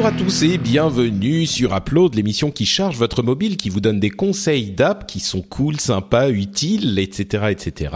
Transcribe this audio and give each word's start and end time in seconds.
Bonjour 0.00 0.14
à 0.14 0.18
tous 0.18 0.42
et 0.44 0.56
bienvenue 0.56 1.44
sur 1.44 1.76
Upload, 1.76 2.14
l'émission 2.14 2.50
qui 2.50 2.64
charge 2.64 2.96
votre 2.96 3.22
mobile, 3.22 3.58
qui 3.58 3.68
vous 3.68 3.80
donne 3.80 4.00
des 4.00 4.08
conseils 4.08 4.70
d'app 4.70 5.06
qui 5.06 5.20
sont 5.20 5.42
cool, 5.42 5.78
sympas, 5.78 6.30
utiles, 6.30 6.98
etc., 6.98 7.48
etc. 7.50 7.94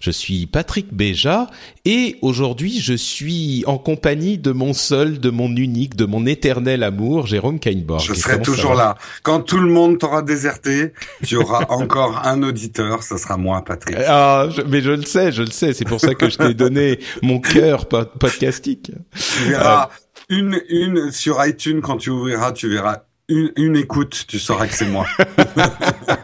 Je 0.00 0.10
suis 0.10 0.46
Patrick 0.46 0.94
Béja 0.94 1.48
et 1.84 2.16
aujourd'hui 2.22 2.80
je 2.80 2.94
suis 2.94 3.64
en 3.66 3.76
compagnie 3.76 4.38
de 4.38 4.50
mon 4.50 4.72
seul, 4.72 5.20
de 5.20 5.28
mon 5.28 5.54
unique, 5.54 5.94
de 5.94 6.06
mon 6.06 6.24
éternel 6.24 6.82
amour, 6.82 7.26
Jérôme 7.26 7.58
Kainborg. 7.60 8.00
Je 8.00 8.14
serai 8.14 8.40
toujours 8.40 8.72
là. 8.72 8.96
Quand 9.22 9.40
tout 9.40 9.58
le 9.58 9.68
monde 9.68 9.98
t'aura 9.98 10.22
déserté, 10.22 10.94
tu 11.22 11.36
auras 11.36 11.66
encore 11.68 12.22
un 12.24 12.42
auditeur, 12.42 13.02
ce 13.02 13.18
sera 13.18 13.36
moi, 13.36 13.62
Patrick. 13.62 13.98
Ah, 14.08 14.48
mais 14.68 14.80
je 14.80 14.92
le 14.92 15.04
sais, 15.04 15.32
je 15.32 15.42
le 15.42 15.50
sais. 15.50 15.74
C'est 15.74 15.84
pour 15.84 16.00
ça 16.00 16.14
que 16.14 16.30
je 16.30 16.38
t'ai 16.38 16.54
donné 16.54 16.98
mon 17.20 17.40
cœur 17.40 17.88
podcastique. 17.88 18.90
Tu 19.14 19.50
verras, 19.50 19.90
une, 20.28 20.60
une 20.68 21.10
sur 21.10 21.44
iTunes 21.44 21.80
quand 21.80 21.98
tu 21.98 22.10
ouvriras, 22.10 22.52
tu 22.52 22.68
verras 22.68 23.02
une, 23.28 23.52
une 23.56 23.76
écoute, 23.76 24.24
tu 24.26 24.38
sauras 24.38 24.66
que 24.66 24.74
c'est 24.74 24.86
moi. 24.86 25.06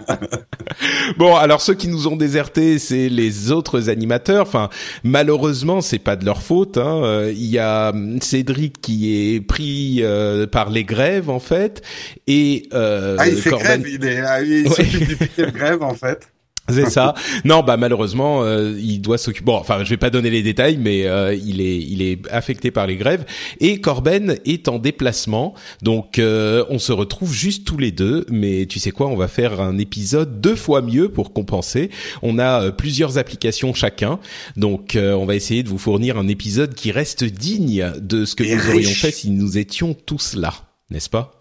bon, 1.16 1.36
alors 1.36 1.60
ceux 1.60 1.74
qui 1.74 1.88
nous 1.88 2.06
ont 2.08 2.16
désertés, 2.16 2.78
c'est 2.78 3.08
les 3.08 3.50
autres 3.50 3.88
animateurs. 3.88 4.42
Enfin, 4.42 4.68
malheureusement, 5.04 5.80
c'est 5.80 5.98
pas 5.98 6.16
de 6.16 6.24
leur 6.24 6.42
faute. 6.42 6.76
Hein. 6.76 7.02
Euh, 7.04 7.32
il 7.34 7.46
y 7.46 7.58
a 7.58 7.90
hum, 7.90 8.20
Cédric 8.20 8.80
qui 8.80 9.34
est 9.34 9.40
pris 9.40 9.98
euh, 10.00 10.46
par 10.46 10.70
les 10.70 10.84
grèves 10.84 11.30
en 11.30 11.40
fait, 11.40 11.82
et 12.26 12.68
euh, 12.74 13.16
ah, 13.18 13.28
il 13.28 13.36
fait 13.36 13.50
grève, 13.50 13.88
il 13.88 14.04
est, 14.04 14.20
ah, 14.20 14.42
il 14.42 14.68
s'occupe 14.70 15.36
du 15.38 15.52
grève 15.52 15.82
en 15.82 15.94
fait. 15.94 16.28
C'est 16.68 16.90
ça. 16.90 17.14
Non, 17.44 17.62
bah 17.62 17.76
malheureusement, 17.76 18.42
euh, 18.42 18.78
il 18.78 19.00
doit 19.00 19.18
s'occuper. 19.18 19.44
Bon, 19.44 19.56
enfin, 19.56 19.84
je 19.84 19.90
vais 19.90 19.96
pas 19.96 20.10
donner 20.10 20.30
les 20.30 20.42
détails, 20.42 20.76
mais 20.76 21.06
euh, 21.06 21.34
il 21.34 21.60
est 21.60 21.78
il 21.78 22.02
est 22.02 22.28
affecté 22.30 22.70
par 22.70 22.86
les 22.86 22.96
grèves 22.96 23.24
et 23.60 23.80
Corben 23.80 24.36
est 24.44 24.68
en 24.68 24.78
déplacement. 24.78 25.54
Donc, 25.82 26.18
euh, 26.18 26.64
on 26.68 26.78
se 26.78 26.92
retrouve 26.92 27.32
juste 27.32 27.66
tous 27.66 27.78
les 27.78 27.92
deux. 27.92 28.26
Mais 28.30 28.66
tu 28.66 28.78
sais 28.78 28.90
quoi, 28.90 29.08
on 29.08 29.16
va 29.16 29.28
faire 29.28 29.60
un 29.60 29.78
épisode 29.78 30.40
deux 30.40 30.56
fois 30.56 30.82
mieux 30.82 31.08
pour 31.08 31.32
compenser. 31.32 31.90
On 32.22 32.38
a 32.38 32.70
plusieurs 32.72 33.18
applications 33.18 33.74
chacun, 33.74 34.18
donc 34.56 34.96
on 34.96 35.26
va 35.26 35.34
essayer 35.34 35.62
de 35.62 35.68
vous 35.68 35.78
fournir 35.78 36.18
un 36.18 36.28
épisode 36.28 36.74
qui 36.74 36.92
reste 36.92 37.24
digne 37.24 37.92
de 38.00 38.24
ce 38.24 38.34
que 38.34 38.44
nous 38.44 38.70
aurions 38.70 38.90
fait 38.90 39.10
si 39.10 39.30
nous 39.30 39.58
étions 39.58 39.94
tous 39.94 40.34
là, 40.34 40.52
n'est-ce 40.90 41.10
pas? 41.10 41.37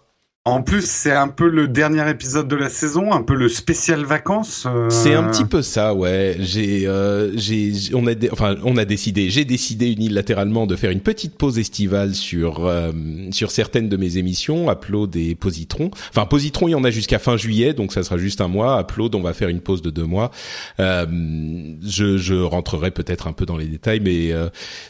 En 0.48 0.62
plus, 0.62 0.84
c'est 0.84 1.12
un 1.12 1.28
peu 1.28 1.48
le 1.48 1.68
dernier 1.68 2.08
épisode 2.10 2.48
de 2.48 2.56
la 2.56 2.68
saison, 2.68 3.12
un 3.12 3.22
peu 3.22 3.34
le 3.34 3.48
spécial 3.48 4.04
vacances. 4.04 4.66
Euh. 4.66 4.88
C'est 4.90 5.14
un 5.14 5.24
petit 5.24 5.44
peu 5.44 5.62
ça, 5.62 5.94
ouais. 5.94 6.36
J'ai, 6.40 6.86
euh, 6.86 7.36
j'ai, 7.36 7.72
on 7.94 8.06
a, 8.06 8.12
enfin, 8.32 8.56
on 8.64 8.76
a 8.76 8.84
décidé, 8.84 9.30
j'ai 9.30 9.44
décidé 9.44 9.92
unilatéralement 9.92 10.66
de 10.66 10.76
faire 10.76 10.90
une 10.90 11.00
petite 11.00 11.36
pause 11.36 11.58
estivale 11.58 12.14
sur 12.14 12.66
euh, 12.66 12.92
sur 13.30 13.50
certaines 13.50 13.88
de 13.88 13.96
mes 13.96 14.16
émissions, 14.16 14.70
Upload 14.70 15.16
et 15.16 15.34
Positron. 15.34 15.90
Enfin, 16.10 16.26
Positron, 16.26 16.68
il 16.68 16.72
y 16.72 16.74
en 16.74 16.84
a 16.84 16.90
jusqu'à 16.90 17.18
fin 17.18 17.36
juillet, 17.36 17.74
donc 17.74 17.92
ça 17.92 18.02
sera 18.02 18.18
juste 18.18 18.40
un 18.40 18.48
mois. 18.48 18.80
Upload, 18.80 19.14
on 19.14 19.22
va 19.22 19.34
faire 19.34 19.48
une 19.48 19.60
pause 19.60 19.82
de 19.82 19.90
deux 19.90 20.04
mois. 20.04 20.30
Euh, 20.80 21.06
je, 21.86 22.18
je 22.18 22.34
rentrerai 22.34 22.90
peut-être 22.90 23.26
un 23.26 23.32
peu 23.32 23.46
dans 23.46 23.56
les 23.56 23.66
détails, 23.66 24.00
mais 24.00 24.32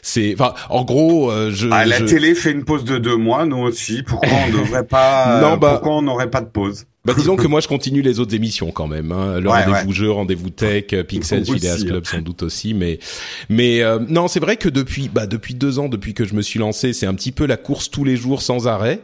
c'est, 0.03 0.35
enfin, 0.35 0.55
en 0.71 0.85
gros, 0.85 1.33
je. 1.51 1.69
Ah, 1.71 1.85
la 1.87 2.01
télé 2.01 2.35
fait 2.35 2.53
une 2.53 2.65
pause 2.65 2.85
de 2.85 2.99
deux 2.99 3.17
mois, 3.17 3.47
nous 3.47 3.59
aussi. 3.59 4.03
Pourquoi 4.03 4.31
on 4.47 4.53
ne 4.53 4.59
devrait 4.59 4.87
pas 4.87 5.41
bah, 5.57 5.73
pourquoi 5.73 5.97
on 5.97 6.03
n'aurait 6.03 6.31
pas 6.31 6.41
de 6.41 6.49
pause? 6.49 6.87
Bah 7.05 7.15
disons 7.17 7.37
que 7.37 7.47
moi 7.49 7.61
je 7.61 7.69
continue 7.69 8.03
les 8.03 8.21
autres 8.21 8.35
émissions 8.35 8.71
quand 8.71 8.87
même. 8.87 9.13
Hein. 9.13 9.41
Le 9.41 9.49
rendez-vous 9.49 9.93
jeu, 9.93 10.11
rendez-vous 10.11 10.51
tech, 10.51 10.85
euh, 10.93 11.03
Pixel, 11.03 11.45
Phileas 11.45 11.83
Club 11.87 12.05
sans 12.05 12.21
doute 12.21 12.43
aussi. 12.43 12.75
Mais 12.75 12.99
mais 13.49 13.83
euh, 13.83 13.99
non, 14.09 14.29
c'est 14.29 14.41
vrai 14.41 14.57
que 14.57 14.69
depuis 14.69 15.09
bah 15.09 15.27
depuis 15.27 15.55
deux 15.55 15.79
ans, 15.79 15.89
depuis 15.89 16.13
que 16.13 16.25
je 16.25 16.35
me 16.35 16.43
suis 16.43 16.59
lancé, 16.59 16.93
c'est 16.93 17.07
un 17.07 17.15
petit 17.15 17.33
peu 17.33 17.47
la 17.47 17.57
course 17.57 17.91
tous 17.91 18.05
les 18.05 18.17
jours 18.17 18.43
sans 18.43 18.69
arrêt. 18.69 19.01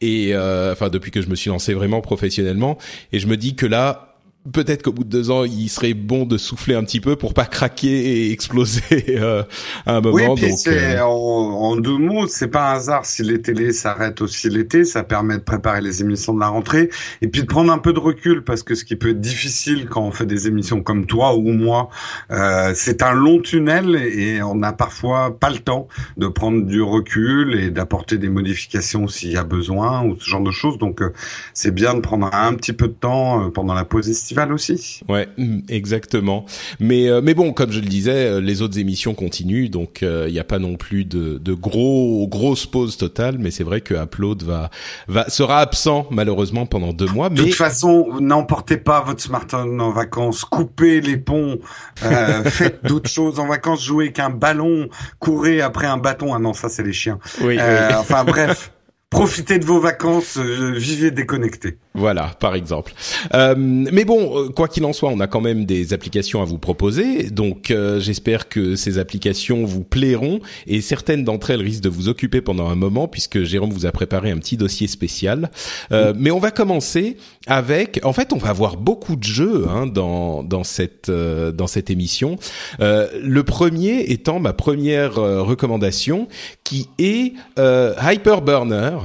Et 0.00 0.34
euh, 0.34 0.72
enfin 0.72 0.88
depuis 0.90 1.10
que 1.10 1.22
je 1.22 1.28
me 1.28 1.34
suis 1.34 1.48
lancé 1.48 1.72
vraiment 1.72 2.00
professionnellement. 2.00 2.76
Et 3.12 3.18
je 3.18 3.26
me 3.26 3.36
dis 3.36 3.54
que 3.54 3.66
là, 3.66 4.15
peut-être 4.52 4.82
qu'au 4.82 4.92
bout 4.92 5.04
de 5.04 5.08
deux 5.08 5.30
ans, 5.30 5.44
il 5.44 5.68
serait 5.68 5.94
bon 5.94 6.24
de 6.24 6.38
souffler 6.38 6.74
un 6.74 6.84
petit 6.84 7.00
peu 7.00 7.16
pour 7.16 7.34
pas 7.34 7.44
craquer 7.44 7.88
et 7.88 8.32
exploser 8.32 8.82
euh, 9.20 9.42
à 9.84 9.96
un 9.96 10.00
moment. 10.00 10.34
Oui, 10.34 10.42
puis 10.42 10.56
c'est 10.56 10.96
euh, 10.96 11.04
en, 11.04 11.76
deux 11.76 11.98
mots, 11.98 12.26
c'est 12.26 12.48
pas 12.48 12.70
un 12.70 12.76
hasard 12.76 13.04
si 13.04 13.22
les 13.22 13.40
télés 13.40 13.72
s'arrêtent 13.72 14.20
aussi 14.20 14.48
l'été, 14.48 14.84
ça 14.84 15.02
permet 15.02 15.36
de 15.38 15.42
préparer 15.42 15.80
les 15.80 16.00
émissions 16.00 16.34
de 16.34 16.40
la 16.40 16.48
rentrée 16.48 16.90
et 17.22 17.28
puis 17.28 17.42
de 17.42 17.46
prendre 17.46 17.72
un 17.72 17.78
peu 17.78 17.92
de 17.92 17.98
recul 17.98 18.44
parce 18.44 18.62
que 18.62 18.74
ce 18.74 18.84
qui 18.84 18.96
peut 18.96 19.10
être 19.10 19.20
difficile 19.20 19.86
quand 19.88 20.02
on 20.02 20.10
fait 20.10 20.26
des 20.26 20.46
émissions 20.46 20.82
comme 20.82 21.06
toi 21.06 21.36
ou 21.36 21.52
moi, 21.52 21.88
euh, 22.30 22.72
c'est 22.74 23.02
un 23.02 23.12
long 23.12 23.40
tunnel 23.40 23.96
et 23.96 24.42
on 24.42 24.54
n'a 24.54 24.72
parfois 24.72 25.38
pas 25.38 25.50
le 25.50 25.58
temps 25.58 25.88
de 26.16 26.28
prendre 26.28 26.64
du 26.64 26.82
recul 26.82 27.58
et 27.58 27.70
d'apporter 27.70 28.18
des 28.18 28.28
modifications 28.28 29.08
s'il 29.08 29.32
y 29.32 29.36
a 29.36 29.44
besoin 29.44 30.04
ou 30.04 30.16
ce 30.18 30.28
genre 30.28 30.42
de 30.42 30.50
choses. 30.50 30.78
Donc 30.78 31.02
euh, 31.02 31.12
c'est 31.52 31.74
bien 31.74 31.94
de 31.94 32.00
prendre 32.00 32.32
un 32.32 32.54
petit 32.54 32.72
peu 32.72 32.88
de 32.88 32.92
temps 32.92 33.50
pendant 33.50 33.74
la 33.74 33.84
pause 33.84 34.08
estivale 34.08 34.35
aussi. 34.52 35.00
Ouais, 35.08 35.28
mm, 35.36 35.60
exactement. 35.68 36.44
Mais 36.80 37.08
euh, 37.08 37.20
mais 37.22 37.34
bon, 37.34 37.52
comme 37.52 37.72
je 37.72 37.80
le 37.80 37.86
disais, 37.86 38.26
euh, 38.26 38.40
les 38.40 38.62
autres 38.62 38.78
émissions 38.78 39.14
continuent, 39.14 39.70
donc 39.70 39.98
il 40.02 40.08
euh, 40.08 40.30
n'y 40.30 40.38
a 40.38 40.44
pas 40.44 40.58
non 40.58 40.76
plus 40.76 41.04
de, 41.04 41.38
de 41.38 41.52
gros 41.54 42.26
grosses 42.28 42.66
pauses 42.66 42.96
totales. 42.96 43.38
Mais 43.38 43.50
c'est 43.50 43.64
vrai 43.64 43.80
que 43.80 43.94
Upload 43.94 44.42
va 44.42 44.70
va 45.08 45.28
sera 45.28 45.60
absent 45.60 46.06
malheureusement 46.10 46.66
pendant 46.66 46.92
deux 46.92 47.08
mois. 47.08 47.28
De 47.28 47.42
toute 47.42 47.54
façon, 47.54 48.20
n'emportez 48.20 48.76
pas 48.76 49.00
votre 49.02 49.22
smartphone 49.22 49.80
en 49.80 49.90
vacances, 49.90 50.44
coupez 50.44 51.00
les 51.00 51.16
ponts, 51.16 51.58
faites 52.44 52.84
d'autres 52.84 53.10
choses 53.10 53.38
en 53.38 53.46
vacances, 53.46 53.84
jouez 53.84 54.12
qu'un 54.12 54.30
ballon, 54.30 54.88
courez 55.18 55.60
après 55.60 55.86
un 55.86 55.96
bâton. 55.96 56.34
Ah 56.34 56.38
non, 56.38 56.52
ça 56.52 56.68
c'est 56.68 56.82
les 56.82 56.92
chiens. 56.92 57.18
oui. 57.42 57.58
Enfin 57.98 58.24
bref. 58.24 58.72
Profitez 59.08 59.60
de 59.60 59.64
vos 59.64 59.78
vacances, 59.78 60.36
vivez 60.36 61.12
déconnecté. 61.12 61.78
Voilà, 61.96 62.30
par 62.38 62.54
exemple. 62.54 62.92
Euh, 63.34 63.54
mais 63.56 64.04
bon, 64.04 64.38
euh, 64.38 64.48
quoi 64.50 64.68
qu'il 64.68 64.84
en 64.84 64.92
soit, 64.92 65.08
on 65.08 65.18
a 65.18 65.26
quand 65.26 65.40
même 65.40 65.64
des 65.64 65.94
applications 65.94 66.42
à 66.42 66.44
vous 66.44 66.58
proposer, 66.58 67.30
donc 67.30 67.70
euh, 67.70 68.00
j'espère 68.00 68.50
que 68.50 68.76
ces 68.76 68.98
applications 68.98 69.64
vous 69.64 69.82
plairont 69.82 70.40
et 70.66 70.82
certaines 70.82 71.24
d'entre 71.24 71.50
elles 71.50 71.62
risquent 71.62 71.82
de 71.82 71.88
vous 71.88 72.08
occuper 72.08 72.42
pendant 72.42 72.68
un 72.68 72.74
moment 72.74 73.08
puisque 73.08 73.44
Jérôme 73.44 73.70
vous 73.70 73.86
a 73.86 73.92
préparé 73.92 74.30
un 74.30 74.36
petit 74.36 74.58
dossier 74.58 74.88
spécial. 74.88 75.50
Euh, 75.90 76.12
Mais 76.18 76.30
on 76.30 76.38
va 76.38 76.50
commencer 76.50 77.16
avec, 77.46 78.00
en 78.04 78.12
fait, 78.12 78.34
on 78.34 78.38
va 78.38 78.50
avoir 78.50 78.76
beaucoup 78.76 79.16
de 79.16 79.24
jeux 79.24 79.66
hein, 79.68 79.86
dans 79.86 80.42
dans 80.42 80.64
cette 80.64 81.10
dans 81.10 81.66
cette 81.66 81.88
émission. 81.90 82.36
le 82.78 83.42
premier 83.42 84.00
étant 84.12 84.38
ma 84.38 84.52
première 84.52 85.14
recommandation, 85.14 86.28
qui 86.62 86.88
est 86.98 87.32
Hyperburner. 87.56 88.98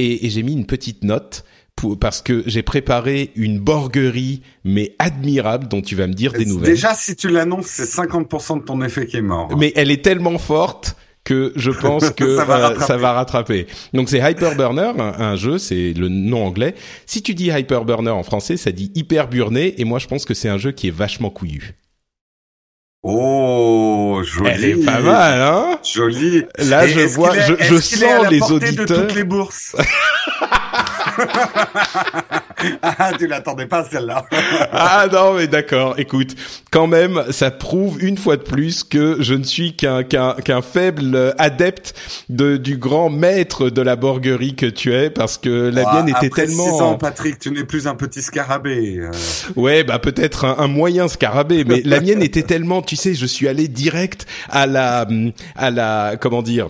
Et, 0.00 0.26
et 0.26 0.30
j'ai 0.30 0.44
mis 0.44 0.52
une 0.52 0.66
petite 0.66 1.02
note 1.02 1.44
parce 2.00 2.22
que 2.22 2.42
j'ai 2.46 2.62
préparé 2.62 3.30
une 3.36 3.58
borguerie 3.58 4.42
mais 4.64 4.94
admirable 4.98 5.68
dont 5.68 5.80
tu 5.80 5.94
vas 5.94 6.06
me 6.06 6.14
dire 6.14 6.32
des 6.32 6.44
nouvelles. 6.44 6.70
Déjà, 6.70 6.94
si 6.94 7.16
tu 7.16 7.28
l'annonces, 7.28 7.66
c'est 7.66 7.84
50% 7.84 8.60
de 8.60 8.64
ton 8.64 8.82
effet 8.82 9.06
qui 9.06 9.16
est 9.16 9.22
mort. 9.22 9.56
Mais 9.56 9.72
elle 9.76 9.90
est 9.90 10.04
tellement 10.04 10.38
forte 10.38 10.96
que 11.24 11.52
je 11.56 11.70
pense 11.70 12.10
que 12.16 12.36
ça, 12.36 12.44
va 12.44 13.12
rattraper. 13.12 13.66
Donc 13.92 14.08
c'est 14.08 14.18
Hyperburner, 14.18 14.92
un, 14.98 15.20
un 15.20 15.36
jeu, 15.36 15.58
c'est 15.58 15.92
le 15.92 16.08
nom 16.08 16.46
anglais. 16.46 16.74
Si 17.06 17.22
tu 17.22 17.34
dis 17.34 17.50
Hyperburner 17.50 18.10
en 18.10 18.22
français, 18.22 18.56
ça 18.56 18.72
dit 18.72 18.90
hyper 18.94 19.28
burné, 19.28 19.80
et 19.80 19.84
moi 19.84 19.98
je 19.98 20.06
pense 20.06 20.24
que 20.24 20.34
c'est 20.34 20.48
un 20.48 20.58
jeu 20.58 20.72
qui 20.72 20.88
est 20.88 20.96
vachement 20.96 21.30
couillu. 21.30 21.74
Oh, 23.02 24.20
joli. 24.24 24.50
Elle 24.50 24.64
est 24.64 24.84
pas 24.84 25.00
mal, 25.00 25.40
hein? 25.40 25.78
Joli. 25.84 26.44
Là, 26.58 26.86
je 26.88 27.00
vois, 27.00 27.38
je, 27.38 27.54
je 27.60 27.76
sens 27.76 28.28
les 28.28 28.42
auditeurs. 28.42 28.86
De 28.86 28.94
toutes 28.94 29.14
les 29.14 29.24
bourses? 29.24 29.76
ah, 32.82 33.12
tu 33.18 33.26
l'attendais 33.26 33.66
pas 33.66 33.84
celle-là. 33.84 34.24
ah 34.72 35.06
non, 35.10 35.34
mais 35.34 35.46
d'accord. 35.46 35.94
Écoute, 35.98 36.34
quand 36.70 36.86
même, 36.86 37.22
ça 37.30 37.50
prouve 37.50 38.02
une 38.02 38.16
fois 38.16 38.36
de 38.36 38.42
plus 38.42 38.84
que 38.84 39.16
je 39.20 39.34
ne 39.34 39.44
suis 39.44 39.74
qu'un 39.74 40.02
qu'un 40.02 40.34
qu'un 40.34 40.62
faible 40.62 41.34
adepte 41.38 41.94
de 42.28 42.56
du 42.56 42.76
grand 42.76 43.10
maître 43.10 43.70
de 43.70 43.82
la 43.82 43.96
borguerie 43.96 44.54
que 44.54 44.66
tu 44.66 44.94
es, 44.94 45.10
parce 45.10 45.38
que 45.38 45.70
la 45.70 45.92
mienne 45.92 46.08
était 46.08 46.30
tellement. 46.30 46.78
ans, 46.80 46.96
Patrick, 46.96 47.38
tu 47.38 47.50
n'es 47.50 47.64
plus 47.64 47.86
un 47.86 47.94
petit 47.94 48.22
scarabée. 48.22 48.98
Euh. 48.98 49.10
Ouais, 49.56 49.84
bah 49.84 49.98
peut-être 49.98 50.44
un, 50.44 50.56
un, 50.58 50.68
moyen 50.68 51.08
scarabée, 51.08 51.64
mais 51.64 51.82
la 51.84 52.00
mienne 52.00 52.22
était 52.22 52.42
tellement, 52.48 52.82
tu 52.82 52.96
sais, 52.96 53.14
je 53.14 53.26
suis 53.26 53.48
allé 53.48 53.68
direct 53.68 54.26
à 54.50 54.66
la 54.66 55.06
à 55.56 55.70
la 55.70 56.16
comment 56.20 56.42
dire 56.42 56.68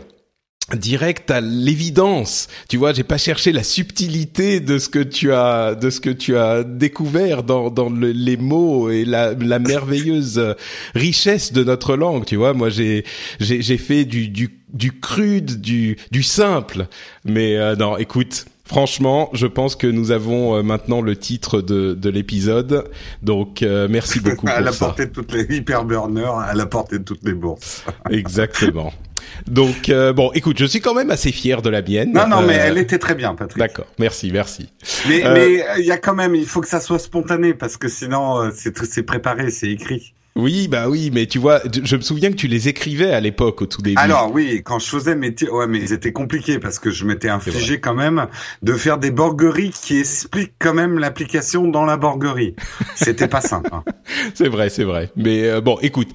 direct 0.76 1.30
à 1.30 1.40
l'évidence. 1.40 2.48
Tu 2.68 2.76
vois, 2.76 2.92
j'ai 2.92 3.04
pas 3.04 3.18
cherché 3.18 3.52
la 3.52 3.62
subtilité 3.62 4.60
de 4.60 4.78
ce 4.78 4.88
que 4.88 4.98
tu 4.98 5.32
as 5.32 5.74
de 5.74 5.90
ce 5.90 6.00
que 6.00 6.10
tu 6.10 6.36
as 6.36 6.64
découvert 6.64 7.42
dans 7.42 7.70
dans 7.70 7.90
les 7.90 8.36
mots 8.36 8.90
et 8.90 9.04
la, 9.04 9.32
la 9.34 9.58
merveilleuse 9.58 10.54
richesse 10.94 11.52
de 11.52 11.64
notre 11.64 11.96
langue. 11.96 12.24
Tu 12.24 12.36
vois, 12.36 12.52
moi 12.52 12.68
j'ai 12.68 13.04
j'ai 13.40 13.62
j'ai 13.62 13.78
fait 13.78 14.04
du 14.04 14.28
du 14.28 14.58
du 14.72 14.92
crude, 15.00 15.60
du 15.60 15.96
du 16.10 16.22
simple. 16.22 16.86
Mais 17.24 17.56
euh, 17.56 17.76
non, 17.76 17.96
écoute. 17.96 18.46
Franchement, 18.64 19.30
je 19.32 19.46
pense 19.46 19.76
que 19.76 19.86
nous 19.86 20.10
avons 20.10 20.54
euh, 20.54 20.62
maintenant 20.62 21.00
le 21.00 21.16
titre 21.16 21.62
de, 21.62 21.94
de 21.94 22.10
l'épisode. 22.10 22.84
Donc, 23.22 23.62
euh, 23.62 23.88
merci 23.88 24.20
beaucoup 24.20 24.44
pour 24.46 24.54
à 24.54 24.60
la 24.60 24.72
ça. 24.72 24.84
portée 24.84 25.06
de 25.06 25.10
toutes 25.10 25.32
les 25.32 25.56
hyperburners, 25.56 26.38
à 26.38 26.52
la 26.52 26.66
portée 26.66 26.98
de 26.98 27.04
toutes 27.04 27.24
les 27.24 27.32
bourses. 27.32 27.82
Exactement. 28.10 28.92
Donc 29.46 29.88
euh, 29.88 30.12
bon, 30.12 30.30
écoute, 30.34 30.58
je 30.58 30.64
suis 30.64 30.80
quand 30.80 30.94
même 30.94 31.10
assez 31.10 31.32
fier 31.32 31.62
de 31.62 31.70
la 31.70 31.82
mienne. 31.82 32.12
Non, 32.12 32.26
non, 32.28 32.42
mais 32.42 32.58
Euh, 32.58 32.64
elle 32.66 32.78
était 32.78 32.98
très 32.98 33.14
bien, 33.14 33.34
Patrick. 33.34 33.58
D'accord, 33.58 33.86
merci, 33.98 34.30
merci. 34.32 34.68
Mais 35.08 35.24
Euh, 35.24 35.34
mais 35.34 35.64
il 35.80 35.84
y 35.86 35.92
a 35.92 35.98
quand 35.98 36.14
même, 36.14 36.34
il 36.34 36.46
faut 36.46 36.60
que 36.60 36.68
ça 36.68 36.80
soit 36.80 36.98
spontané 36.98 37.54
parce 37.54 37.76
que 37.76 37.88
sinon 37.88 38.50
c'est 38.54 38.76
c'est 38.84 39.02
préparé, 39.02 39.50
c'est 39.50 39.68
écrit. 39.70 40.14
Oui, 40.36 40.68
bah 40.68 40.88
oui, 40.88 41.10
mais 41.12 41.26
tu 41.26 41.40
vois, 41.40 41.60
je 41.82 41.96
me 41.96 42.00
souviens 42.00 42.30
que 42.30 42.36
tu 42.36 42.46
les 42.46 42.68
écrivais 42.68 43.10
à 43.10 43.18
l'époque 43.18 43.60
au 43.60 43.66
tout 43.66 43.82
début. 43.82 43.98
Alors 44.00 44.30
oui, 44.32 44.62
quand 44.64 44.78
je 44.78 44.86
faisais 44.88 45.16
mes 45.16 45.34
ouais, 45.50 45.66
mais 45.66 45.84
c'était 45.88 46.12
compliqué 46.12 46.60
parce 46.60 46.78
que 46.78 46.90
je 46.90 47.04
m'étais 47.06 47.28
infligé 47.28 47.80
quand 47.80 47.94
même 47.94 48.28
de 48.62 48.74
faire 48.74 48.98
des 48.98 49.10
borgueries 49.10 49.72
qui 49.72 49.98
expliquent 49.98 50.54
quand 50.60 50.74
même 50.74 51.00
l'application 51.00 51.66
dans 51.66 51.84
la 51.84 51.96
borguerie. 51.96 52.54
C'était 52.94 53.26
pas 53.26 53.40
simple. 53.40 53.68
hein. 53.72 53.82
c'est 54.34 54.48
vrai, 54.48 54.68
c'est 54.68 54.84
vrai. 54.84 55.10
Mais 55.16 55.42
euh, 55.48 55.60
bon, 55.60 55.76
écoute, 55.82 56.08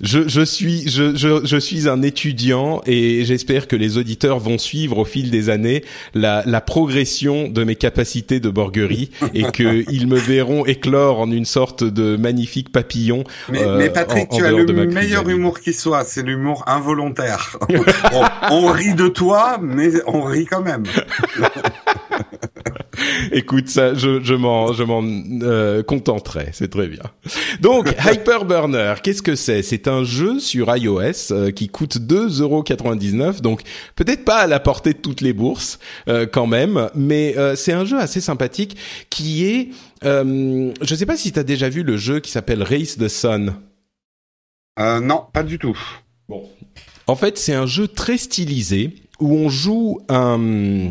je, 0.00 0.28
je 0.28 0.40
suis 0.40 0.88
je, 0.88 1.14
je, 1.14 1.44
je 1.44 1.56
suis 1.56 1.88
un 1.88 2.02
étudiant 2.02 2.80
et 2.86 3.24
j'espère 3.24 3.68
que 3.68 3.76
les 3.76 3.98
auditeurs 3.98 4.38
vont 4.38 4.58
suivre 4.58 4.98
au 4.98 5.04
fil 5.04 5.30
des 5.30 5.50
années 5.50 5.84
la, 6.14 6.42
la 6.46 6.60
progression 6.60 7.48
de 7.48 7.64
mes 7.64 7.76
capacités 7.76 8.40
de 8.40 8.48
borguerie 8.50 9.10
et 9.34 9.44
qu'ils 9.52 10.06
me 10.08 10.16
verront 10.18 10.64
éclore 10.66 11.20
en 11.20 11.30
une 11.30 11.44
sorte 11.44 11.84
de 11.84 12.16
magnifique 12.16 12.72
papillon. 12.72 13.24
Mais, 13.50 13.62
euh, 13.62 13.78
mais 13.78 13.90
Patrick, 13.90 14.32
en- 14.32 14.36
en 14.36 14.38
tu 14.38 14.44
as 14.44 14.50
le 14.52 14.86
meilleur 14.86 15.28
humour 15.28 15.60
qui 15.60 15.72
soit, 15.72 16.04
c'est 16.04 16.22
l'humour 16.22 16.64
involontaire. 16.66 17.58
on, 18.12 18.24
on 18.50 18.66
rit 18.72 18.94
de 18.94 19.08
toi, 19.08 19.58
mais 19.62 19.90
on 20.06 20.22
rit 20.22 20.46
quand 20.46 20.62
même. 20.62 20.84
Écoute, 23.32 23.68
ça, 23.68 23.94
je, 23.94 24.22
je 24.22 24.34
m'en, 24.34 24.72
je 24.72 24.82
m'en 24.82 25.02
euh, 25.04 25.82
contenterai. 25.82 26.48
C'est 26.52 26.70
très 26.70 26.88
bien. 26.88 27.02
Donc, 27.60 27.88
Hyperburner, 28.04 28.94
qu'est-ce 29.02 29.22
que 29.22 29.36
c'est? 29.36 29.62
C'est 29.62 29.88
un 29.88 30.04
jeu 30.04 30.38
sur 30.38 30.74
iOS 30.74 31.32
euh, 31.32 31.50
qui 31.50 31.68
coûte 31.68 31.96
2,99€. 31.98 33.40
Donc, 33.40 33.62
peut-être 33.96 34.24
pas 34.24 34.38
à 34.38 34.46
la 34.46 34.60
portée 34.60 34.92
de 34.92 34.98
toutes 34.98 35.20
les 35.20 35.32
bourses, 35.32 35.78
euh, 36.08 36.26
quand 36.30 36.46
même, 36.46 36.88
mais 36.94 37.36
euh, 37.36 37.56
c'est 37.56 37.72
un 37.72 37.84
jeu 37.84 37.98
assez 37.98 38.20
sympathique 38.20 38.76
qui 39.08 39.44
est. 39.46 39.68
Euh, 40.04 40.72
je 40.80 40.94
sais 40.94 41.06
pas 41.06 41.16
si 41.16 41.32
tu 41.32 41.38
as 41.38 41.44
déjà 41.44 41.68
vu 41.68 41.82
le 41.82 41.96
jeu 41.96 42.20
qui 42.20 42.30
s'appelle 42.30 42.62
Race 42.62 42.96
the 42.96 43.08
Sun. 43.08 43.54
Euh, 44.78 45.00
non, 45.00 45.24
pas 45.32 45.42
du 45.42 45.58
tout. 45.58 45.78
En 47.06 47.16
fait, 47.16 47.38
c'est 47.38 47.54
un 47.54 47.66
jeu 47.66 47.88
très 47.88 48.16
stylisé 48.16 48.94
où 49.18 49.34
on 49.34 49.48
joue 49.48 50.00
un, 50.08 50.90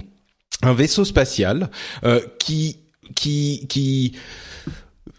un 0.62 0.74
vaisseau 0.74 1.06
spatial 1.06 1.70
euh, 2.04 2.22
qui 2.40 2.78
qui 3.16 3.66
qui 3.68 4.14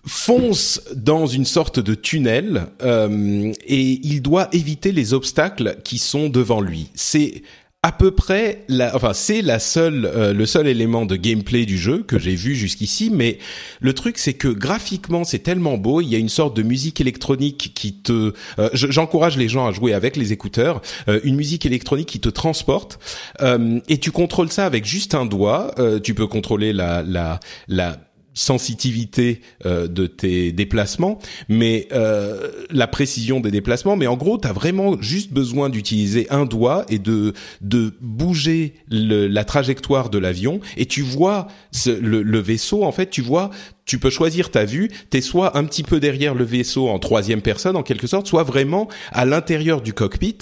fonce 0.07 0.83
dans 0.95 1.27
une 1.27 1.45
sorte 1.45 1.79
de 1.79 1.95
tunnel 1.95 2.67
euh, 2.83 3.53
et 3.67 4.01
il 4.03 4.23
doit 4.23 4.49
éviter 4.53 4.93
les 4.93 5.13
obstacles 5.13 5.77
qui 5.85 5.99
sont 5.99 6.29
devant 6.29 6.61
lui. 6.61 6.91
C'est 6.95 7.43
à 7.83 7.93
peu 7.93 8.11
près 8.11 8.65
la, 8.69 8.95
enfin 8.95 9.15
c'est 9.15 9.41
la 9.41 9.59
seule, 9.59 10.05
euh, 10.05 10.35
le 10.35 10.45
seul 10.45 10.67
élément 10.67 11.07
de 11.07 11.17
gameplay 11.17 11.65
du 11.65 11.79
jeu 11.79 12.03
que 12.03 12.19
j'ai 12.19 12.35
vu 12.35 12.55
jusqu'ici. 12.55 13.09
Mais 13.11 13.39
le 13.81 13.95
truc 13.95 14.19
c'est 14.19 14.35
que 14.35 14.49
graphiquement 14.49 15.25
c'est 15.25 15.39
tellement 15.39 15.79
beau, 15.79 16.03
il 16.03 16.09
y 16.09 16.15
a 16.15 16.19
une 16.19 16.29
sorte 16.29 16.55
de 16.55 16.63
musique 16.63 17.01
électronique 17.01 17.73
qui 17.75 17.95
te, 17.95 18.35
euh, 18.59 18.69
je- 18.75 18.91
j'encourage 18.91 19.39
les 19.39 19.49
gens 19.49 19.67
à 19.67 19.73
jouer 19.73 19.95
avec 19.95 20.17
les 20.17 20.31
écouteurs, 20.35 20.83
euh, 21.09 21.21
une 21.25 21.37
musique 21.37 21.65
électronique 21.65 22.09
qui 22.09 22.21
te 22.21 22.29
transporte 22.29 22.99
euh, 23.41 23.81
et 23.89 23.97
tu 23.97 24.11
contrôles 24.11 24.51
ça 24.53 24.67
avec 24.67 24.85
juste 24.85 25.15
un 25.15 25.25
doigt. 25.25 25.71
Euh, 25.79 26.01
tu 26.01 26.13
peux 26.15 26.27
contrôler 26.27 26.75
la 26.75 27.03
la 27.03 27.41
la 27.67 27.97
sensitivité 28.35 29.41
euh, 29.67 29.87
de 29.89 30.07
tes 30.07 30.53
déplacements, 30.53 31.19
mais 31.49 31.89
euh, 31.93 32.51
la 32.71 32.87
précision 32.87 33.41
des 33.41 33.51
déplacements. 33.51 33.97
Mais 33.97 34.07
en 34.07 34.17
gros, 34.17 34.39
tu 34.39 34.47
as 34.49 34.53
vraiment 34.53 35.01
juste 35.01 35.33
besoin 35.33 35.69
d'utiliser 35.69 36.27
un 36.31 36.45
doigt 36.47 36.85
et 36.89 36.99
de 36.99 37.33
de 37.61 37.93
bouger 38.01 38.75
le- 38.91 39.27
la 39.27 39.45
trajectoire 39.45 40.11
de 40.11 40.19
l'avion. 40.19 40.61
Et 40.77 40.87
tu 40.87 41.03
vois 41.03 41.49
ce- 41.73 41.91
le, 41.91 42.23
le 42.23 42.39
vaisseau. 42.39 42.85
En 42.85 42.93
fait, 42.93 43.11
tu 43.11 43.23
vois. 43.23 43.51
Tu 43.87 43.99
peux 43.99 44.11
choisir 44.11 44.51
ta 44.53 44.65
vue. 44.65 44.89
T'es 45.11 45.21
soit 45.21 45.57
un 45.59 45.65
petit 45.65 45.83
peu 45.83 45.99
derrière 45.99 46.35
le 46.35 46.45
vaisseau 46.45 46.89
en 46.89 47.01
troisième 47.01 47.43
personne, 47.43 47.75
en 47.75 47.83
quelque 47.83 48.07
sorte, 48.07 48.29
soit 48.29 48.45
vraiment 48.45 48.87
à 49.11 49.25
l'intérieur 49.25 49.81
du 49.81 49.93
cockpit. 49.93 50.37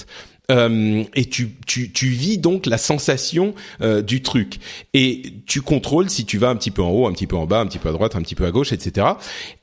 Euh, 0.51 1.05
et 1.15 1.27
tu, 1.27 1.51
tu, 1.67 1.93
tu 1.93 2.07
vis 2.07 2.39
donc 2.39 2.65
la 2.65 2.79
sensation 2.79 3.55
euh, 3.83 4.01
du 4.01 4.23
truc 4.23 4.61
et 4.95 5.35
tu 5.47 5.61
contrôles 5.61 6.09
si 6.09 6.25
tu 6.25 6.39
vas 6.39 6.49
un 6.49 6.57
petit 6.57 6.71
peu 6.71 6.83
en 6.83 6.91
haut, 6.91 7.07
un 7.07 7.13
petit 7.13 7.27
peu 7.27 7.37
en 7.37 7.45
bas, 7.45 7.61
un 7.61 7.67
petit 7.67 7.79
peu 7.79 7.91
à 7.91 7.93
droite, 7.93 8.17
un 8.17 8.23
petit 8.23 8.35
peu 8.35 8.47
à 8.47 8.51
gauche, 8.51 8.73
etc. 8.73 9.09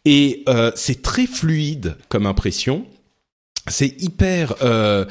Et 0.05 0.43
euh, 0.47 0.71
c'est 0.75 1.01
très 1.01 1.25
fluide 1.25 1.97
comme 2.07 2.27
impression. 2.27 2.85
C'est 3.67 3.99
hyper 4.01 4.53
euh, 4.61 5.05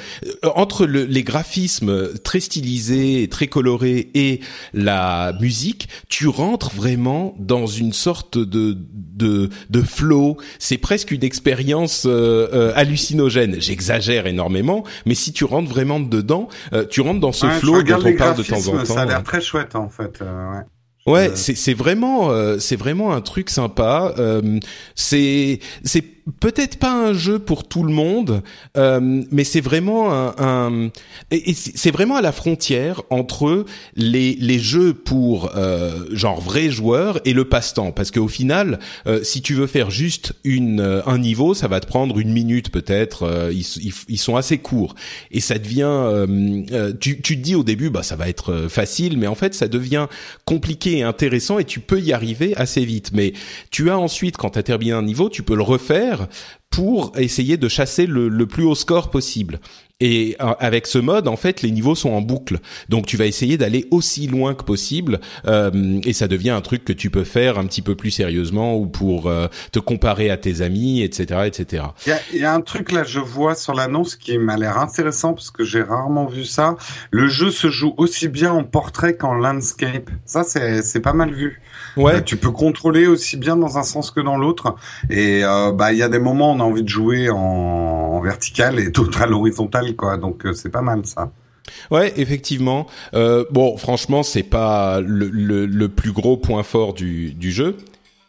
entre 0.54 0.86
le- 0.86 1.04
les 1.06 1.24
graphismes 1.24 2.16
très 2.22 2.38
stylisés, 2.40 3.22
et 3.22 3.28
très 3.28 3.48
colorés 3.48 4.10
et 4.14 4.40
la 4.72 5.32
musique, 5.40 5.88
tu 6.08 6.28
rentres 6.28 6.70
vraiment 6.72 7.34
dans 7.38 7.66
une 7.66 7.92
sorte 7.92 8.38
de 8.38 8.76
de, 9.16 9.48
de 9.70 9.80
flow. 9.82 10.36
C'est 10.58 10.78
presque 10.78 11.10
une 11.10 11.24
expérience 11.24 12.04
euh, 12.06 12.48
euh, 12.52 12.72
hallucinogène. 12.76 13.56
J'exagère 13.60 14.26
énormément, 14.28 14.84
mais 15.04 15.14
si 15.14 15.32
tu 15.32 15.44
rentres 15.44 15.68
vraiment 15.70 15.98
dedans, 16.00 16.48
euh, 16.72 16.84
tu 16.88 17.00
rentres 17.00 17.20
dans 17.20 17.32
ce 17.32 17.46
Ouais, 17.46 17.58
flow 17.58 17.82
dont 17.82 17.98
on 18.04 18.14
parle 18.16 18.36
de 18.36 18.42
temps 18.44 18.66
en 18.68 18.78
temps. 18.78 18.84
Ça 18.94 19.02
a 19.02 19.06
l'air 19.06 19.22
très 19.24 19.40
chouette 19.40 19.74
en 19.74 19.88
fait. 19.88 20.20
euh, 20.22 20.52
ouais. 20.52 20.60
Ouais, 21.06 21.30
c'est 21.34 21.54
c'est 21.54 21.74
vraiment 21.74 22.30
euh, 22.30 22.58
c'est 22.58 22.76
vraiment 22.76 23.12
un 23.12 23.20
truc 23.20 23.50
sympa. 23.50 24.14
Euh, 24.18 24.58
c'est 24.94 25.58
c'est 25.84 26.02
peut-être 26.40 26.78
pas 26.78 26.92
un 26.92 27.12
jeu 27.12 27.38
pour 27.38 27.68
tout 27.68 27.82
le 27.82 27.92
monde, 27.92 28.42
euh, 28.76 29.22
mais 29.30 29.44
c'est 29.44 29.60
vraiment 29.60 30.12
un, 30.12 30.34
un 30.38 30.90
c'est 31.30 31.90
vraiment 31.90 32.16
à 32.16 32.22
la 32.22 32.32
frontière 32.32 33.02
entre 33.10 33.64
les 33.96 34.34
les 34.36 34.58
jeux 34.58 34.94
pour 34.94 35.50
euh, 35.54 36.06
genre 36.12 36.40
vrais 36.40 36.70
joueurs 36.70 37.20
et 37.24 37.32
le 37.34 37.44
passe-temps, 37.44 37.92
parce 37.92 38.10
qu'au 38.10 38.28
final, 38.28 38.78
euh, 39.06 39.22
si 39.22 39.42
tu 39.42 39.54
veux 39.54 39.66
faire 39.66 39.90
juste 39.90 40.32
une 40.44 40.80
euh, 40.80 41.02
un 41.06 41.18
niveau, 41.18 41.52
ça 41.52 41.68
va 41.68 41.80
te 41.80 41.86
prendre 41.86 42.18
une 42.18 42.32
minute 42.32 42.70
peut-être. 42.70 43.24
euh, 43.24 43.52
ils, 43.52 43.66
ils, 43.82 43.92
ils 44.08 44.18
sont 44.18 44.36
assez 44.36 44.58
courts 44.58 44.94
et 45.30 45.40
ça 45.40 45.58
devient. 45.58 45.82
euh, 45.84 46.92
tu 47.00 47.20
tu 47.20 47.36
te 47.36 47.42
dis 47.42 47.54
au 47.54 47.64
début, 47.64 47.90
bah 47.90 48.02
ça 48.02 48.16
va 48.16 48.28
être 48.28 48.66
facile, 48.68 49.18
mais 49.18 49.26
en 49.26 49.34
fait 49.34 49.54
ça 49.54 49.68
devient 49.68 50.06
compliqué 50.46 50.98
et 50.98 51.02
intéressant 51.02 51.58
et 51.58 51.64
tu 51.64 51.80
peux 51.80 52.00
y 52.00 52.12
arriver 52.12 52.56
assez 52.56 52.84
vite. 52.84 53.10
Mais 53.12 53.34
tu 53.70 53.90
as 53.90 53.98
ensuite, 53.98 54.36
quand 54.38 54.50
tu 54.50 54.58
as 54.58 54.62
terminé 54.62 54.92
un 54.92 55.02
niveau, 55.02 55.28
tu 55.28 55.42
peux 55.42 55.54
le 55.56 55.62
refaire 55.62 56.13
pour 56.74 57.12
essayer 57.16 57.56
de 57.56 57.68
chasser 57.68 58.06
le, 58.06 58.46
plus 58.46 58.64
haut 58.64 58.74
score 58.74 59.10
possible. 59.10 59.60
Et 60.00 60.36
euh, 60.40 60.54
avec 60.58 60.88
ce 60.88 60.98
mode, 60.98 61.28
en 61.28 61.36
fait, 61.36 61.62
les 61.62 61.70
niveaux 61.70 61.94
sont 61.94 62.10
en 62.10 62.20
boucle. 62.20 62.58
Donc 62.88 63.06
tu 63.06 63.16
vas 63.16 63.26
essayer 63.26 63.56
d'aller 63.56 63.86
aussi 63.92 64.26
loin 64.26 64.54
que 64.54 64.64
possible, 64.64 65.20
euh, 65.46 66.00
et 66.04 66.12
ça 66.12 66.26
devient 66.26 66.50
un 66.50 66.60
truc 66.62 66.84
que 66.84 66.92
tu 66.92 67.10
peux 67.10 67.22
faire 67.22 67.58
un 67.58 67.66
petit 67.66 67.80
peu 67.80 67.94
plus 67.94 68.10
sérieusement 68.10 68.76
ou 68.76 68.86
pour 68.86 69.28
euh, 69.28 69.46
te 69.70 69.78
comparer 69.78 70.30
à 70.30 70.36
tes 70.36 70.62
amis, 70.62 71.02
etc., 71.02 71.42
etc. 71.46 71.84
Il 72.06 72.10
y 72.10 72.12
a, 72.12 72.18
il 72.32 72.40
y 72.40 72.44
a 72.44 72.52
un 72.52 72.60
truc 72.60 72.90
là, 72.90 73.04
je 73.04 73.20
vois 73.20 73.54
sur 73.54 73.72
l'annonce 73.72 74.16
qui 74.16 74.36
m'a 74.36 74.56
l'air 74.56 74.78
intéressant 74.78 75.32
parce 75.32 75.52
que 75.52 75.62
j'ai 75.64 75.82
rarement 75.82 76.26
vu 76.26 76.44
ça. 76.44 76.76
Le 77.12 77.28
jeu 77.28 77.52
se 77.52 77.70
joue 77.70 77.94
aussi 77.96 78.26
bien 78.26 78.52
en 78.52 78.64
portrait 78.64 79.16
qu'en 79.16 79.34
landscape. 79.34 80.10
Ça, 80.26 80.42
c'est 80.42 81.00
pas 81.00 81.12
mal 81.12 81.32
vu. 81.32 81.62
Ouais, 81.96 82.16
Euh, 82.16 82.20
tu 82.20 82.36
peux 82.36 82.50
contrôler 82.50 83.06
aussi 83.06 83.36
bien 83.36 83.56
dans 83.56 83.78
un 83.78 83.82
sens 83.82 84.10
que 84.10 84.20
dans 84.20 84.36
l'autre. 84.36 84.74
Et 85.10 85.44
euh, 85.44 85.70
bah, 85.72 85.92
il 85.92 85.98
y 85.98 86.02
a 86.02 86.08
des 86.08 86.18
moments 86.18 86.52
où 86.52 86.56
on 86.56 86.60
a 86.60 86.64
envie 86.64 86.82
de 86.82 86.88
jouer 86.88 87.30
en, 87.30 87.36
en 87.38 88.20
vertical 88.20 88.78
et 88.78 88.90
d'autres 88.90 89.22
à 89.22 89.26
l'horizontale, 89.26 89.94
quoi. 89.96 90.16
Donc 90.16 90.44
euh, 90.46 90.52
c'est 90.54 90.70
pas 90.70 90.82
mal 90.82 91.04
ça. 91.06 91.30
Ouais, 91.90 92.12
effectivement. 92.16 92.86
Euh, 93.14 93.44
bon, 93.50 93.76
franchement, 93.76 94.22
c'est 94.22 94.42
pas 94.42 95.00
le, 95.00 95.28
le, 95.28 95.66
le 95.66 95.88
plus 95.88 96.12
gros 96.12 96.36
point 96.36 96.62
fort 96.62 96.94
du, 96.94 97.32
du 97.34 97.52
jeu. 97.52 97.76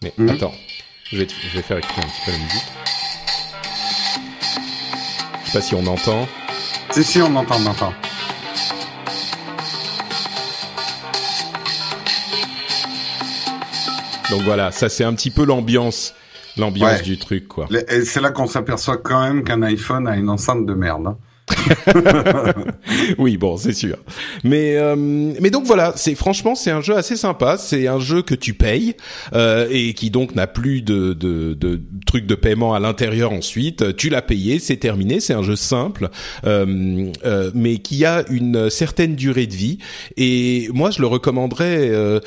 Mais 0.04 0.14
Mhm. 0.18 0.30
attends, 0.30 0.54
je 1.12 1.18
vais, 1.18 1.26
te- 1.26 1.34
je 1.52 1.56
vais 1.58 1.62
faire 1.64 1.78
écouter 1.78 1.94
un 2.00 2.08
petit 2.08 2.22
peu 2.26 2.32
la 2.32 2.38
musique. 2.38 2.64
Je 5.44 5.52
sais 5.52 5.58
pas 5.60 5.62
si 5.62 5.76
on 5.76 5.86
entend. 5.88 6.28
Si 6.92 7.04
si, 7.04 7.22
on 7.22 7.36
entend, 7.36 7.56
on 7.60 7.66
entend. 7.68 7.94
Donc 14.32 14.41
voilà, 14.44 14.72
ça 14.72 14.89
c'est 14.89 15.03
un 15.03 15.13
petit 15.13 15.32
peu 15.32 15.46
l'ambiance, 15.46 16.13
l'ambiance 16.58 16.98
Ouais. 16.98 17.01
du 17.03 17.17
truc, 17.17 17.48
quoi. 17.48 17.67
Et 17.89 18.01
c'est 18.01 18.22
là 18.22 18.32
qu'on 18.32 18.48
s'aperçoit 18.48 18.98
quand 18.98 19.22
même 19.22 19.44
qu'un 19.44 19.62
iPhone 19.62 20.08
a 20.08 20.15
une 20.15 20.29
enceinte 20.29 20.65
de 20.65 20.74
merde. 20.74 21.08
hein. 21.08 21.17
oui, 23.20 23.38
bon, 23.38 23.55
c'est 23.58 23.74
sûr. 23.74 23.98
Mais 24.44 24.77
euh, 24.77 24.96
mais 24.96 25.51
donc 25.51 25.65
voilà, 25.65 25.94
c'est 25.96 26.15
franchement 26.15 26.55
c'est 26.55 26.72
un 26.72 26.82
jeu 26.82 26.96
assez 26.98 27.15
sympa. 27.15 27.58
C'est 27.58 27.88
un 27.88 28.00
jeu 28.00 28.24
que 28.24 28.34
tu 28.34 28.55
payes 28.55 28.96
euh, 29.34 29.67
et 29.70 29.94
qui 29.94 30.10
donc 30.10 30.34
n'a 30.36 30.48
plus 30.48 30.82
de, 30.82 31.13
de, 31.13 31.53
de 31.53 31.79
trucs 32.08 32.25
de 32.25 32.34
paiement 32.36 32.74
à 32.74 32.79
l'intérieur 32.79 33.32
ensuite. 33.32 33.96
Tu 33.96 34.10
l'as 34.10 34.24
payé, 34.24 34.58
c'est 34.58 34.77
terminé. 34.77 35.20
C'est 35.20 35.34
un 35.34 35.44
jeu 35.44 35.55
simple, 35.55 36.10
euh, 36.46 37.12
euh, 37.25 37.51
mais 37.53 37.77
qui 37.77 38.05
a 38.05 38.24
une 38.32 38.70
certaine 38.72 39.15
durée 39.15 39.46
de 39.48 39.55
vie. 39.55 39.77
Et 40.17 40.70
moi, 40.74 40.89
je 40.89 41.00
le 41.01 41.08
recommanderais. 41.08 41.89
Euh, 41.91 42.20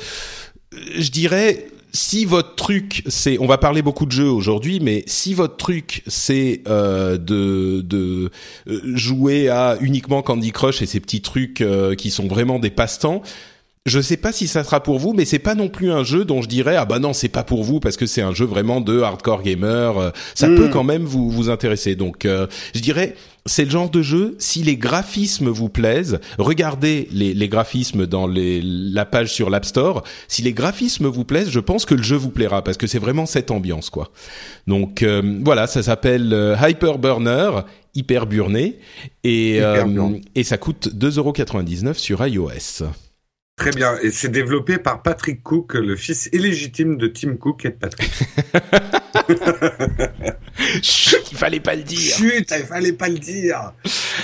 je 0.97 1.09
dirais 1.11 1.65
si 1.91 2.25
votre 2.25 2.55
truc 2.55 3.03
c'est, 3.07 3.39
on 3.39 3.47
va 3.47 3.57
parler 3.57 3.81
beaucoup 3.81 4.05
de 4.05 4.11
jeux 4.11 4.29
aujourd'hui, 4.29 4.79
mais 4.79 5.03
si 5.07 5.33
votre 5.33 5.57
truc 5.57 6.03
c'est 6.07 6.61
euh, 6.67 7.17
de, 7.17 7.81
de 7.81 8.29
euh, 8.67 8.81
jouer 8.95 9.49
à 9.49 9.77
uniquement 9.81 10.21
Candy 10.21 10.51
Crush 10.51 10.81
et 10.81 10.85
ces 10.85 10.99
petits 10.99 11.21
trucs 11.21 11.61
euh, 11.61 11.95
qui 11.95 12.11
sont 12.11 12.27
vraiment 12.27 12.59
des 12.59 12.69
passe-temps, 12.69 13.21
je 13.85 14.01
sais 14.01 14.17
pas 14.17 14.31
si 14.31 14.47
ça 14.47 14.63
sera 14.63 14.83
pour 14.83 14.99
vous, 14.99 15.13
mais 15.13 15.25
c'est 15.25 15.39
pas 15.39 15.55
non 15.55 15.67
plus 15.69 15.89
un 15.91 16.03
jeu 16.03 16.23
dont 16.25 16.41
je 16.41 16.47
dirais 16.47 16.75
ah 16.75 16.85
bah 16.85 16.99
non 16.99 17.13
c'est 17.13 17.29
pas 17.29 17.43
pour 17.43 17.63
vous 17.63 17.79
parce 17.79 17.97
que 17.97 18.05
c'est 18.05 18.21
un 18.21 18.33
jeu 18.33 18.45
vraiment 18.45 18.81
de 18.81 19.01
hardcore 19.01 19.41
gamer. 19.41 19.97
Euh, 19.97 20.09
ça 20.35 20.47
Mm. 20.47 20.55
peut 20.55 20.67
quand 20.67 20.83
même 20.83 21.03
vous 21.03 21.29
vous 21.31 21.49
intéresser. 21.49 21.95
Donc 21.95 22.25
euh, 22.25 22.45
je 22.75 22.81
dirais 22.81 23.15
c'est 23.45 23.63
le 23.65 23.71
genre 23.71 23.89
de 23.89 24.01
jeu 24.03 24.35
si 24.37 24.61
les 24.63 24.75
graphismes 24.77 25.47
vous 25.49 25.69
plaisent, 25.69 26.19
regardez 26.37 27.07
les, 27.11 27.33
les 27.33 27.47
graphismes 27.47 28.05
dans 28.05 28.27
les, 28.27 28.61
la 28.61 29.05
page 29.05 29.33
sur 29.33 29.49
l'App 29.49 29.65
Store. 29.65 30.03
Si 30.27 30.41
les 30.43 30.53
graphismes 30.53 31.07
vous 31.07 31.23
plaisent, 31.25 31.49
je 31.49 31.59
pense 31.61 31.85
que 31.85 31.95
le 31.95 32.03
jeu 32.03 32.17
vous 32.17 32.29
plaira 32.29 32.63
parce 32.63 32.77
que 32.77 32.85
c'est 32.85 32.99
vraiment 32.99 33.25
cette 33.25 33.49
ambiance 33.49 33.89
quoi. 33.89 34.11
Donc 34.67 35.01
euh, 35.01 35.39
voilà, 35.43 35.65
ça 35.65 35.81
s'appelle 35.81 36.31
euh, 36.33 36.55
Hyper 36.61 36.99
Burner. 36.99 37.49
Hyper 37.95 38.27
burné 38.27 38.77
et 39.23 39.55
Hyper 39.55 39.65
euh, 39.65 39.83
burné. 39.85 40.21
et 40.35 40.43
ça 40.43 40.57
coûte 40.59 40.89
2,99€ 40.95 41.95
sur 41.95 42.25
iOS. 42.27 42.83
Très 43.59 43.71
bien. 43.71 43.97
Et 44.01 44.09
c'est 44.09 44.29
développé 44.29 44.77
par 44.77 45.01
Patrick 45.01 45.43
Cook, 45.43 45.73
le 45.73 45.97
fils 45.97 46.29
illégitime 46.31 46.95
de 46.95 47.07
Tim 47.07 47.35
Cook 47.35 47.65
et 47.65 47.71
de 47.71 47.75
Patrick. 47.75 48.09
Chut, 50.81 51.21
il 51.31 51.37
fallait 51.37 51.59
pas 51.59 51.75
le 51.75 51.83
dire. 51.83 52.15
Chut, 52.15 52.45
il 52.51 52.65
fallait 52.65 52.91
pas 52.93 53.07
le 53.09 53.17
dire. 53.17 53.73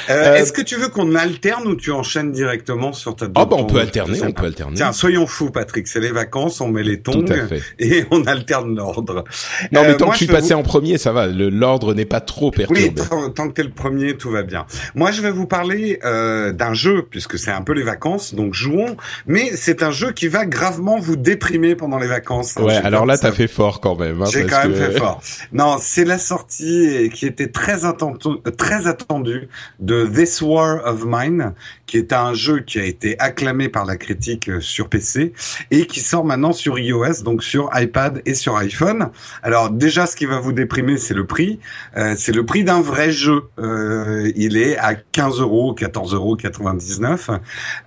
Euh, 0.09 0.13
Euh, 0.15 0.35
Est-ce 0.35 0.51
que 0.53 0.61
tu 0.61 0.75
veux 0.75 0.89
qu'on 0.89 1.15
alterne 1.15 1.67
ou 1.67 1.75
tu 1.75 1.91
enchaînes 1.91 2.31
directement 2.31 2.93
sur 2.93 3.15
ta 3.15 3.25
Ah 3.35 3.45
bah 3.45 3.55
on 3.57 3.65
peut 3.65 3.79
alterner, 3.79 4.19
on 4.23 4.31
peut 4.31 4.45
alterner. 4.45 4.75
Tiens, 4.75 4.91
soyons 4.93 5.25
fous, 5.27 5.49
Patrick. 5.51 5.87
C'est 5.87 5.99
les 5.99 6.11
vacances, 6.11 6.61
on 6.61 6.67
met 6.67 6.83
les 6.83 7.01
tongs 7.01 7.25
et 7.79 8.05
on 8.11 8.25
alterne 8.25 8.75
l'ordre. 8.75 9.23
Non 9.71 9.81
mais 9.83 9.89
Euh, 9.89 9.93
tant 9.95 10.05
moi, 10.05 10.13
que 10.13 10.19
je 10.19 10.25
suis 10.25 10.27
vous- 10.27 10.33
passé 10.39 10.53
en 10.53 10.63
premier, 10.63 10.97
ça 10.97 11.11
va. 11.11 11.27
L'ordre 11.27 11.93
n'est 11.93 12.05
pas 12.05 12.21
trop 12.21 12.51
perturbé. 12.51 12.93
Oui, 12.97 13.07
tant, 13.09 13.29
tant 13.29 13.47
que 13.47 13.53
t'es 13.53 13.63
le 13.63 13.71
premier, 13.71 14.15
tout 14.17 14.29
va 14.29 14.43
bien. 14.43 14.65
Moi, 14.95 15.11
je 15.11 15.21
vais 15.21 15.31
vous 15.31 15.47
parler 15.47 15.99
euh, 16.03 16.51
d'un 16.51 16.73
jeu, 16.73 17.07
puisque 17.09 17.37
c'est 17.39 17.51
un 17.51 17.61
peu 17.61 17.73
les 17.73 17.83
vacances, 17.83 18.33
donc 18.35 18.53
jouons. 18.53 18.95
Mais 19.27 19.51
c'est 19.55 19.81
un 19.83 19.91
jeu 19.91 20.11
qui 20.11 20.27
va 20.27 20.45
gravement 20.45 20.99
vous 20.99 21.15
déprimer 21.15 21.75
pendant 21.75 21.97
les 21.99 22.07
vacances. 22.07 22.55
hein. 22.57 22.63
ouais, 22.63 22.75
alors 22.75 23.05
là 23.05 23.17
t'as 23.17 23.31
fait 23.31 23.47
fort 23.47 23.79
quand 23.81 23.95
même. 23.99 24.21
hein, 24.21 24.25
J'ai 24.31 24.45
quand 24.45 24.63
même 24.67 24.73
que- 24.73 24.91
fait 24.91 24.97
fort. 24.99 25.21
Non, 25.51 25.77
c'est 25.79 26.05
la 26.05 26.17
sortie 26.25 27.09
qui 27.13 27.25
était 27.25 27.47
très 27.47 27.85
attendue, 27.85 28.39
très 28.57 28.87
attendue 28.87 29.47
de 29.79 30.05
This 30.05 30.41
War 30.41 30.81
of 30.85 31.03
Mine, 31.05 31.53
qui 31.85 31.97
est 31.97 32.13
un 32.13 32.33
jeu 32.33 32.59
qui 32.59 32.79
a 32.79 32.83
été 32.83 33.17
acclamé 33.19 33.69
par 33.69 33.85
la 33.85 33.95
critique 33.97 34.49
euh, 34.49 34.59
sur 34.59 34.89
PC 34.89 35.33
et 35.71 35.85
qui 35.85 35.99
sort 35.99 36.25
maintenant 36.25 36.53
sur 36.53 36.79
iOS, 36.79 37.23
donc 37.23 37.43
sur 37.43 37.69
iPad 37.73 38.21
et 38.25 38.33
sur 38.33 38.55
iPhone. 38.57 39.09
Alors 39.43 39.69
déjà, 39.69 40.05
ce 40.05 40.15
qui 40.15 40.25
va 40.25 40.39
vous 40.39 40.53
déprimer, 40.53 40.97
c'est 40.97 41.13
le 41.13 41.25
prix. 41.25 41.59
Euh, 41.97 42.15
c'est 42.17 42.33
le 42.33 42.45
prix 42.45 42.63
d'un 42.63 42.81
vrai 42.81 43.11
jeu. 43.11 43.43
Euh, 43.59 44.31
il 44.35 44.57
est 44.57 44.77
à 44.77 44.95
15 44.95 45.39
euros, 45.39 45.73
14 45.73 46.13
euros 46.13 46.35
99. 46.35 47.29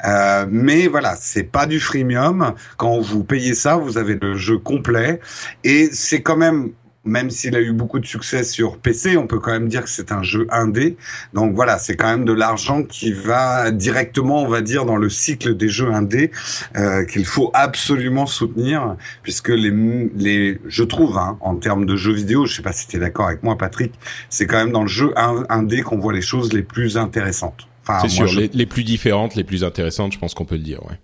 Euh, 0.05 0.47
mais 0.49 0.87
voilà, 0.87 1.17
c'est 1.17 1.45
pas 1.45 1.67
du 1.67 1.81
freemium. 1.81 2.55
Quand 2.77 3.01
vous 3.01 3.25
payez 3.25 3.55
ça, 3.55 3.77
vous 3.77 3.99
avez 3.99 4.15
le 4.15 4.37
jeu 4.37 4.59
complet 4.59 5.21
et 5.65 5.89
c'est 5.93 6.23
quand 6.23 6.37
même 6.37 6.71
même 7.05 7.31
s'il 7.31 7.57
a 7.57 7.61
eu 7.61 7.73
beaucoup 7.73 7.99
de 8.01 8.07
succès 8.07 8.45
sur 8.45 8.77
PC, 8.79 9.17
on 9.17 9.27
peut 9.27 9.39
quand 9.39 9.53
même 9.53 9.69
dire 9.69 9.85
que 9.85 9.89
c'est 9.89 10.13
un 10.13 10.23
jeu 10.23 10.47
indé. 10.51 10.97
Donc 11.33 11.55
voilà, 11.55 11.79
c'est 11.79 11.97
quand 11.97 12.09
même 12.11 12.25
de 12.25 12.33
l'argent 12.33 12.83
qui 12.83 13.13
va 13.13 13.71
directement, 13.71 14.43
on 14.43 14.49
va 14.49 14.61
dire, 14.61 14.85
dans 14.85 14.97
le 14.97 15.09
cycle 15.09 15.57
des 15.57 15.69
jeux 15.69 15.91
indés 15.93 16.31
euh, 16.77 17.05
qu'il 17.07 17.25
faut 17.25 17.51
absolument 17.55 18.27
soutenir, 18.27 18.97
puisque 19.23 19.49
les, 19.49 19.73
les, 20.17 20.61
je 20.67 20.83
trouve, 20.85 21.17
hein, 21.17 21.39
en 21.41 21.57
termes 21.57 21.87
de 21.87 21.97
jeux 21.97 22.13
vidéo, 22.13 22.45
je 22.47 22.57
sais 22.57 22.63
pas 22.63 22.73
si 22.73 22.87
tu 22.89 22.97
es 22.97 23.01
d'accord 23.01 23.27
avec 23.29 23.43
moi, 23.43 23.57
Patrick, 23.57 23.93
c'est 24.29 24.47
quand 24.47 24.59
même 24.59 24.73
dans 24.73 24.83
le 24.83 24.89
jeu 24.89 25.13
in- 25.17 25.45
indé 25.49 25.83
qu'on 25.83 25.99
voit 25.99 26.13
les 26.13 26.21
choses 26.23 26.53
les 26.53 26.63
plus 26.63 26.99
intéressantes. 26.99 27.69
Enfin, 27.83 28.01
C'est 28.03 28.09
sûr, 28.09 28.27
je 28.27 28.41
les, 28.41 28.51
les 28.53 28.67
plus 28.67 28.85
différentes, 28.85 29.35
les 29.35 29.45
plus 29.45 29.65
intéressantes, 29.65 30.13
je 30.13 30.19
pense 30.19 30.35
qu'on 30.35 30.45
peut 30.45 30.57
le 30.57 30.63
dire. 30.63 30.85
Ouais. 30.85 30.99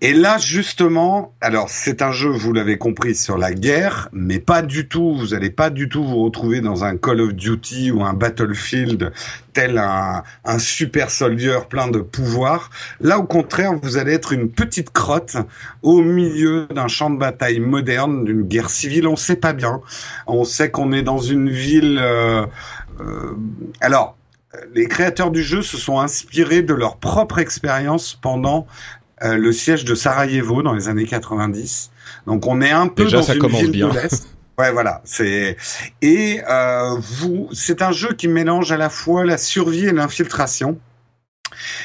Et 0.00 0.12
là, 0.12 0.36
justement, 0.36 1.32
alors 1.40 1.70
c'est 1.70 2.02
un 2.02 2.12
jeu, 2.12 2.28
vous 2.28 2.52
l'avez 2.52 2.76
compris, 2.76 3.14
sur 3.14 3.38
la 3.38 3.54
guerre, 3.54 4.10
mais 4.12 4.38
pas 4.38 4.60
du 4.60 4.86
tout, 4.86 5.14
vous 5.14 5.32
allez 5.32 5.48
pas 5.50 5.70
du 5.70 5.88
tout 5.88 6.04
vous 6.04 6.22
retrouver 6.24 6.60
dans 6.60 6.84
un 6.84 6.98
Call 6.98 7.22
of 7.22 7.32
Duty 7.32 7.90
ou 7.90 8.04
un 8.04 8.12
Battlefield 8.12 9.12
tel 9.54 9.78
un, 9.78 10.22
un 10.44 10.58
super 10.58 11.10
soldier 11.10 11.58
plein 11.70 11.88
de 11.88 12.00
pouvoir. 12.00 12.68
Là, 13.00 13.18
au 13.18 13.24
contraire, 13.24 13.72
vous 13.82 13.96
allez 13.96 14.12
être 14.12 14.32
une 14.32 14.50
petite 14.50 14.90
crotte 14.90 15.36
au 15.82 16.02
milieu 16.02 16.66
d'un 16.74 16.88
champ 16.88 17.08
de 17.08 17.18
bataille 17.18 17.60
moderne, 17.60 18.24
d'une 18.24 18.42
guerre 18.42 18.68
civile, 18.70 19.06
on 19.06 19.16
sait 19.16 19.36
pas 19.36 19.54
bien. 19.54 19.80
On 20.26 20.44
sait 20.44 20.70
qu'on 20.70 20.92
est 20.92 21.02
dans 21.02 21.18
une 21.18 21.48
ville... 21.48 21.98
euh, 21.98 22.44
euh, 23.00 23.36
alors, 23.80 24.16
les 24.74 24.86
créateurs 24.86 25.30
du 25.30 25.42
jeu 25.42 25.62
se 25.62 25.76
sont 25.76 25.98
inspirés 25.98 26.62
de 26.62 26.74
leur 26.74 26.98
propre 26.98 27.38
expérience 27.38 28.18
pendant 28.20 28.66
euh, 29.24 29.36
le 29.36 29.52
siège 29.52 29.84
de 29.84 29.94
Sarajevo 29.94 30.62
dans 30.62 30.74
les 30.74 30.88
années 30.88 31.06
90. 31.06 31.90
Donc 32.26 32.46
on 32.46 32.60
est 32.60 32.70
un 32.70 32.88
peu 32.88 33.04
Déjà, 33.04 33.18
dans 33.18 33.22
ça 33.22 33.34
une 33.34 33.40
commence 33.40 33.60
ville 33.62 33.70
bien. 33.70 33.88
de 33.88 33.94
l'Est. 33.94 34.28
Ouais, 34.56 34.70
voilà. 34.70 35.00
C'est 35.04 35.56
et 36.00 36.40
euh, 36.48 36.94
vous, 37.00 37.48
c'est 37.52 37.82
un 37.82 37.90
jeu 37.90 38.12
qui 38.12 38.28
mélange 38.28 38.70
à 38.70 38.76
la 38.76 38.88
fois 38.88 39.24
la 39.24 39.36
survie 39.36 39.86
et 39.86 39.92
l'infiltration. 39.92 40.78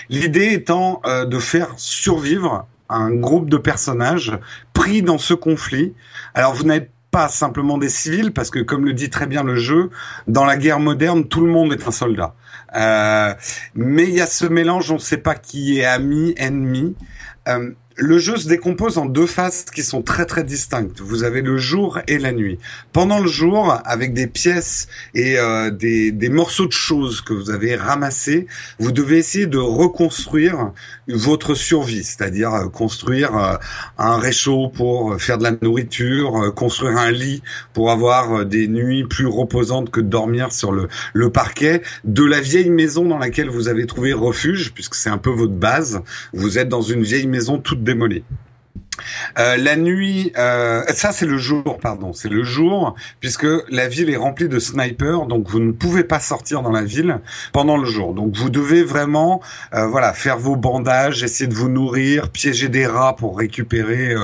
L'idée 0.09 0.53
étant 0.53 1.01
euh, 1.07 1.25
de 1.25 1.39
faire 1.39 1.69
survivre 1.77 2.67
un 2.87 3.09
groupe 3.09 3.49
de 3.49 3.57
personnages 3.57 4.33
pris 4.73 5.01
dans 5.01 5.17
ce 5.17 5.33
conflit. 5.33 5.95
Alors 6.35 6.53
vous 6.53 6.63
n'êtes 6.63 6.91
pas 7.09 7.27
simplement 7.27 7.79
des 7.79 7.89
civils, 7.89 8.33
parce 8.33 8.51
que 8.51 8.59
comme 8.59 8.85
le 8.85 8.93
dit 8.93 9.09
très 9.09 9.25
bien 9.25 9.43
le 9.43 9.55
jeu, 9.55 9.89
dans 10.27 10.45
la 10.45 10.57
guerre 10.57 10.79
moderne, 10.79 11.27
tout 11.27 11.41
le 11.41 11.51
monde 11.51 11.73
est 11.73 11.87
un 11.87 11.91
soldat. 11.91 12.35
Euh, 12.75 13.33
mais 13.75 14.03
il 14.03 14.13
y 14.13 14.21
a 14.21 14.27
ce 14.27 14.45
mélange, 14.45 14.91
on 14.91 14.95
ne 14.95 14.99
sait 14.99 15.17
pas 15.17 15.35
qui 15.35 15.79
est 15.79 15.85
ami, 15.85 16.33
ennemi. 16.37 16.95
Le 18.01 18.17
jeu 18.17 18.37
se 18.37 18.47
décompose 18.47 18.97
en 18.97 19.07
deux 19.07 19.25
phases 19.25 19.65
qui 19.65 19.83
sont 19.83 20.01
très 20.01 20.25
très 20.25 20.45
distinctes. 20.45 21.01
Vous 21.01 21.23
avez 21.23 21.41
le 21.41 21.57
jour 21.57 21.99
et 22.07 22.17
la 22.17 22.31
nuit. 22.31 22.57
Pendant 22.93 23.19
le 23.19 23.27
jour, 23.27 23.77
avec 23.83 24.13
des 24.13 24.25
pièces 24.25 24.87
et 25.13 25.37
euh, 25.37 25.69
des, 25.69 26.13
des 26.13 26.29
morceaux 26.29 26.65
de 26.65 26.71
choses 26.71 27.19
que 27.19 27.33
vous 27.33 27.49
avez 27.49 27.75
ramassés, 27.75 28.47
vous 28.79 28.93
devez 28.93 29.17
essayer 29.17 29.47
de 29.47 29.57
reconstruire 29.57 30.71
votre 31.09 31.55
survie, 31.55 32.05
c'est-à-dire 32.05 32.53
euh, 32.53 32.69
construire 32.69 33.35
euh, 33.35 33.55
un 33.97 34.17
réchaud 34.17 34.69
pour 34.73 35.21
faire 35.21 35.37
de 35.37 35.43
la 35.43 35.51
nourriture, 35.61 36.53
construire 36.55 36.97
un 36.97 37.11
lit 37.11 37.43
pour 37.73 37.91
avoir 37.91 38.45
des 38.45 38.69
nuits 38.69 39.03
plus 39.03 39.27
reposantes 39.27 39.89
que 39.89 39.99
de 39.99 40.07
dormir 40.07 40.53
sur 40.53 40.71
le, 40.71 40.87
le 41.13 41.31
parquet, 41.31 41.81
de 42.05 42.23
la 42.23 42.39
vieille 42.39 42.69
maison 42.69 43.03
dans 43.03 43.17
laquelle 43.17 43.49
vous 43.49 43.67
avez 43.67 43.85
trouvé 43.85 44.13
refuge, 44.13 44.71
puisque 44.73 44.95
c'est 44.95 45.09
un 45.09 45.17
peu 45.17 45.31
votre 45.31 45.51
base. 45.51 46.01
Vous 46.31 46.57
êtes 46.57 46.69
dans 46.69 46.81
une 46.81 47.03
vieille 47.03 47.27
maison 47.27 47.57
toute 47.57 47.83
Euh, 49.37 49.57
la 49.57 49.75
nuit, 49.75 50.31
euh, 50.37 50.83
ça 50.89 51.11
c'est 51.11 51.25
le 51.25 51.37
jour, 51.37 51.77
pardon, 51.81 52.13
c'est 52.13 52.29
le 52.29 52.43
jour, 52.43 52.95
puisque 53.19 53.47
la 53.69 53.87
ville 53.87 54.09
est 54.09 54.17
remplie 54.17 54.49
de 54.49 54.59
snipers, 54.59 55.25
donc 55.25 55.47
vous 55.49 55.59
ne 55.59 55.71
pouvez 55.71 56.03
pas 56.03 56.19
sortir 56.19 56.61
dans 56.61 56.71
la 56.71 56.83
ville 56.83 57.19
pendant 57.53 57.77
le 57.77 57.85
jour. 57.85 58.13
Donc 58.13 58.35
vous 58.35 58.49
devez 58.49 58.83
vraiment, 58.83 59.41
euh, 59.73 59.87
voilà, 59.87 60.13
faire 60.13 60.37
vos 60.37 60.55
bandages, 60.55 61.23
essayer 61.23 61.47
de 61.47 61.55
vous 61.55 61.69
nourrir, 61.69 62.29
piéger 62.29 62.69
des 62.69 62.85
rats 62.85 63.15
pour 63.15 63.37
récupérer 63.37 64.15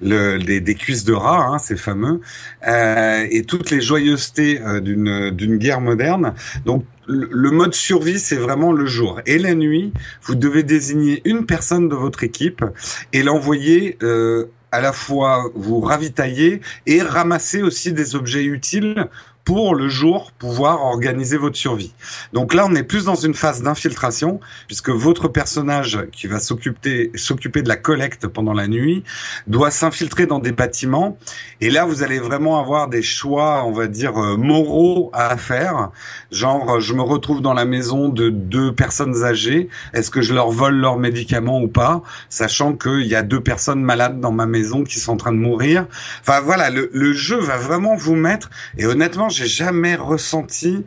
des, 0.00 0.74
cuisses 0.78 1.04
de 1.04 1.12
rats, 1.12 1.46
hein, 1.46 1.58
c'est 1.58 1.76
fameux, 1.76 2.20
et 2.66 3.44
toutes 3.46 3.70
les 3.70 3.80
joyeusetés 3.80 4.60
d'une 4.80 5.56
guerre 5.58 5.80
moderne. 5.80 6.34
Donc 6.64 6.84
le 7.06 7.50
mode 7.50 7.74
survie, 7.74 8.18
c'est 8.18 8.36
vraiment 8.36 8.72
le 8.72 8.86
jour. 8.86 9.20
Et 9.26 9.38
la 9.38 9.54
nuit, 9.54 9.92
vous 10.22 10.34
devez 10.34 10.62
désigner 10.62 11.22
une 11.24 11.46
personne 11.46 11.88
de 11.88 11.94
votre 11.94 12.22
équipe 12.24 12.64
et 13.12 13.22
l'envoyer 13.22 13.96
euh, 14.02 14.46
à 14.72 14.80
la 14.80 14.92
fois 14.92 15.50
vous 15.54 15.80
ravitailler 15.80 16.60
et 16.86 17.02
ramasser 17.02 17.62
aussi 17.62 17.92
des 17.92 18.14
objets 18.14 18.44
utiles 18.44 19.08
pour 19.44 19.74
le 19.74 19.88
jour 19.88 20.32
pouvoir 20.38 20.82
organiser 20.82 21.36
votre 21.36 21.56
survie. 21.56 21.92
Donc 22.32 22.54
là, 22.54 22.66
on 22.68 22.74
est 22.74 22.82
plus 22.82 23.04
dans 23.04 23.14
une 23.14 23.34
phase 23.34 23.62
d'infiltration 23.62 24.40
puisque 24.66 24.90
votre 24.90 25.28
personnage 25.28 25.98
qui 26.12 26.26
va 26.26 26.40
s'occuper 26.40 27.10
s'occuper 27.14 27.62
de 27.62 27.68
la 27.68 27.76
collecte 27.76 28.26
pendant 28.26 28.52
la 28.52 28.68
nuit 28.68 29.02
doit 29.46 29.70
s'infiltrer 29.70 30.26
dans 30.26 30.38
des 30.38 30.52
bâtiments 30.52 31.16
et 31.60 31.70
là 31.70 31.84
vous 31.84 32.02
allez 32.02 32.18
vraiment 32.18 32.60
avoir 32.60 32.88
des 32.88 33.02
choix, 33.02 33.64
on 33.64 33.72
va 33.72 33.86
dire 33.86 34.16
euh, 34.18 34.36
moraux 34.36 35.10
à 35.12 35.36
faire. 35.36 35.90
Genre 36.30 36.80
je 36.80 36.94
me 36.94 37.02
retrouve 37.02 37.40
dans 37.40 37.54
la 37.54 37.64
maison 37.64 38.08
de 38.08 38.30
deux 38.30 38.72
personnes 38.72 39.24
âgées, 39.24 39.68
est-ce 39.94 40.10
que 40.10 40.20
je 40.20 40.34
leur 40.34 40.50
vole 40.50 40.76
leurs 40.76 40.98
médicaments 40.98 41.60
ou 41.60 41.68
pas, 41.68 42.02
sachant 42.28 42.74
qu'il 42.74 43.06
y 43.06 43.14
a 43.14 43.22
deux 43.22 43.40
personnes 43.40 43.82
malades 43.82 44.20
dans 44.20 44.32
ma 44.32 44.46
maison 44.46 44.84
qui 44.84 45.00
sont 45.00 45.12
en 45.12 45.16
train 45.16 45.32
de 45.32 45.38
mourir. 45.38 45.86
Enfin 46.20 46.40
voilà, 46.40 46.70
le, 46.70 46.90
le 46.92 47.12
jeu 47.12 47.38
va 47.38 47.56
vraiment 47.56 47.96
vous 47.96 48.14
mettre 48.14 48.50
et 48.76 48.86
honnêtement, 48.86 49.29
j'ai 49.30 49.46
jamais 49.46 49.94
ressenti 49.94 50.84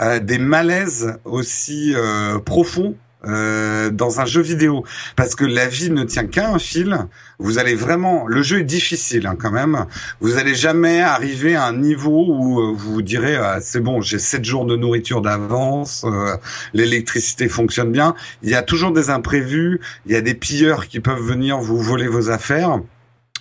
euh, 0.00 0.18
des 0.18 0.38
malaises 0.38 1.18
aussi 1.24 1.92
euh, 1.94 2.38
profonds 2.38 2.96
euh, 3.26 3.90
dans 3.90 4.20
un 4.20 4.26
jeu 4.26 4.42
vidéo 4.42 4.84
parce 5.16 5.34
que 5.34 5.44
la 5.44 5.66
vie 5.66 5.90
ne 5.90 6.04
tient 6.04 6.26
qu'à 6.26 6.50
un 6.50 6.58
fil. 6.58 6.98
Vous 7.38 7.58
allez 7.58 7.74
vraiment, 7.74 8.26
le 8.26 8.42
jeu 8.42 8.60
est 8.60 8.64
difficile 8.64 9.26
hein, 9.26 9.36
quand 9.38 9.50
même. 9.50 9.86
Vous 10.20 10.36
allez 10.36 10.54
jamais 10.54 11.00
arriver 11.00 11.54
à 11.54 11.64
un 11.64 11.72
niveau 11.76 12.26
où 12.28 12.60
euh, 12.60 12.74
vous 12.76 12.94
vous 12.94 13.02
direz 13.02 13.36
ah, 13.36 13.60
c'est 13.62 13.80
bon, 13.80 14.00
j'ai 14.00 14.18
sept 14.18 14.44
jours 14.44 14.66
de 14.66 14.76
nourriture 14.76 15.22
d'avance, 15.22 16.04
euh, 16.06 16.36
l'électricité 16.74 17.48
fonctionne 17.48 17.92
bien. 17.92 18.14
Il 18.42 18.50
y 18.50 18.54
a 18.54 18.62
toujours 18.62 18.92
des 18.92 19.10
imprévus, 19.10 19.80
il 20.06 20.12
y 20.12 20.16
a 20.16 20.20
des 20.20 20.34
pilleurs 20.34 20.86
qui 20.86 21.00
peuvent 21.00 21.22
venir 21.22 21.58
vous 21.58 21.80
voler 21.80 22.08
vos 22.08 22.30
affaires. 22.30 22.80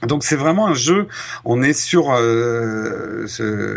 Donc 0.07 0.23
c'est 0.23 0.35
vraiment 0.35 0.67
un 0.67 0.73
jeu. 0.73 1.07
On 1.45 1.61
est 1.61 1.73
sur, 1.73 2.11
euh, 2.11 3.25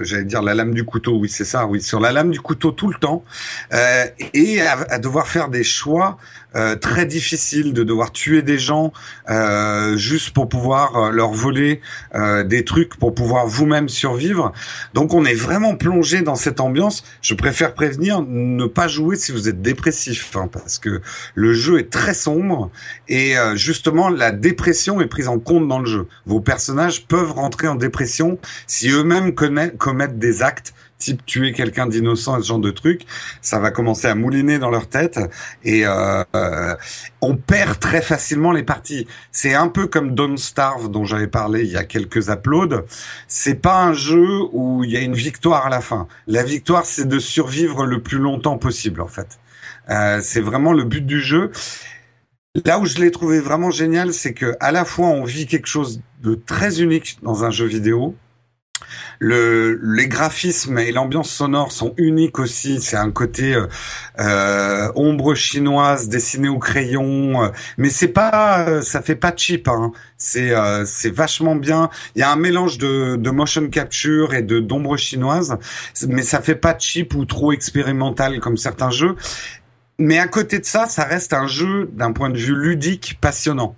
j'allais 0.02 0.24
dire 0.24 0.42
la 0.42 0.54
lame 0.54 0.74
du 0.74 0.84
couteau. 0.84 1.16
Oui, 1.18 1.28
c'est 1.28 1.44
ça. 1.44 1.66
Oui, 1.66 1.82
sur 1.82 2.00
la 2.00 2.12
lame 2.12 2.30
du 2.30 2.40
couteau 2.40 2.72
tout 2.72 2.88
le 2.88 2.98
temps, 2.98 3.24
euh, 3.72 4.04
et 4.34 4.60
à, 4.60 4.78
à, 4.90 4.98
devoir 4.98 5.26
faire 5.26 5.48
des 5.48 5.64
choix 5.64 6.18
euh, 6.56 6.74
très 6.74 7.06
difficile 7.06 7.72
de 7.72 7.84
devoir 7.84 8.12
tuer 8.12 8.42
des 8.42 8.58
gens 8.58 8.92
euh, 9.28 9.96
juste 9.96 10.30
pour 10.30 10.48
pouvoir 10.48 10.96
euh, 10.96 11.10
leur 11.10 11.32
voler 11.32 11.80
euh, 12.14 12.44
des 12.44 12.64
trucs 12.64 12.96
pour 12.96 13.14
pouvoir 13.14 13.46
vous-même 13.46 13.88
survivre. 13.88 14.52
Donc 14.94 15.14
on 15.14 15.24
est 15.24 15.34
vraiment 15.34 15.76
plongé 15.76 16.22
dans 16.22 16.34
cette 16.34 16.60
ambiance. 16.60 17.04
Je 17.22 17.34
préfère 17.34 17.74
prévenir 17.74 18.22
ne 18.22 18.66
pas 18.66 18.88
jouer 18.88 19.16
si 19.16 19.32
vous 19.32 19.48
êtes 19.48 19.62
dépressif 19.62 20.36
hein, 20.36 20.48
parce 20.50 20.78
que 20.78 21.00
le 21.34 21.52
jeu 21.52 21.78
est 21.78 21.90
très 21.90 22.14
sombre 22.14 22.70
et 23.08 23.36
euh, 23.38 23.54
justement 23.56 24.08
la 24.08 24.30
dépression 24.30 25.00
est 25.00 25.06
prise 25.06 25.28
en 25.28 25.38
compte 25.38 25.68
dans 25.68 25.78
le 25.78 25.86
jeu. 25.86 26.06
Vos 26.24 26.40
personnages 26.40 27.06
peuvent 27.06 27.32
rentrer 27.32 27.68
en 27.68 27.74
dépression 27.74 28.38
si 28.66 28.90
eux-mêmes 28.90 29.34
commettent 29.34 30.18
des 30.18 30.42
actes 30.42 30.74
type 30.98 31.24
tuer 31.26 31.52
quelqu'un 31.52 31.86
d'innocent, 31.86 32.40
ce 32.40 32.46
genre 32.46 32.58
de 32.58 32.70
truc, 32.70 33.02
ça 33.42 33.58
va 33.58 33.70
commencer 33.70 34.06
à 34.08 34.14
mouliner 34.14 34.58
dans 34.58 34.70
leur 34.70 34.88
tête 34.88 35.20
et 35.64 35.86
euh, 35.86 36.22
euh, 36.34 36.74
on 37.20 37.36
perd 37.36 37.78
très 37.78 38.02
facilement 38.02 38.52
les 38.52 38.62
parties. 38.62 39.06
C'est 39.32 39.54
un 39.54 39.68
peu 39.68 39.86
comme 39.86 40.14
Don't 40.14 40.36
Starve 40.36 40.90
dont 40.90 41.04
j'avais 41.04 41.26
parlé 41.26 41.62
il 41.62 41.70
y 41.70 41.76
a 41.76 41.84
quelques 41.84 42.28
uploads. 42.28 42.84
C'est 43.28 43.60
pas 43.60 43.82
un 43.82 43.92
jeu 43.92 44.40
où 44.52 44.84
il 44.84 44.90
y 44.90 44.96
a 44.96 45.00
une 45.00 45.14
victoire 45.14 45.66
à 45.66 45.70
la 45.70 45.80
fin. 45.80 46.08
La 46.26 46.42
victoire, 46.42 46.84
c'est 46.84 47.06
de 47.06 47.18
survivre 47.18 47.84
le 47.84 48.02
plus 48.02 48.18
longtemps 48.18 48.58
possible 48.58 49.00
en 49.00 49.08
fait. 49.08 49.38
Euh, 49.90 50.20
c'est 50.22 50.40
vraiment 50.40 50.72
le 50.72 50.84
but 50.84 51.04
du 51.04 51.20
jeu. 51.20 51.50
Là 52.64 52.78
où 52.78 52.86
je 52.86 52.98
l'ai 52.98 53.10
trouvé 53.10 53.38
vraiment 53.40 53.70
génial, 53.70 54.14
c'est 54.14 54.32
que 54.32 54.56
à 54.60 54.72
la 54.72 54.84
fois 54.84 55.08
on 55.08 55.24
vit 55.24 55.46
quelque 55.46 55.66
chose 55.66 56.00
de 56.22 56.34
très 56.34 56.80
unique 56.80 57.18
dans 57.22 57.44
un 57.44 57.50
jeu 57.50 57.66
vidéo, 57.66 58.16
le, 59.18 59.80
les 59.82 60.08
graphismes 60.08 60.78
et 60.78 60.92
l'ambiance 60.92 61.30
sonore 61.30 61.72
sont 61.72 61.94
uniques 61.96 62.38
aussi. 62.38 62.80
C'est 62.80 62.96
un 62.96 63.10
côté 63.10 63.54
euh, 63.54 63.66
euh, 64.18 64.90
ombre 64.94 65.34
chinoise 65.34 66.08
dessinée 66.08 66.48
au 66.48 66.58
crayon, 66.58 67.44
euh, 67.44 67.48
mais 67.78 67.90
c'est 67.90 68.08
pas, 68.08 68.60
euh, 68.60 68.82
ça 68.82 69.02
fait 69.02 69.16
pas 69.16 69.32
cheap. 69.34 69.68
Hein. 69.68 69.92
C'est 70.18 70.52
c'est 70.86 71.14
vachement 71.14 71.56
bien. 71.56 71.90
Il 72.14 72.20
y 72.20 72.22
a 72.22 72.30
un 72.30 72.36
mélange 72.36 72.78
de, 72.78 73.16
de 73.16 73.30
motion 73.30 73.68
capture 73.68 74.34
et 74.34 74.42
de 74.42 74.60
d'ombre 74.60 74.96
chinoise, 74.96 75.58
mais 76.08 76.22
ça 76.22 76.40
fait 76.40 76.54
pas 76.54 76.76
cheap 76.78 77.14
ou 77.14 77.24
trop 77.24 77.52
expérimental 77.52 78.40
comme 78.40 78.56
certains 78.56 78.90
jeux. 78.90 79.16
Mais 79.98 80.18
à 80.18 80.26
côté 80.26 80.58
de 80.58 80.64
ça, 80.64 80.86
ça 80.86 81.04
reste 81.04 81.32
un 81.32 81.46
jeu 81.46 81.90
d'un 81.92 82.12
point 82.12 82.30
de 82.30 82.36
vue 82.36 82.54
ludique 82.54 83.18
passionnant. 83.20 83.76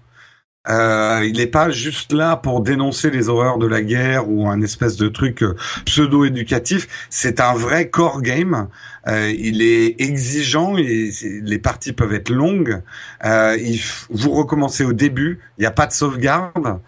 Euh, 0.68 1.24
il 1.24 1.38
n'est 1.38 1.46
pas 1.46 1.70
juste 1.70 2.12
là 2.12 2.36
pour 2.36 2.60
dénoncer 2.60 3.10
les 3.10 3.28
horreurs 3.28 3.58
de 3.58 3.66
la 3.66 3.80
guerre 3.80 4.28
ou 4.28 4.48
un 4.48 4.60
espèce 4.60 4.96
de 4.96 5.08
truc 5.08 5.42
euh, 5.42 5.56
pseudo-éducatif. 5.86 6.88
C'est 7.08 7.40
un 7.40 7.54
vrai 7.54 7.88
core 7.88 8.20
game. 8.20 8.68
Euh, 9.06 9.32
il 9.38 9.62
est 9.62 10.00
exigeant 10.00 10.76
et 10.76 11.10
les 11.22 11.58
parties 11.58 11.92
peuvent 11.92 12.12
être 12.12 12.28
longues. 12.28 12.82
Euh, 13.24 13.56
il, 13.58 13.80
vous 14.10 14.32
recommencez 14.32 14.84
au 14.84 14.92
début. 14.92 15.40
Il 15.56 15.62
n'y 15.62 15.66
a 15.66 15.70
pas 15.70 15.86
de 15.86 15.92
sauvegarde. 15.92 16.80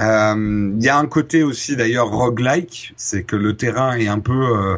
Euh, 0.00 0.72
il 0.76 0.82
y 0.82 0.88
a 0.88 0.98
un 0.98 1.06
côté 1.06 1.42
aussi 1.42 1.74
d'ailleurs 1.74 2.10
roguelike, 2.10 2.92
c'est 2.96 3.22
que 3.22 3.36
le 3.36 3.56
terrain 3.56 3.96
est 3.96 4.08
un 4.08 4.20
peu 4.20 4.32
euh, 4.32 4.76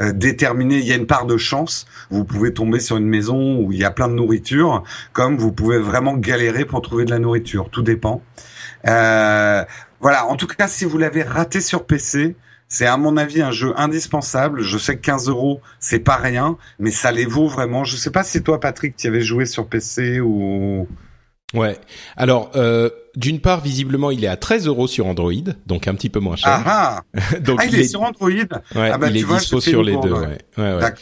euh, 0.00 0.12
déterminé. 0.12 0.78
Il 0.78 0.84
y 0.86 0.92
a 0.92 0.96
une 0.96 1.06
part 1.06 1.26
de 1.26 1.36
chance. 1.36 1.86
Vous 2.10 2.24
pouvez 2.24 2.52
tomber 2.52 2.80
sur 2.80 2.96
une 2.96 3.06
maison 3.06 3.58
où 3.58 3.72
il 3.72 3.78
y 3.78 3.84
a 3.84 3.90
plein 3.90 4.08
de 4.08 4.14
nourriture, 4.14 4.84
comme 5.12 5.36
vous 5.36 5.52
pouvez 5.52 5.78
vraiment 5.78 6.14
galérer 6.14 6.64
pour 6.64 6.82
trouver 6.82 7.04
de 7.04 7.10
la 7.10 7.18
nourriture. 7.18 7.70
Tout 7.70 7.82
dépend. 7.82 8.22
Euh, 8.86 9.64
voilà. 10.00 10.26
En 10.26 10.36
tout 10.36 10.46
cas, 10.46 10.68
si 10.68 10.84
vous 10.84 10.98
l'avez 10.98 11.22
raté 11.22 11.60
sur 11.60 11.86
PC, 11.86 12.36
c'est 12.68 12.86
à 12.86 12.96
mon 12.96 13.16
avis 13.16 13.42
un 13.42 13.50
jeu 13.50 13.72
indispensable. 13.76 14.62
Je 14.62 14.78
sais 14.78 14.96
que 14.96 15.02
15 15.02 15.28
euros, 15.28 15.60
c'est 15.80 15.98
pas 15.98 16.16
rien, 16.16 16.56
mais 16.78 16.90
ça 16.90 17.12
les 17.12 17.26
vaut 17.26 17.48
vraiment. 17.48 17.84
Je 17.84 17.96
sais 17.96 18.10
pas 18.10 18.22
si 18.22 18.42
toi, 18.42 18.60
Patrick, 18.60 18.96
tu 18.96 19.06
avais 19.08 19.22
joué 19.22 19.46
sur 19.46 19.66
PC 19.66 20.20
ou. 20.20 20.86
Ouais. 21.54 21.78
Alors, 22.16 22.50
euh, 22.54 22.90
d'une 23.16 23.40
part, 23.40 23.60
visiblement, 23.60 24.10
il 24.10 24.24
est 24.24 24.28
à 24.28 24.36
13 24.36 24.66
euros 24.66 24.86
sur 24.86 25.06
Android, 25.06 25.32
donc 25.66 25.88
un 25.88 25.94
petit 25.94 26.08
peu 26.08 26.20
moins 26.20 26.36
cher. 26.36 26.62
Ah, 26.64 27.02
ah. 27.14 27.38
donc 27.40 27.58
ah, 27.60 27.66
il, 27.66 27.78
est... 27.78 27.84
sur 27.84 28.02
Android. 28.02 28.30
Ouais, 28.30 28.46
ah 28.74 28.98
bah, 28.98 29.08
il 29.08 29.16
est 29.16 29.24
dispo 29.24 29.60
sur 29.60 29.82
les 29.82 29.96
deux. 29.96 30.12
Ouais. 30.12 30.38
Ouais, 30.58 30.74
ouais. 30.74 30.92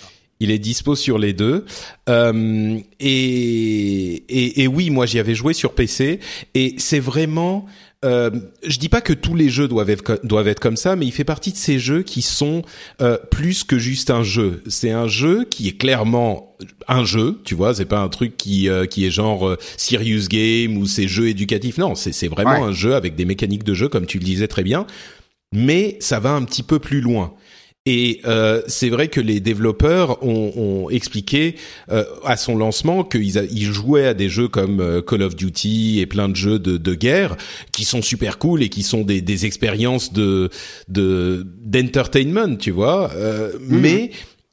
Il 0.41 0.51
est 0.53 0.59
dispo 0.59 0.95
sur 0.95 1.19
les 1.19 1.33
deux. 1.33 1.67
Euh, 2.09 2.79
et, 3.01 4.15
et, 4.29 4.63
et 4.63 4.67
oui, 4.69 4.91
moi 4.91 5.05
j'y 5.05 5.19
avais 5.19 5.35
joué 5.35 5.53
sur 5.53 5.75
PC 5.75 6.21
et 6.55 6.77
c'est 6.79 7.01
vraiment 7.01 7.67
euh, 8.05 8.31
je 8.65 8.79
dis 8.79 8.89
pas 8.89 9.01
que 9.01 9.13
tous 9.13 9.35
les 9.35 9.49
jeux 9.49 9.67
doivent 9.67 9.91
être, 9.91 10.21
doivent 10.23 10.49
être 10.49 10.61
comme 10.61 10.77
ça, 10.77 10.95
mais 10.95 11.07
il 11.07 11.13
fait 11.13 11.25
partie 11.25 11.51
de 11.51 11.57
ces 11.57 11.79
jeux 11.79 12.03
qui 12.03 12.23
sont 12.23 12.63
euh, 13.01 13.19
plus 13.31 13.65
que 13.65 13.79
juste 13.79 14.11
un 14.11 14.23
jeu. 14.23 14.63
C'est 14.69 14.93
un 14.93 15.09
jeu 15.09 15.45
qui 15.45 15.69
est 15.69 15.77
clairement 15.77 16.57
un 16.87 17.05
jeu, 17.05 17.41
tu 17.45 17.55
vois. 17.55 17.75
C'est 17.75 17.85
pas 17.85 18.01
un 18.01 18.09
truc 18.09 18.37
qui 18.37 18.69
euh, 18.69 18.87
qui 18.87 19.05
est 19.05 19.11
genre 19.11 19.49
euh, 19.49 19.59
serious 19.77 20.29
game 20.29 20.77
ou 20.77 20.87
c'est 20.87 21.09
jeu 21.09 21.29
éducatif. 21.29 21.79
Non, 21.79 21.95
c'est 21.95 22.13
c'est 22.13 22.29
vraiment 22.29 22.65
un 22.65 22.73
jeu 22.73 22.95
avec 22.95 23.17
des 23.17 23.25
mécaniques 23.25 23.65
de 23.65 23.75
jeu 23.75 23.89
comme 23.89 24.07
tu 24.07 24.19
le 24.19 24.25
disais 24.25 24.49
très 24.49 24.63
bien. 24.63 24.87
Mais 25.53 25.97
ça 26.01 26.21
va 26.21 26.33
un 26.33 26.45
petit 26.45 26.63
peu 26.63 26.79
plus 26.79 27.01
loin. 27.01 27.35
Et 27.87 28.21
euh, 28.27 28.61
c'est 28.67 28.91
vrai 28.91 29.09
que 29.09 29.21
les 29.21 29.41
développeurs 29.41 30.23
ont, 30.23 30.53
ont 30.57 30.91
expliqué 30.91 31.55
euh, 31.91 32.05
à 32.23 32.37
son 32.37 32.57
lancement 32.57 33.03
qu'ils 33.03 33.49
ils 33.51 33.73
jouaient 33.73 34.09
à 34.09 34.14
des 34.14 34.29
jeux 34.29 34.49
comme 34.49 34.81
euh, 34.81 35.01
Call 35.01 35.23
of 35.23 35.37
Duty 35.37 36.01
et 36.01 36.07
plein 36.07 36.29
de 36.29 36.37
jeux 36.37 36.59
de, 36.59 36.77
de 36.77 36.95
guerre 36.95 37.37
qui 37.73 37.87
sont 37.87 38.03
super 38.03 38.38
cool 38.38 38.62
et 38.62 38.69
qui 38.69 38.83
sont 38.83 39.03
des, 39.03 39.23
des 39.23 39.47
expériences 39.47 40.12
de 40.12 40.51
d'entertainment, 40.88 42.57
tu 42.59 42.73
vois. 42.73 43.11
Euh, 43.14 43.53
mmh. 43.59 43.79
Mais 43.79 44.11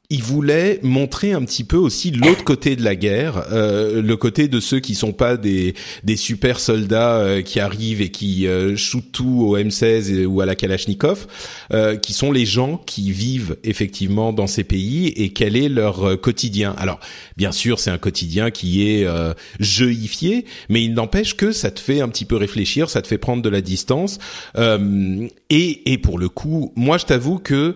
il 0.10 0.22
voulait 0.22 0.80
montrer 0.84 1.34
un 1.34 1.44
petit 1.44 1.64
peu 1.64 1.78
aussi 1.78 2.12
l'autre 2.12 2.44
côté 2.44 2.76
de 2.76 2.84
la 2.84 2.96
guerre, 2.96 3.46
euh, 3.52 4.02
le 4.02 4.18
côté 4.18 4.48
de 4.48 4.60
ceux 4.60 4.80
qui 4.80 4.96
sont 4.96 5.14
pas 5.14 5.38
des 5.38 5.74
des 6.04 6.16
super 6.16 6.60
soldats 6.60 7.18
euh, 7.18 7.42
qui 7.42 7.60
arrivent 7.60 8.02
et 8.02 8.10
qui 8.10 8.48
euh, 8.48 8.76
shootent 8.76 9.12
tout 9.12 9.46
au 9.48 9.58
M16 9.58 10.26
ou 10.26 10.42
à 10.42 10.46
la 10.46 10.56
Kalachnikov, 10.56 11.28
euh, 11.74 11.96
qui 11.96 12.14
sont 12.14 12.32
les 12.32 12.46
gens 12.46 12.78
qui 12.78 13.12
vivent 13.12 13.58
effectivement 13.64 14.34
dans 14.34 14.48
ces 14.48 14.64
pays 14.64 15.08
et 15.08 15.30
quel 15.30 15.56
est 15.56 15.70
leur 15.70 16.04
euh, 16.04 16.16
quotidien. 16.18 16.76
Alors, 16.78 17.00
bien 17.38 17.52
sûr, 17.52 17.80
c'est 17.80 17.92
un 17.92 17.98
quotidien 17.98 18.52
qui 18.52 18.90
est 18.90 19.06
euh, 19.06 19.34
jeuifié, 19.60 20.46
mais 20.70 20.84
il 20.84 20.94
n'empêche 20.94 21.36
que 21.36 21.52
ça 21.52 21.72
te 21.72 21.80
fait 21.80 22.02
un 22.02 22.10
petit 22.10 22.26
peu 22.26 22.36
réfléchir, 22.36 22.90
ça 22.90 23.02
te 23.02 23.08
fait 23.08 23.18
prendre 23.18 23.42
de 23.42 23.50
la 23.50 23.62
distance. 23.62 24.20
et 24.58 25.94
et 25.94 25.98
pour 25.98 26.20
le 26.20 26.30
coup, 26.30 26.74
moi, 26.76 26.98
je 26.98 27.06
t'avoue 27.06 27.40
que 27.40 27.76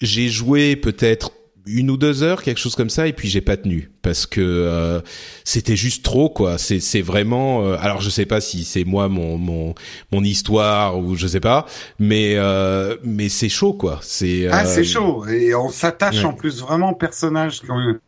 j'ai 0.00 0.28
joué 0.28 0.76
peut-être 0.76 1.32
une 1.66 1.90
ou 1.90 1.96
deux 1.96 2.22
heures, 2.22 2.42
quelque 2.42 2.58
chose 2.58 2.74
comme 2.74 2.90
ça, 2.90 3.06
et 3.06 3.12
puis 3.12 3.28
j'ai 3.28 3.40
pas 3.40 3.56
tenu 3.56 3.90
parce 4.02 4.26
que 4.26 4.40
euh, 4.40 5.00
c'était 5.44 5.76
juste 5.76 6.04
trop 6.04 6.30
quoi. 6.30 6.58
C'est 6.58 6.80
c'est 6.80 7.02
vraiment. 7.02 7.64
Euh, 7.64 7.76
alors 7.80 8.00
je 8.00 8.10
sais 8.10 8.26
pas 8.26 8.40
si 8.40 8.64
c'est 8.64 8.84
moi 8.84 9.08
mon 9.08 9.36
mon 9.36 9.74
mon 10.12 10.24
histoire 10.24 10.98
ou 10.98 11.16
je 11.16 11.26
sais 11.26 11.40
pas, 11.40 11.66
mais 11.98 12.34
euh, 12.36 12.96
mais 13.04 13.28
c'est 13.28 13.48
chaud 13.48 13.74
quoi. 13.74 14.00
C'est 14.02 14.48
ah 14.50 14.64
c'est 14.64 14.84
chaud 14.84 15.26
et 15.26 15.54
on 15.54 15.68
s'attache 15.68 16.18
ouais. 16.18 16.24
en 16.24 16.32
plus 16.32 16.60
vraiment 16.60 16.90
aux 16.90 16.96
personnages 16.96 17.60
qui 17.60 17.70
ont 17.70 17.98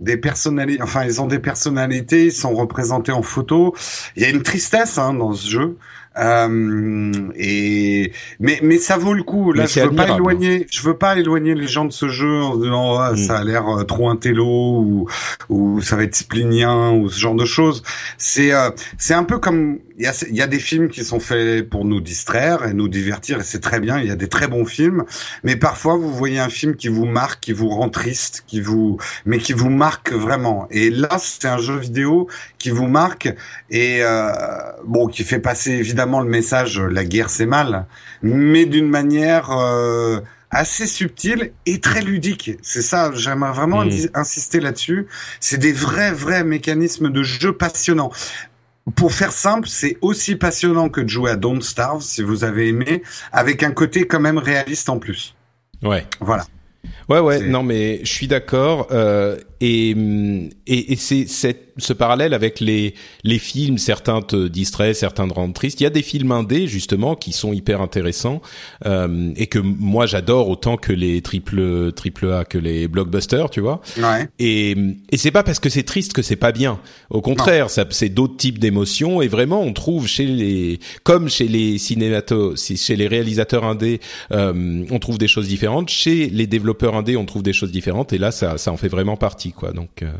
des 0.00 0.16
personnalités. 0.16 0.82
Enfin 0.82 1.04
ils 1.04 1.20
ont 1.20 1.26
des 1.26 1.40
personnalités, 1.40 2.26
ils 2.26 2.32
sont 2.32 2.54
représentés 2.54 3.12
en 3.12 3.22
photo. 3.22 3.74
Il 4.16 4.22
y 4.22 4.26
a 4.26 4.28
une 4.28 4.42
tristesse 4.42 4.98
hein, 4.98 5.14
dans 5.14 5.32
ce 5.32 5.48
jeu. 5.48 5.76
Euh, 6.16 7.12
et 7.36 8.12
mais 8.38 8.60
mais 8.62 8.78
ça 8.78 8.96
vaut 8.96 9.14
le 9.14 9.24
coup. 9.24 9.52
Là, 9.52 9.66
je 9.66 9.80
veux 9.80 9.94
pas 9.94 10.14
éloigner, 10.14 10.66
je 10.70 10.82
veux 10.82 10.96
pas 10.96 11.18
éloigner 11.18 11.54
les 11.54 11.66
gens 11.66 11.84
de 11.84 11.92
ce 11.92 12.08
jeu 12.08 12.40
en 12.40 12.56
disant 12.56 12.98
ah, 12.98 13.16
ça 13.16 13.38
a 13.38 13.44
l'air 13.44 13.68
euh, 13.68 13.82
trop 13.82 14.08
intello 14.08 14.46
ou 14.46 15.08
ou 15.48 15.80
ça 15.80 15.96
va 15.96 16.04
être 16.04 16.14
splinien 16.14 16.92
ou 16.92 17.08
ce 17.08 17.18
genre 17.18 17.34
de 17.34 17.44
choses. 17.44 17.82
C'est 18.16 18.52
euh, 18.54 18.70
c'est 18.96 19.14
un 19.14 19.24
peu 19.24 19.38
comme 19.38 19.80
il 19.96 20.04
y 20.04 20.06
a, 20.06 20.24
y 20.30 20.42
a 20.42 20.46
des 20.46 20.58
films 20.58 20.88
qui 20.88 21.04
sont 21.04 21.20
faits 21.20 21.68
pour 21.68 21.84
nous 21.84 22.00
distraire 22.00 22.64
et 22.64 22.74
nous 22.74 22.88
divertir 22.88 23.40
et 23.40 23.44
c'est 23.44 23.60
très 23.60 23.80
bien. 23.80 23.98
Il 23.98 24.06
y 24.06 24.10
a 24.10 24.16
des 24.16 24.28
très 24.28 24.46
bons 24.46 24.64
films, 24.64 25.04
mais 25.42 25.56
parfois 25.56 25.96
vous 25.96 26.12
voyez 26.12 26.38
un 26.38 26.48
film 26.48 26.76
qui 26.76 26.88
vous 26.88 27.06
marque, 27.06 27.40
qui 27.40 27.52
vous 27.52 27.68
rend 27.68 27.88
triste, 27.88 28.44
qui 28.46 28.60
vous 28.60 28.98
mais 29.26 29.38
qui 29.38 29.52
vous 29.52 29.70
marque 29.70 30.12
vraiment. 30.12 30.68
Et 30.70 30.90
là, 30.90 31.16
c'est 31.18 31.46
un 31.46 31.58
jeu 31.58 31.76
vidéo 31.76 32.28
qui 32.58 32.70
vous 32.70 32.86
marque 32.86 33.34
et 33.70 33.98
euh, 34.02 34.32
bon 34.84 35.08
qui 35.08 35.24
fait 35.24 35.40
passer 35.40 35.72
évidemment 35.72 36.03
le 36.06 36.28
message 36.28 36.80
la 36.80 37.04
guerre 37.04 37.30
c'est 37.30 37.46
mal, 37.46 37.86
mais 38.22 38.66
d'une 38.66 38.88
manière 38.88 39.50
euh, 39.50 40.20
assez 40.50 40.86
subtile 40.86 41.52
et 41.66 41.80
très 41.80 42.02
ludique. 42.02 42.52
C'est 42.62 42.82
ça, 42.82 43.10
j'aimerais 43.14 43.52
vraiment 43.52 43.84
hmm. 43.84 44.08
insister 44.14 44.60
là-dessus. 44.60 45.06
C'est 45.40 45.58
des 45.58 45.72
vrais, 45.72 46.12
vrais 46.12 46.44
mécanismes 46.44 47.10
de 47.10 47.22
jeu 47.22 47.52
passionnants 47.52 48.12
pour 48.96 49.12
faire 49.12 49.32
simple, 49.32 49.68
c'est 49.68 49.96
aussi 50.02 50.36
passionnant 50.36 50.88
que 50.88 51.00
de 51.00 51.08
jouer 51.08 51.30
à 51.30 51.36
Don't 51.36 51.62
Starve, 51.62 52.02
si 52.02 52.22
vous 52.22 52.44
avez 52.44 52.68
aimé, 52.68 53.02
avec 53.32 53.62
un 53.62 53.70
côté 53.70 54.06
quand 54.06 54.20
même 54.20 54.38
réaliste 54.38 54.88
en 54.88 54.98
plus. 54.98 55.34
Ouais. 55.82 56.06
Voilà. 56.20 56.44
Ouais, 57.08 57.18
ouais, 57.18 57.40
non, 57.40 57.62
mais 57.62 58.00
je 58.04 58.12
suis 58.12 58.28
d'accord. 58.28 58.88
Euh, 58.90 59.38
et, 59.60 59.90
et, 60.66 60.92
et 60.92 60.96
c'est 60.96 61.26
ce 61.76 61.92
parallèle 61.92 62.34
avec 62.34 62.60
les 62.60 62.94
les 63.24 63.38
films, 63.38 63.78
certains 63.78 64.22
te 64.22 64.48
distraient, 64.48 64.94
certains 64.94 65.28
te 65.28 65.34
rendent 65.34 65.54
triste. 65.54 65.80
Il 65.80 65.84
y 65.84 65.86
a 65.86 65.90
des 65.90 66.02
films 66.02 66.32
indés 66.32 66.66
justement 66.66 67.16
qui 67.16 67.32
sont 67.32 67.52
hyper 67.52 67.80
intéressants 67.80 68.42
euh, 68.86 69.32
et 69.36 69.46
que 69.46 69.58
moi 69.58 70.06
j'adore 70.06 70.48
autant 70.48 70.76
que 70.76 70.92
les 70.92 71.20
triple 71.22 71.92
triple 71.92 72.30
A 72.32 72.44
que 72.44 72.58
les 72.58 72.88
blockbusters, 72.88 73.50
tu 73.50 73.60
vois. 73.60 73.80
Ouais. 73.98 74.28
Et 74.38 74.76
et 75.10 75.16
c'est 75.16 75.30
pas 75.30 75.42
parce 75.42 75.58
que 75.58 75.68
c'est 75.68 75.82
triste 75.82 76.12
que 76.12 76.22
c'est 76.22 76.36
pas 76.36 76.52
bien. 76.52 76.80
Au 77.10 77.20
contraire, 77.20 77.70
ça 77.70 77.84
c'est 77.90 78.08
d'autres 78.08 78.36
types 78.36 78.58
d'émotions 78.58 79.22
et 79.22 79.28
vraiment 79.28 79.62
on 79.62 79.72
trouve 79.72 80.06
chez 80.06 80.26
les 80.26 80.78
comme 81.02 81.28
chez 81.28 81.48
les 81.48 81.78
cinématos, 81.78 82.72
chez 82.76 82.96
les 82.96 83.08
réalisateurs 83.08 83.64
indés, 83.64 84.00
euh, 84.32 84.84
on 84.90 84.98
trouve 84.98 85.18
des 85.18 85.28
choses 85.28 85.48
différentes. 85.48 85.88
Chez 85.88 86.28
les 86.28 86.46
développeurs 86.46 86.94
indés, 86.94 87.16
on 87.16 87.24
trouve 87.24 87.42
des 87.42 87.52
choses 87.52 87.72
différentes 87.72 88.12
et 88.12 88.18
là 88.18 88.30
ça 88.30 88.58
ça 88.58 88.72
en 88.72 88.76
fait 88.76 88.88
vraiment 88.88 89.16
partie 89.16 89.43
quoi. 89.52 89.72
Donc 89.72 90.02
euh, 90.02 90.12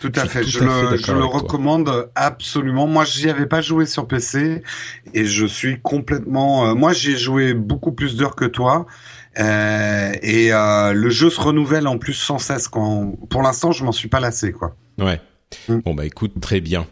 tout 0.00 0.12
à 0.14 0.26
fait, 0.26 0.44
je, 0.44 0.60
le, 0.60 0.96
je 0.96 1.12
le 1.12 1.24
recommande 1.24 2.10
absolument. 2.14 2.86
Moi, 2.86 3.04
j'y 3.04 3.28
avais 3.28 3.46
pas 3.46 3.60
joué 3.60 3.86
sur 3.86 4.08
PC 4.08 4.62
et 5.12 5.24
je 5.24 5.46
suis 5.46 5.80
complètement. 5.80 6.66
Euh, 6.66 6.74
moi, 6.74 6.92
j'y 6.92 7.12
ai 7.12 7.16
joué 7.18 7.54
beaucoup 7.54 7.92
plus 7.92 8.16
d'heures 8.16 8.36
que 8.36 8.46
toi. 8.46 8.86
Euh, 9.38 10.12
et 10.22 10.52
euh, 10.52 10.92
le 10.92 11.10
jeu 11.10 11.30
se 11.30 11.40
renouvelle 11.40 11.86
en 11.86 11.98
plus 11.98 12.14
sans 12.14 12.38
cesse. 12.38 12.66
Quand... 12.68 13.14
Pour 13.28 13.42
l'instant, 13.42 13.72
je 13.72 13.84
m'en 13.84 13.92
suis 13.92 14.08
pas 14.08 14.20
lassé, 14.20 14.52
quoi. 14.52 14.74
Ouais. 14.98 15.20
Mm. 15.68 15.78
Bon 15.84 15.94
bah 15.94 16.06
écoute, 16.06 16.32
très 16.40 16.60
bien. 16.60 16.86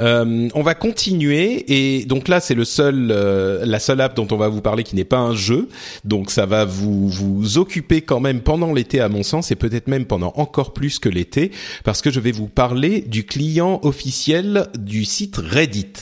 Euh, 0.00 0.48
on 0.54 0.62
va 0.62 0.74
continuer 0.74 1.64
et 1.68 2.04
donc 2.04 2.28
là 2.28 2.40
c'est 2.40 2.54
le 2.54 2.66
seul, 2.66 3.08
euh, 3.10 3.64
la 3.64 3.78
seule 3.78 4.00
app 4.02 4.14
dont 4.14 4.26
on 4.30 4.36
va 4.36 4.48
vous 4.48 4.60
parler 4.60 4.82
qui 4.82 4.94
n'est 4.94 5.04
pas 5.04 5.18
un 5.18 5.34
jeu, 5.34 5.68
donc 6.04 6.30
ça 6.30 6.44
va 6.44 6.66
vous 6.66 7.08
vous 7.08 7.56
occuper 7.56 8.02
quand 8.02 8.20
même 8.20 8.40
pendant 8.40 8.74
l'été 8.74 9.00
à 9.00 9.08
mon 9.08 9.22
sens 9.22 9.50
et 9.50 9.56
peut-être 9.56 9.88
même 9.88 10.04
pendant 10.04 10.34
encore 10.36 10.74
plus 10.74 10.98
que 10.98 11.08
l'été 11.08 11.50
parce 11.82 12.02
que 12.02 12.10
je 12.10 12.20
vais 12.20 12.32
vous 12.32 12.48
parler 12.48 13.00
du 13.00 13.24
client 13.24 13.80
officiel 13.82 14.66
du 14.78 15.06
site 15.06 15.36
Reddit. 15.36 15.92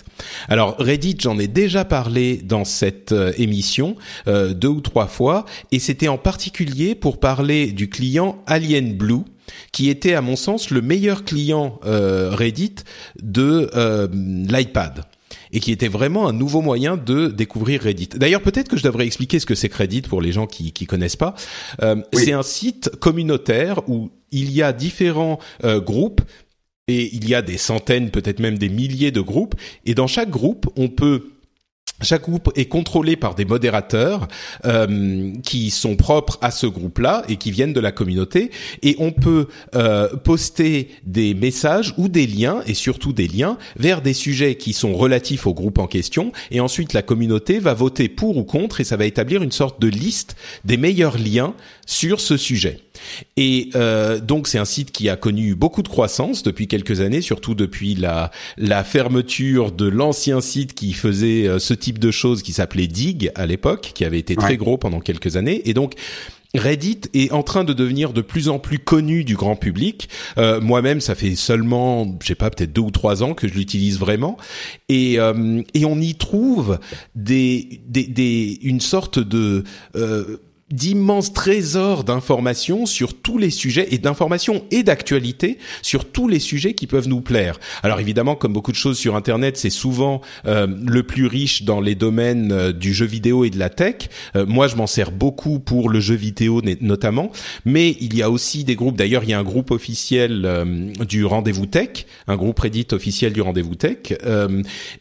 Alors 0.48 0.76
Reddit, 0.78 1.18
j'en 1.20 1.38
ai 1.38 1.46
déjà 1.46 1.84
parlé 1.84 2.38
dans 2.38 2.64
cette 2.64 3.12
euh, 3.12 3.32
émission 3.36 3.96
deux 4.26 4.68
ou 4.68 4.80
trois 4.80 5.06
fois 5.06 5.44
et 5.70 5.78
c'était 5.78 6.08
en 6.08 6.18
particulier 6.18 6.94
pour 6.94 7.20
parler 7.20 7.72
du 7.72 7.88
client 7.88 8.42
Alien 8.46 8.94
Blue 8.94 9.22
qui 9.72 9.88
était 9.88 10.14
à 10.14 10.20
mon 10.20 10.36
sens 10.36 10.70
le 10.70 10.82
meilleur 10.82 11.24
client 11.24 11.80
euh, 11.84 12.30
Reddit 12.32 12.76
de 13.20 13.70
euh, 13.74 14.08
l'iPad 14.12 15.04
et 15.52 15.60
qui 15.60 15.72
était 15.72 15.88
vraiment 15.88 16.28
un 16.28 16.32
nouveau 16.32 16.60
moyen 16.60 16.96
de 16.96 17.28
découvrir 17.28 17.82
Reddit. 17.82 18.08
D'ailleurs, 18.16 18.42
peut-être 18.42 18.68
que 18.68 18.76
je 18.76 18.82
devrais 18.82 19.06
expliquer 19.06 19.38
ce 19.38 19.46
que 19.46 19.54
c'est 19.54 19.68
que 19.68 19.76
Reddit 19.76 20.02
pour 20.02 20.20
les 20.20 20.32
gens 20.32 20.46
qui 20.46 20.72
qui 20.72 20.86
connaissent 20.86 21.16
pas. 21.16 21.34
Euh, 21.82 21.96
C'est 22.12 22.32
un 22.32 22.42
site 22.42 22.90
communautaire 23.00 23.88
où 23.88 24.10
il 24.30 24.50
y 24.50 24.62
a 24.62 24.72
différents 24.72 25.38
euh, 25.64 25.80
groupes 25.80 26.22
et 26.88 27.14
il 27.14 27.28
y 27.28 27.34
a 27.34 27.42
des 27.42 27.58
centaines, 27.58 28.10
peut-être 28.10 28.40
même 28.40 28.58
des 28.58 28.68
milliers 28.68 29.12
de 29.12 29.20
groupes 29.20 29.54
et 29.84 29.94
dans 29.94 30.06
chaque 30.06 30.30
groupe, 30.30 30.68
on 30.76 30.88
peut 30.88 31.31
chaque 32.00 32.22
groupe 32.22 32.50
est 32.56 32.66
contrôlé 32.66 33.16
par 33.16 33.34
des 33.34 33.44
modérateurs 33.44 34.28
euh, 34.64 35.32
qui 35.42 35.70
sont 35.70 35.96
propres 35.96 36.38
à 36.40 36.50
ce 36.50 36.66
groupe-là 36.66 37.22
et 37.28 37.36
qui 37.36 37.50
viennent 37.50 37.72
de 37.72 37.80
la 37.80 37.92
communauté. 37.92 38.50
Et 38.82 38.96
on 38.98 39.12
peut 39.12 39.48
euh, 39.74 40.08
poster 40.16 40.88
des 41.04 41.34
messages 41.34 41.94
ou 41.96 42.08
des 42.08 42.26
liens, 42.26 42.62
et 42.66 42.74
surtout 42.74 43.12
des 43.12 43.28
liens, 43.28 43.58
vers 43.76 44.02
des 44.02 44.14
sujets 44.14 44.56
qui 44.56 44.72
sont 44.72 44.94
relatifs 44.94 45.46
au 45.46 45.54
groupe 45.54 45.78
en 45.78 45.86
question. 45.86 46.32
Et 46.50 46.60
ensuite, 46.60 46.92
la 46.92 47.02
communauté 47.02 47.58
va 47.58 47.74
voter 47.74 48.08
pour 48.08 48.36
ou 48.36 48.44
contre, 48.44 48.80
et 48.80 48.84
ça 48.84 48.96
va 48.96 49.04
établir 49.04 49.42
une 49.42 49.52
sorte 49.52 49.80
de 49.80 49.88
liste 49.88 50.36
des 50.64 50.76
meilleurs 50.76 51.18
liens 51.18 51.54
sur 51.86 52.20
ce 52.20 52.36
sujet. 52.36 52.78
Et 53.36 53.70
euh, 53.74 54.20
donc 54.20 54.48
c'est 54.48 54.58
un 54.58 54.64
site 54.64 54.92
qui 54.92 55.08
a 55.08 55.16
connu 55.16 55.54
beaucoup 55.54 55.82
de 55.82 55.88
croissance 55.88 56.42
depuis 56.42 56.68
quelques 56.68 57.00
années, 57.00 57.20
surtout 57.20 57.54
depuis 57.54 57.94
la, 57.94 58.30
la 58.56 58.84
fermeture 58.84 59.72
de 59.72 59.86
l'ancien 59.86 60.40
site 60.40 60.74
qui 60.74 60.92
faisait 60.92 61.46
euh, 61.46 61.58
ce 61.58 61.74
type 61.74 61.98
de 61.98 62.10
choses 62.10 62.42
qui 62.42 62.52
s'appelait 62.52 62.86
Dig 62.86 63.30
à 63.34 63.46
l'époque, 63.46 63.92
qui 63.94 64.04
avait 64.04 64.18
été 64.18 64.36
très 64.36 64.56
gros 64.56 64.78
pendant 64.78 65.00
quelques 65.00 65.36
années. 65.36 65.62
Et 65.68 65.74
donc 65.74 65.94
Reddit 66.54 67.00
est 67.14 67.32
en 67.32 67.42
train 67.42 67.64
de 67.64 67.72
devenir 67.72 68.12
de 68.12 68.20
plus 68.20 68.48
en 68.48 68.58
plus 68.58 68.78
connu 68.78 69.24
du 69.24 69.36
grand 69.36 69.56
public. 69.56 70.08
Euh, 70.36 70.60
Moi-même, 70.60 71.00
ça 71.00 71.14
fait 71.14 71.34
seulement, 71.34 72.18
je 72.20 72.26
sais 72.26 72.34
pas, 72.34 72.50
peut-être 72.50 72.72
deux 72.72 72.82
ou 72.82 72.90
trois 72.90 73.22
ans 73.22 73.32
que 73.32 73.48
je 73.48 73.54
l'utilise 73.54 73.98
vraiment, 73.98 74.36
et 74.88 75.18
euh, 75.18 75.62
et 75.72 75.84
on 75.86 75.98
y 75.98 76.14
trouve 76.14 76.78
des 77.14 77.80
des, 77.86 78.04
des 78.04 78.58
une 78.62 78.80
sorte 78.80 79.18
de 79.18 79.64
euh, 79.96 80.36
d'immenses 80.72 81.32
trésors 81.32 82.02
d'informations 82.02 82.86
sur 82.86 83.14
tous 83.14 83.38
les 83.38 83.50
sujets 83.50 83.88
et 83.90 83.98
d'informations 83.98 84.64
et 84.70 84.82
d'actualité 84.82 85.58
sur 85.82 86.06
tous 86.06 86.26
les 86.26 86.40
sujets 86.40 86.74
qui 86.74 86.86
peuvent 86.86 87.08
nous 87.08 87.20
plaire. 87.20 87.60
Alors 87.82 88.00
évidemment, 88.00 88.34
comme 88.34 88.52
beaucoup 88.52 88.72
de 88.72 88.76
choses 88.76 88.98
sur 88.98 89.14
Internet, 89.14 89.56
c'est 89.56 89.70
souvent 89.70 90.20
euh, 90.46 90.66
le 90.66 91.02
plus 91.02 91.26
riche 91.26 91.62
dans 91.62 91.80
les 91.80 91.94
domaines 91.94 92.52
euh, 92.52 92.72
du 92.72 92.94
jeu 92.94 93.06
vidéo 93.06 93.44
et 93.44 93.50
de 93.50 93.58
la 93.58 93.68
tech. 93.68 94.08
Euh, 94.34 94.46
moi, 94.46 94.66
je 94.66 94.76
m'en 94.76 94.86
sers 94.86 95.12
beaucoup 95.12 95.60
pour 95.60 95.90
le 95.90 96.00
jeu 96.00 96.14
vidéo 96.14 96.62
notamment, 96.80 97.30
mais 97.64 97.96
il 98.00 98.16
y 98.16 98.22
a 98.22 98.30
aussi 98.30 98.64
des 98.64 98.74
groupes. 98.74 98.96
D'ailleurs, 98.96 99.24
il 99.24 99.30
y 99.30 99.34
a 99.34 99.38
un 99.38 99.44
groupe 99.44 99.70
officiel 99.70 100.48
du 101.06 101.24
Rendez-vous 101.24 101.66
Tech, 101.66 102.06
un 102.26 102.36
groupe 102.36 102.58
Reddit 102.58 102.86
officiel 102.92 103.32
du 103.32 103.42
Rendez-vous 103.42 103.74
Tech. 103.74 104.14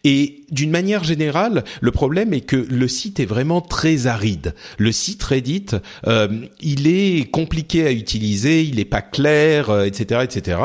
et 0.04 0.41
d'une 0.52 0.72
manière 0.72 1.04
générale, 1.04 1.64
le 1.80 1.92
problème 1.92 2.34
est 2.34 2.42
que 2.42 2.56
le 2.56 2.88
site 2.88 3.20
est 3.20 3.26
vraiment 3.26 3.62
très 3.62 4.08
aride. 4.08 4.54
Le 4.78 4.92
site 4.92 5.24
Reddit 5.24 5.68
euh, 6.08 6.28
il 6.60 6.88
est 6.88 7.30
compliqué 7.32 7.86
à 7.86 7.92
utiliser, 7.92 8.64
il 8.64 8.76
n'est 8.76 8.86
pas 8.86 9.02
clair, 9.02 9.84
etc., 9.84 10.06
euh, 10.12 10.24
etc. 10.24 10.58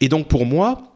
Et 0.00 0.08
donc 0.08 0.28
pour 0.28 0.46
moi, 0.46 0.92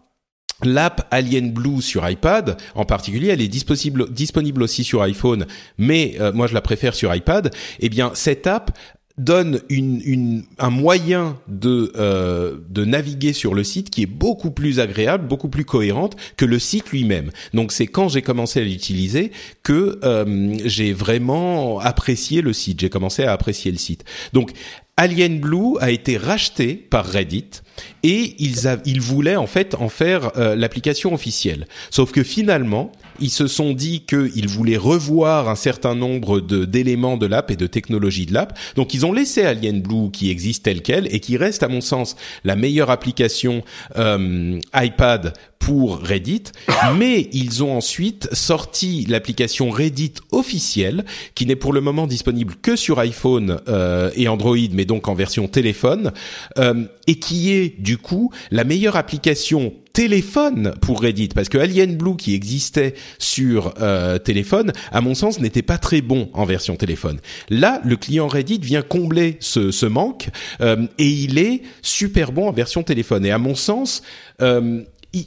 L'app 0.64 1.06
Alien 1.10 1.52
Blue 1.52 1.82
sur 1.82 2.08
iPad, 2.08 2.56
en 2.74 2.86
particulier, 2.86 3.28
elle 3.28 3.42
est 3.42 3.48
disponible, 3.48 4.10
disponible 4.10 4.62
aussi 4.62 4.84
sur 4.84 5.02
iPhone, 5.02 5.44
mais 5.76 6.16
euh, 6.18 6.32
moi 6.32 6.46
je 6.46 6.54
la 6.54 6.62
préfère 6.62 6.94
sur 6.94 7.14
iPad. 7.14 7.50
Eh 7.80 7.90
bien, 7.90 8.12
cette 8.14 8.46
app 8.46 8.70
donne 9.18 9.60
une, 9.70 10.02
une, 10.04 10.44
un 10.58 10.70
moyen 10.70 11.38
de, 11.48 11.92
euh, 11.96 12.58
de 12.68 12.84
naviguer 12.84 13.32
sur 13.32 13.54
le 13.54 13.64
site 13.64 13.90
qui 13.90 14.02
est 14.02 14.06
beaucoup 14.06 14.50
plus 14.50 14.78
agréable, 14.78 15.26
beaucoup 15.26 15.48
plus 15.48 15.64
cohérente 15.64 16.16
que 16.36 16.44
le 16.44 16.58
site 16.58 16.90
lui-même. 16.90 17.30
Donc 17.54 17.72
c'est 17.72 17.86
quand 17.86 18.08
j'ai 18.08 18.22
commencé 18.22 18.60
à 18.60 18.64
l'utiliser 18.64 19.32
que 19.62 19.98
euh, 20.04 20.56
j'ai 20.64 20.92
vraiment 20.92 21.80
apprécié 21.80 22.42
le 22.42 22.52
site. 22.52 22.80
J'ai 22.80 22.90
commencé 22.90 23.24
à 23.24 23.32
apprécier 23.32 23.70
le 23.70 23.78
site. 23.78 24.04
Donc 24.34 24.52
Alien 24.98 25.40
Blue 25.40 25.76
a 25.80 25.90
été 25.90 26.16
racheté 26.16 26.74
par 26.74 27.06
Reddit 27.06 27.62
et 28.02 28.34
ils, 28.38 28.66
a, 28.66 28.78
ils 28.86 29.00
voulaient 29.00 29.36
en 29.36 29.46
fait 29.46 29.74
en 29.74 29.88
faire 29.88 30.32
euh, 30.36 30.56
l'application 30.56 31.12
officielle. 31.12 31.66
Sauf 31.90 32.12
que 32.12 32.22
finalement, 32.22 32.92
ils 33.20 33.30
se 33.30 33.46
sont 33.46 33.72
dit 33.72 34.04
qu'ils 34.06 34.48
voulaient 34.48 34.76
revoir 34.76 35.48
un 35.48 35.54
certain 35.54 35.94
nombre 35.94 36.40
de 36.40 36.64
d'éléments 36.64 37.16
de 37.16 37.26
l'app 37.26 37.50
et 37.50 37.56
de 37.56 37.66
technologies 37.66 38.26
de 38.26 38.34
l'app. 38.34 38.58
Donc 38.74 38.94
ils 38.94 39.06
ont 39.06 39.12
laissé 39.12 39.42
Alien 39.42 39.80
Blue 39.80 40.10
qui 40.10 40.30
existe 40.30 40.64
tel 40.64 40.82
quel 40.82 41.12
et 41.14 41.20
qui 41.20 41.36
reste 41.36 41.62
à 41.62 41.68
mon 41.68 41.80
sens 41.80 42.16
la 42.44 42.56
meilleure 42.56 42.90
application 42.90 43.62
euh, 43.96 44.58
iPad 44.74 45.32
pour 45.58 45.98
Reddit, 45.98 46.44
mais 46.96 47.28
ils 47.32 47.64
ont 47.64 47.76
ensuite 47.76 48.28
sorti 48.32 49.04
l'application 49.08 49.70
Reddit 49.70 50.14
officielle, 50.30 51.04
qui 51.34 51.46
n'est 51.46 51.56
pour 51.56 51.72
le 51.72 51.80
moment 51.80 52.06
disponible 52.06 52.54
que 52.60 52.76
sur 52.76 52.98
iPhone 52.98 53.60
euh, 53.68 54.10
et 54.14 54.28
Android, 54.28 54.56
mais 54.72 54.84
donc 54.84 55.08
en 55.08 55.14
version 55.14 55.48
téléphone, 55.48 56.12
euh, 56.58 56.84
et 57.06 57.16
qui 57.16 57.52
est 57.52 57.80
du 57.80 57.98
coup 57.98 58.30
la 58.50 58.64
meilleure 58.64 58.96
application 58.96 59.72
téléphone 59.96 60.74
pour 60.82 61.00
Reddit. 61.00 61.28
Parce 61.28 61.48
que 61.48 61.56
Alien 61.56 61.96
Blue 61.96 62.16
qui 62.16 62.34
existait 62.34 62.92
sur 63.18 63.72
euh, 63.80 64.18
téléphone 64.18 64.72
à 64.92 65.00
mon 65.00 65.14
sens 65.14 65.40
n'était 65.40 65.62
pas 65.62 65.78
très 65.78 66.02
bon 66.02 66.28
en 66.34 66.44
version 66.44 66.76
téléphone. 66.76 67.18
Là 67.48 67.80
le 67.82 67.96
client 67.96 68.28
Reddit 68.28 68.58
vient 68.58 68.82
combler 68.82 69.38
ce, 69.40 69.70
ce 69.70 69.86
manque 69.86 70.28
euh, 70.60 70.86
et 70.98 71.08
il 71.08 71.38
est 71.38 71.62
super 71.80 72.32
bon 72.32 72.46
en 72.46 72.52
version 72.52 72.82
téléphone. 72.82 73.24
Et 73.24 73.30
à 73.30 73.38
mon 73.38 73.54
sens 73.54 74.02
euh, 74.42 74.82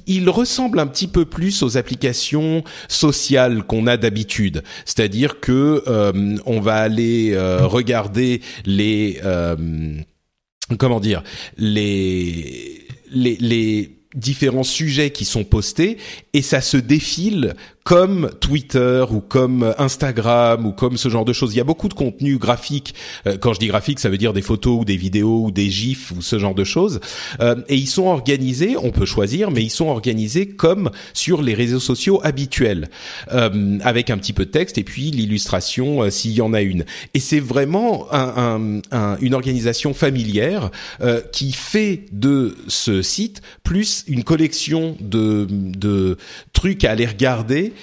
il 0.05 0.29
ressemble 0.29 0.77
un 0.77 0.85
petit 0.85 1.07
peu 1.07 1.25
plus 1.25 1.63
aux 1.63 1.75
applications 1.77 2.63
sociales 2.87 3.63
qu'on 3.63 3.87
a 3.87 3.97
d'habitude, 3.97 4.61
c'est-à-dire 4.85 5.39
que 5.39 5.81
euh, 5.87 6.37
on 6.45 6.59
va 6.59 6.75
aller 6.75 7.31
euh, 7.33 7.65
regarder 7.65 8.41
les 8.65 9.19
euh, 9.23 9.95
comment 10.77 10.99
dire 10.99 11.23
les 11.57 12.85
les, 13.11 13.37
les 13.37 13.98
différents 14.15 14.63
sujets 14.63 15.11
qui 15.11 15.25
sont 15.25 15.43
postés 15.43 15.97
et 16.33 16.41
ça 16.41 16.61
se 16.61 16.77
défile 16.77 17.55
comme 17.89 18.29
Twitter 18.39 19.03
ou 19.09 19.19
comme 19.19 19.73
Instagram 19.79 20.67
ou 20.67 20.73
comme 20.73 20.95
ce 20.95 21.09
genre 21.09 21.25
de 21.25 21.33
choses. 21.33 21.55
Il 21.55 21.57
y 21.57 21.59
a 21.59 21.63
beaucoup 21.63 21.87
de 21.87 21.95
contenu 21.95 22.37
graphique. 22.37 22.93
Euh, 23.25 23.39
quand 23.39 23.53
je 23.53 23.59
dis 23.59 23.65
graphique, 23.65 23.99
ça 23.99 24.09
veut 24.09 24.19
dire 24.19 24.31
des 24.31 24.43
photos 24.43 24.81
ou 24.81 24.85
des 24.85 24.95
vidéos 24.95 25.45
ou 25.45 25.49
des 25.49 25.71
gifs 25.71 26.11
ou 26.11 26.21
ce 26.21 26.37
genre 26.37 26.53
de 26.53 26.63
choses. 26.63 26.99
Euh, 27.39 27.55
et 27.67 27.75
ils 27.75 27.87
sont 27.87 28.05
organisés, 28.05 28.75
on 28.77 28.91
peut 28.91 29.07
choisir, 29.07 29.49
mais 29.49 29.63
ils 29.63 29.71
sont 29.71 29.87
organisés 29.87 30.49
comme 30.49 30.91
sur 31.15 31.41
les 31.41 31.55
réseaux 31.55 31.79
sociaux 31.79 32.21
habituels, 32.23 32.89
euh, 33.33 33.79
avec 33.81 34.11
un 34.11 34.19
petit 34.19 34.33
peu 34.33 34.45
de 34.45 34.51
texte 34.51 34.77
et 34.77 34.83
puis 34.83 35.09
l'illustration 35.09 36.11
s'il 36.11 36.33
y 36.33 36.41
en 36.41 36.53
a 36.53 36.61
une. 36.61 36.85
Et 37.15 37.19
c'est 37.19 37.39
vraiment 37.39 38.05
un, 38.13 38.81
un, 38.91 39.17
une 39.19 39.33
organisation 39.33 39.95
familière 39.95 40.69
qui 41.31 41.53
fait 41.53 42.05
de 42.11 42.55
ce 42.67 43.01
site 43.01 43.41
plus 43.63 44.03
une 44.07 44.23
collection 44.23 44.95
de, 44.99 45.47
de 45.49 46.17
trucs 46.53 46.83
à 46.83 46.91
aller 46.91 47.07
regarder 47.07 47.73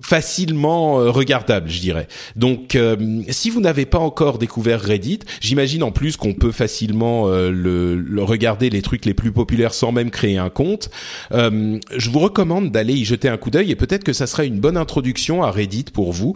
facilement 0.00 1.00
euh, 1.00 1.10
regardable, 1.10 1.68
je 1.68 1.80
dirais. 1.80 2.08
Donc, 2.36 2.74
euh, 2.74 3.22
si 3.28 3.50
vous 3.50 3.60
n'avez 3.60 3.86
pas 3.86 3.98
encore 3.98 4.38
découvert 4.38 4.80
Reddit, 4.80 5.20
j'imagine 5.40 5.82
en 5.82 5.90
plus 5.90 6.16
qu'on 6.16 6.34
peut 6.34 6.52
facilement 6.52 7.28
euh, 7.28 7.50
le, 7.50 8.22
regarder 8.22 8.70
les 8.70 8.82
trucs 8.82 9.04
les 9.04 9.14
plus 9.14 9.32
populaires 9.32 9.74
sans 9.74 9.92
même 9.92 10.10
créer 10.10 10.38
un 10.38 10.50
compte. 10.50 10.90
je 11.32 12.10
vous 12.10 12.18
recommande 12.18 12.70
d'aller 12.70 12.94
y 12.94 13.04
jeter 13.04 13.28
un 13.28 13.36
coup 13.36 13.50
d'œil 13.50 13.70
et 13.70 13.76
peut-être 13.76 14.04
que 14.04 14.12
ça 14.12 14.26
sera 14.26 14.44
une 14.44 14.60
bonne 14.60 14.76
introduction 14.76 15.42
à 15.42 15.50
Reddit 15.50 15.86
pour 15.92 16.12
vous. 16.12 16.34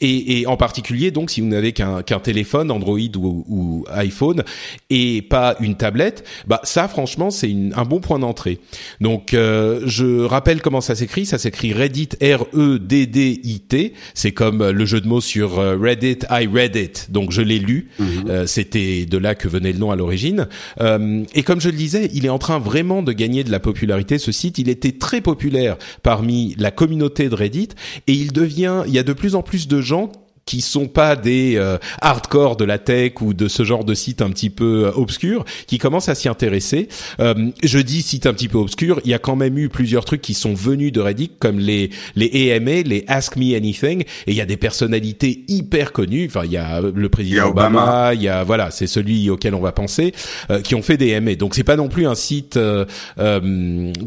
Et, 0.00 0.40
et, 0.40 0.46
en 0.46 0.56
particulier, 0.56 1.10
donc, 1.10 1.30
si 1.30 1.40
vous 1.40 1.46
n'avez 1.46 1.72
qu'un 1.72 2.02
qu'un 2.02 2.18
téléphone 2.18 2.70
Android 2.70 2.98
ou, 3.16 3.44
ou, 3.48 3.84
iPhone 3.90 4.42
et 4.90 5.22
pas 5.22 5.56
une 5.60 5.76
tablette, 5.76 6.24
bah 6.46 6.60
ça, 6.64 6.88
franchement, 6.88 7.30
c'est 7.30 7.54
un 7.74 7.84
bon 7.84 8.00
point 8.00 8.18
d'entrée. 8.18 8.58
Donc, 9.00 9.30
je 9.32 10.24
rappelle 10.24 10.60
comment 10.60 10.80
ça 10.80 10.94
s'écrit. 10.94 11.26
Ça 11.26 11.38
s'écrit 11.38 11.72
Reddit 11.72 12.10
R 12.22 12.51
E-D-D-I-T. 12.54 13.92
C'est 14.14 14.32
comme 14.32 14.68
le 14.68 14.84
jeu 14.84 15.00
de 15.00 15.08
mots 15.08 15.20
sur 15.20 15.58
euh, 15.58 15.76
Reddit, 15.76 16.18
I 16.30 16.46
read 16.46 16.76
it. 16.76 17.08
Donc 17.10 17.32
je 17.32 17.42
l'ai 17.42 17.58
lu. 17.58 17.88
Mhm. 17.98 18.06
Euh, 18.28 18.46
c'était 18.46 19.06
de 19.06 19.18
là 19.18 19.34
que 19.34 19.48
venait 19.48 19.72
le 19.72 19.78
nom 19.78 19.90
à 19.90 19.96
l'origine. 19.96 20.48
Euh, 20.80 21.24
et 21.34 21.42
comme 21.42 21.60
je 21.60 21.68
le 21.68 21.76
disais, 21.76 22.10
il 22.12 22.26
est 22.26 22.30
en 22.30 22.38
train 22.38 22.58
vraiment 22.58 23.02
de 23.02 23.12
gagner 23.12 23.44
de 23.44 23.50
la 23.50 23.60
popularité. 23.60 24.18
Ce 24.18 24.32
site, 24.32 24.58
il 24.58 24.68
était 24.68 24.92
très 24.92 25.20
populaire 25.20 25.76
parmi 26.02 26.54
la 26.58 26.70
communauté 26.70 27.28
de 27.28 27.34
Reddit 27.34 27.70
et 28.06 28.12
il 28.12 28.32
devient, 28.32 28.82
il 28.86 28.92
y 28.92 28.98
a 28.98 29.02
de 29.02 29.12
plus 29.12 29.34
en 29.34 29.42
plus 29.42 29.68
de 29.68 29.80
gens 29.80 30.10
qui 30.44 30.60
sont 30.60 30.88
pas 30.88 31.16
des 31.16 31.54
euh, 31.56 31.78
hardcore 32.00 32.56
de 32.56 32.64
la 32.64 32.78
tech 32.78 33.20
ou 33.20 33.32
de 33.32 33.48
ce 33.48 33.64
genre 33.64 33.84
de 33.84 33.94
site 33.94 34.22
un 34.22 34.30
petit 34.30 34.50
peu 34.50 34.86
euh, 34.86 34.92
obscur 34.94 35.44
qui 35.66 35.78
commencent 35.78 36.08
à 36.08 36.14
s'y 36.14 36.28
intéresser. 36.28 36.88
Euh, 37.20 37.50
je 37.62 37.78
dis 37.78 38.02
site 38.02 38.26
un 38.26 38.34
petit 38.34 38.48
peu 38.48 38.58
obscur, 38.58 39.00
il 39.04 39.10
y 39.10 39.14
a 39.14 39.18
quand 39.18 39.36
même 39.36 39.56
eu 39.56 39.68
plusieurs 39.68 40.04
trucs 40.04 40.20
qui 40.20 40.34
sont 40.34 40.54
venus 40.54 40.92
de 40.92 41.00
Reddit 41.00 41.30
comme 41.38 41.58
les 41.58 41.90
les 42.16 42.52
AMA, 42.52 42.82
les 42.82 43.04
Ask 43.06 43.36
Me 43.36 43.56
Anything 43.56 44.02
et 44.02 44.06
il 44.26 44.34
y 44.34 44.40
a 44.40 44.46
des 44.46 44.56
personnalités 44.56 45.44
hyper 45.48 45.92
connues, 45.92 46.26
enfin 46.26 46.44
il 46.44 46.52
y 46.52 46.56
a 46.56 46.80
le 46.80 47.08
président 47.08 47.50
Obama, 47.50 48.12
il 48.14 48.22
y 48.22 48.28
a 48.28 48.42
voilà, 48.42 48.70
c'est 48.70 48.86
celui 48.86 49.30
auquel 49.30 49.54
on 49.54 49.60
va 49.60 49.72
penser 49.72 50.12
qui 50.64 50.74
ont 50.74 50.82
fait 50.82 50.96
des 50.96 51.14
AMA. 51.14 51.36
Donc 51.36 51.54
c'est 51.54 51.64
pas 51.64 51.76
non 51.76 51.88
plus 51.88 52.06
un 52.06 52.14
site 52.14 52.58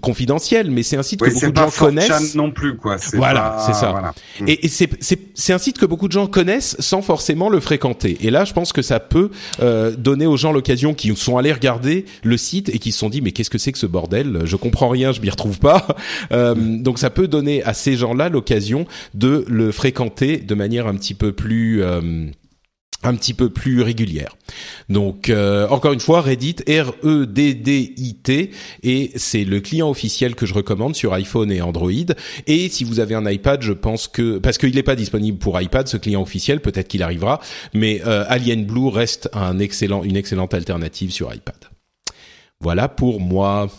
confidentiel, 0.02 0.69
mais 0.69 0.84
c'est 0.84 0.98
un 0.98 1.04
site 1.04 1.21
que 1.21 1.34
beaucoup 1.34 1.52
de 1.52 1.58
gens 1.58 1.71
connaissent. 1.71 2.36
non 2.36 2.52
plus 2.52 2.76
quoi. 2.76 2.98
Voilà, 3.13 3.63
c'est 3.65 3.74
ça. 3.74 3.91
Voilà. 3.91 4.13
Et, 4.45 4.65
et 4.65 4.69
c'est 4.69 4.89
c'est 5.00 5.19
c'est 5.34 5.54
un 5.54 5.58
site 5.58 5.78
que 5.78 5.86
beaucoup 5.86 6.08
de 6.08 6.12
gens 6.13 6.26
connaissent 6.36 6.76
sans 6.80 7.02
forcément 7.02 7.48
le 7.48 7.62
fréquenter. 7.62 8.17
Et 8.19 8.30
là, 8.30 8.43
je 8.43 8.52
pense 8.52 8.74
que 8.74 8.82
ça 8.82 9.00
peut 9.00 9.32
euh, 9.62 9.91
donner 9.91 10.26
aux 10.26 10.36
gens 10.36 10.52
l'occasion 10.52 10.93
qui 10.93 11.15
sont 11.15 11.38
allés 11.38 11.54
regarder 11.54 12.04
le 12.24 12.36
site 12.36 12.67
et 12.67 12.78
qui 12.78 12.91
se 12.91 13.00
sont 13.00 13.08
dit 13.08 13.21
mais 13.21 13.32
qu'est-ce 13.32 13.50
que 13.50 13.58
c'est 13.58 13.71
que 13.71 13.78
ce 13.78 13.86
bordel? 13.86 14.41
Je 14.43 14.58
comprends 14.58 14.89
rien, 14.89 15.13
je 15.13 15.21
m'y 15.21 15.30
retrouve 15.30 15.60
pas. 15.60 15.88
Euh, 16.32 16.56
donc 16.56 16.98
ça 16.98 17.10
peut 17.10 17.28
donner 17.28 17.63
à 17.63 17.74
ces 17.74 17.95
gens-là 17.95 18.30
l'occasion 18.30 18.86
de 19.13 19.45
le 19.48 19.71
fréquenter 19.71 20.38
de 20.38 20.56
manière 20.56 20.88
un 20.88 20.95
petit 20.95 21.13
peu 21.13 21.34
plus 21.34 21.84
euh, 21.84 22.30
un 23.04 23.16
petit 23.16 23.34
peu 23.34 23.50
plus 23.50 23.82
régulière. 23.82 24.36
Donc 24.90 25.30
euh, 25.30 25.68
encore 25.70 25.94
une 25.94 26.00
fois 26.00 26.22
Reddit 26.22 26.56
R 26.68 26.94
E 27.04 27.26
D 27.26 27.54
D 27.54 27.94
I 27.98 28.16
T 28.16 28.52
et 28.84 29.12
c'est 29.16 29.44
le 29.44 29.60
client 29.60 29.90
officiel 29.90 30.36
que 30.36 30.46
je 30.46 30.54
recommande 30.54 30.96
sur 30.96 31.14
iPhone 31.14 31.52
et 31.52 31.62
Android 31.62 31.92
et 32.48 32.70
si 32.70 32.84
vous 32.84 33.00
avez 33.00 33.16
un 33.16 33.30
iPad, 33.30 33.62
je 33.62 33.74
pense 33.74 34.08
que 34.08 34.40
parce 34.40 34.58
qu'il 34.58 34.74
n'est 34.76 34.84
pas 34.84 34.96
disponible 34.96 35.38
pour 35.38 35.60
iPad 35.62 35.88
ce 35.88 35.98
client 35.98 36.22
officiel, 36.22 36.62
peut-être 36.62 36.88
qu'il 36.88 37.04
arrivera, 37.04 37.40
mais 37.74 38.02
euh, 38.06 38.26
Alien 38.28 38.66
Blue 38.66 38.90
reste 38.90 39.30
un 39.34 39.60
excellent 39.60 40.04
une 40.04 40.18
excellente 40.18 40.54
alternative 40.54 41.12
sur 41.12 41.34
iPad. 41.34 41.56
Voilà 42.60 42.88
pour 42.88 43.20
moi. 43.20 43.70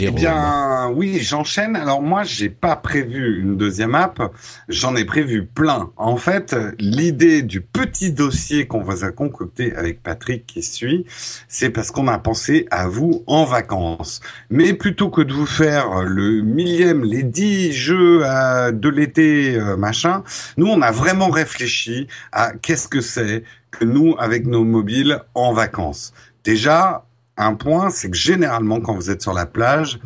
Eh 0.00 0.10
bien, 0.10 0.88
oui, 0.94 1.18
j'enchaîne. 1.20 1.76
Alors 1.76 2.02
moi, 2.02 2.22
j'ai 2.24 2.48
pas 2.48 2.76
prévu 2.76 3.40
une 3.40 3.56
deuxième 3.56 3.94
app. 3.94 4.34
J'en 4.68 4.96
ai 4.96 5.04
prévu 5.04 5.44
plein. 5.44 5.90
En 5.96 6.16
fait, 6.16 6.56
l'idée 6.78 7.42
du 7.42 7.60
petit 7.60 8.12
dossier 8.12 8.66
qu'on 8.66 8.82
vous 8.82 9.04
a 9.04 9.12
concocté 9.12 9.74
avec 9.74 10.02
Patrick 10.02 10.46
qui 10.46 10.62
suit, 10.62 11.04
c'est 11.48 11.70
parce 11.70 11.90
qu'on 11.90 12.08
a 12.08 12.18
pensé 12.18 12.66
à 12.70 12.88
vous 12.88 13.24
en 13.26 13.44
vacances. 13.44 14.20
Mais 14.50 14.72
plutôt 14.72 15.10
que 15.10 15.22
de 15.22 15.32
vous 15.32 15.46
faire 15.46 16.02
le 16.02 16.40
millième, 16.40 17.04
les 17.04 17.22
dix 17.22 17.72
jeux 17.72 18.22
euh, 18.24 18.72
de 18.72 18.88
l'été, 18.88 19.56
euh, 19.56 19.76
machin, 19.76 20.24
nous, 20.56 20.66
on 20.66 20.82
a 20.82 20.90
vraiment 20.90 21.28
réfléchi 21.28 22.08
à 22.32 22.52
qu'est-ce 22.52 22.88
que 22.88 23.00
c'est 23.00 23.44
que 23.70 23.84
nous, 23.84 24.14
avec 24.18 24.46
nos 24.46 24.64
mobiles, 24.64 25.20
en 25.34 25.52
vacances. 25.52 26.12
Déjà, 26.44 27.04
un 27.36 27.54
point, 27.54 27.90
c'est 27.90 28.10
que 28.10 28.16
généralement, 28.16 28.80
quand 28.80 28.94
vous 28.94 29.10
êtes 29.10 29.22
sur 29.22 29.32
la 29.32 29.46
plage, 29.46 29.98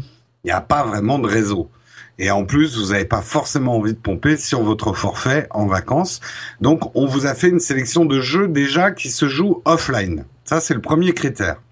il 0.44 0.48
n'y 0.48 0.52
a 0.52 0.60
pas 0.60 0.84
vraiment 0.84 1.18
de 1.18 1.28
réseau. 1.28 1.70
Et 2.18 2.30
en 2.30 2.44
plus, 2.44 2.76
vous 2.76 2.92
n'avez 2.92 3.04
pas 3.04 3.22
forcément 3.22 3.76
envie 3.76 3.92
de 3.92 3.98
pomper 3.98 4.36
sur 4.36 4.62
votre 4.62 4.92
forfait 4.92 5.46
en 5.50 5.66
vacances. 5.66 6.20
Donc, 6.60 6.94
on 6.96 7.06
vous 7.06 7.26
a 7.26 7.34
fait 7.34 7.48
une 7.48 7.60
sélection 7.60 8.04
de 8.04 8.20
jeux 8.20 8.48
déjà 8.48 8.90
qui 8.90 9.08
se 9.08 9.28
jouent 9.28 9.62
offline. 9.64 10.24
Ça, 10.44 10.60
c'est 10.60 10.74
le 10.74 10.80
premier 10.80 11.12
critère. 11.12 11.62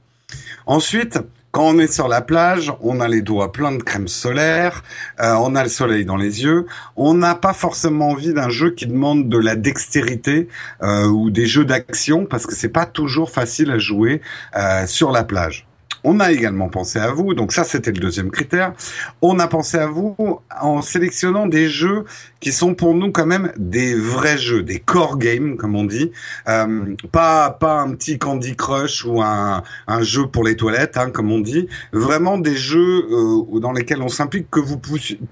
Ensuite, 0.67 1.19
quand 1.57 1.69
on 1.69 1.79
est 1.79 1.91
sur 1.91 2.07
la 2.07 2.21
plage, 2.21 2.71
on 2.83 3.01
a 3.01 3.09
les 3.09 3.23
doigts 3.23 3.51
pleins 3.51 3.73
de 3.73 3.83
crème 3.83 4.09
solaire, 4.09 4.85
euh, 5.21 5.33
on 5.41 5.55
a 5.55 5.63
le 5.63 5.71
soleil 5.71 6.05
dans 6.05 6.19
les 6.19 6.43
yeux. 6.43 6.67
On 6.97 7.15
n'a 7.15 7.35
pas 7.35 7.55
forcément 7.55 8.11
envie 8.11 8.35
d'un 8.35 8.51
jeu 8.51 8.73
qui 8.73 8.87
demande 8.87 9.31
de 9.31 9.39
la 9.39 9.57
dextérité 9.57 10.49
euh, 10.83 11.07
ou 11.07 11.31
des 11.31 11.47
jeux 11.47 11.65
d'action 11.65 12.27
parce 12.27 12.45
que 12.45 12.55
c'est 12.55 12.69
pas 12.69 12.85
toujours 12.85 13.31
facile 13.31 13.71
à 13.71 13.79
jouer 13.79 14.21
euh, 14.55 14.87
sur 14.87 15.13
la 15.13 15.25
plage. 15.25 15.66
On 16.09 16.21
a 16.21 16.31
également 16.31 16.69
pensé 16.69 17.01
à 17.01 17.11
vous, 17.11 17.35
donc 17.35 17.53
ça 17.53 17.65
c'était 17.65 17.91
le 17.91 17.99
deuxième 17.99 18.31
critère. 18.31 18.75
On 19.23 19.41
a 19.41 19.49
pensé 19.49 19.77
à 19.77 19.89
vous 19.89 20.17
en 20.61 20.81
sélectionnant 20.81 21.49
des 21.49 21.69
jeux 21.69 22.05
qui 22.39 22.53
sont 22.53 22.77
pour 22.77 22.95
nous 22.95 23.11
quand 23.11 23.27
même 23.27 23.53
des 23.57 23.97
vrais 23.97 24.39
jeux, 24.39 24.63
des 24.63 24.79
core 24.79 25.19
games 25.19 25.57
comme 25.57 25.75
on 25.75 25.83
dit, 25.83 26.13
euh, 26.49 26.95
pas 27.11 27.51
pas 27.51 27.81
un 27.81 27.91
petit 27.91 28.21
Candy 28.21 28.55
Crush 28.55 29.05
ou 29.05 29.21
un, 29.21 29.65
un 29.89 30.03
jeu 30.03 30.29
pour 30.29 30.45
les 30.45 30.55
toilettes 30.55 30.97
hein, 30.97 31.11
comme 31.11 31.33
on 31.33 31.41
dit, 31.41 31.67
vraiment 31.93 32.39
des 32.39 32.57
jeux 32.57 33.09
euh, 33.11 33.59
dans 33.59 33.73
lesquels 33.73 34.01
on 34.01 34.09
s'implique 34.09 34.49
que 34.49 34.61
vous 34.61 34.81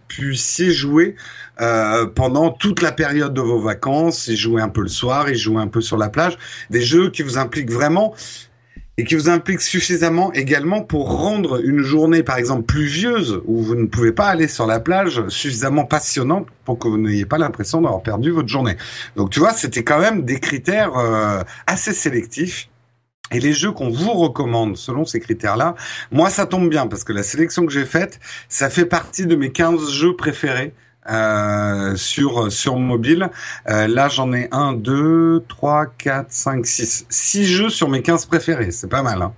puissiez 0.08 0.72
jouer 0.72 1.14
euh, 1.60 2.06
pendant 2.06 2.50
toute 2.50 2.82
la 2.82 2.90
période 2.90 3.32
de 3.32 3.40
vos 3.40 3.60
vacances, 3.60 4.28
et 4.28 4.34
jouer 4.34 4.60
un 4.60 4.68
peu 4.68 4.80
le 4.80 4.88
soir, 4.88 5.28
et 5.28 5.36
jouer 5.36 5.62
un 5.62 5.68
peu 5.68 5.80
sur 5.80 5.96
la 5.96 6.08
plage, 6.08 6.36
des 6.70 6.80
jeux 6.80 7.10
qui 7.10 7.22
vous 7.22 7.38
impliquent 7.38 7.70
vraiment 7.70 8.12
et 8.96 9.04
qui 9.04 9.14
vous 9.16 9.28
implique 9.28 9.60
suffisamment 9.60 10.32
également 10.32 10.82
pour 10.82 11.10
rendre 11.18 11.60
une 11.64 11.80
journée, 11.80 12.22
par 12.22 12.36
exemple, 12.36 12.62
pluvieuse, 12.62 13.42
où 13.46 13.60
vous 13.60 13.74
ne 13.74 13.86
pouvez 13.86 14.12
pas 14.12 14.28
aller 14.28 14.46
sur 14.46 14.66
la 14.66 14.78
plage, 14.78 15.26
suffisamment 15.28 15.84
passionnante 15.84 16.46
pour 16.64 16.78
que 16.78 16.86
vous 16.86 16.98
n'ayez 16.98 17.26
pas 17.26 17.38
l'impression 17.38 17.80
d'avoir 17.80 18.02
perdu 18.02 18.30
votre 18.30 18.48
journée. 18.48 18.76
Donc, 19.16 19.30
tu 19.30 19.40
vois, 19.40 19.52
c'était 19.52 19.82
quand 19.82 19.98
même 19.98 20.24
des 20.24 20.38
critères 20.38 20.96
euh, 20.96 21.42
assez 21.66 21.92
sélectifs. 21.92 22.68
Et 23.32 23.40
les 23.40 23.52
jeux 23.52 23.72
qu'on 23.72 23.90
vous 23.90 24.12
recommande 24.12 24.76
selon 24.76 25.04
ces 25.04 25.18
critères-là, 25.18 25.74
moi 26.12 26.28
ça 26.28 26.46
tombe 26.46 26.68
bien 26.68 26.86
parce 26.86 27.04
que 27.04 27.12
la 27.12 27.22
sélection 27.22 27.64
que 27.64 27.72
j'ai 27.72 27.86
faite, 27.86 28.20
ça 28.48 28.68
fait 28.68 28.84
partie 28.84 29.26
de 29.26 29.34
mes 29.34 29.50
15 29.50 29.90
jeux 29.90 30.14
préférés 30.14 30.74
euh, 31.10 31.96
sur 31.96 32.50
sur 32.50 32.76
mobile. 32.76 33.30
Euh, 33.68 33.86
là, 33.86 34.08
j'en 34.08 34.32
ai 34.32 34.48
un, 34.52 34.72
deux, 34.72 35.44
trois, 35.48 35.86
quatre, 35.86 36.32
cinq, 36.32 36.66
six, 36.66 37.06
six 37.08 37.46
jeux 37.46 37.70
sur 37.70 37.88
mes 37.88 38.02
15 38.02 38.26
préférés. 38.26 38.70
C'est 38.70 38.88
pas 38.88 39.02
mal. 39.02 39.22
Hein. 39.22 39.32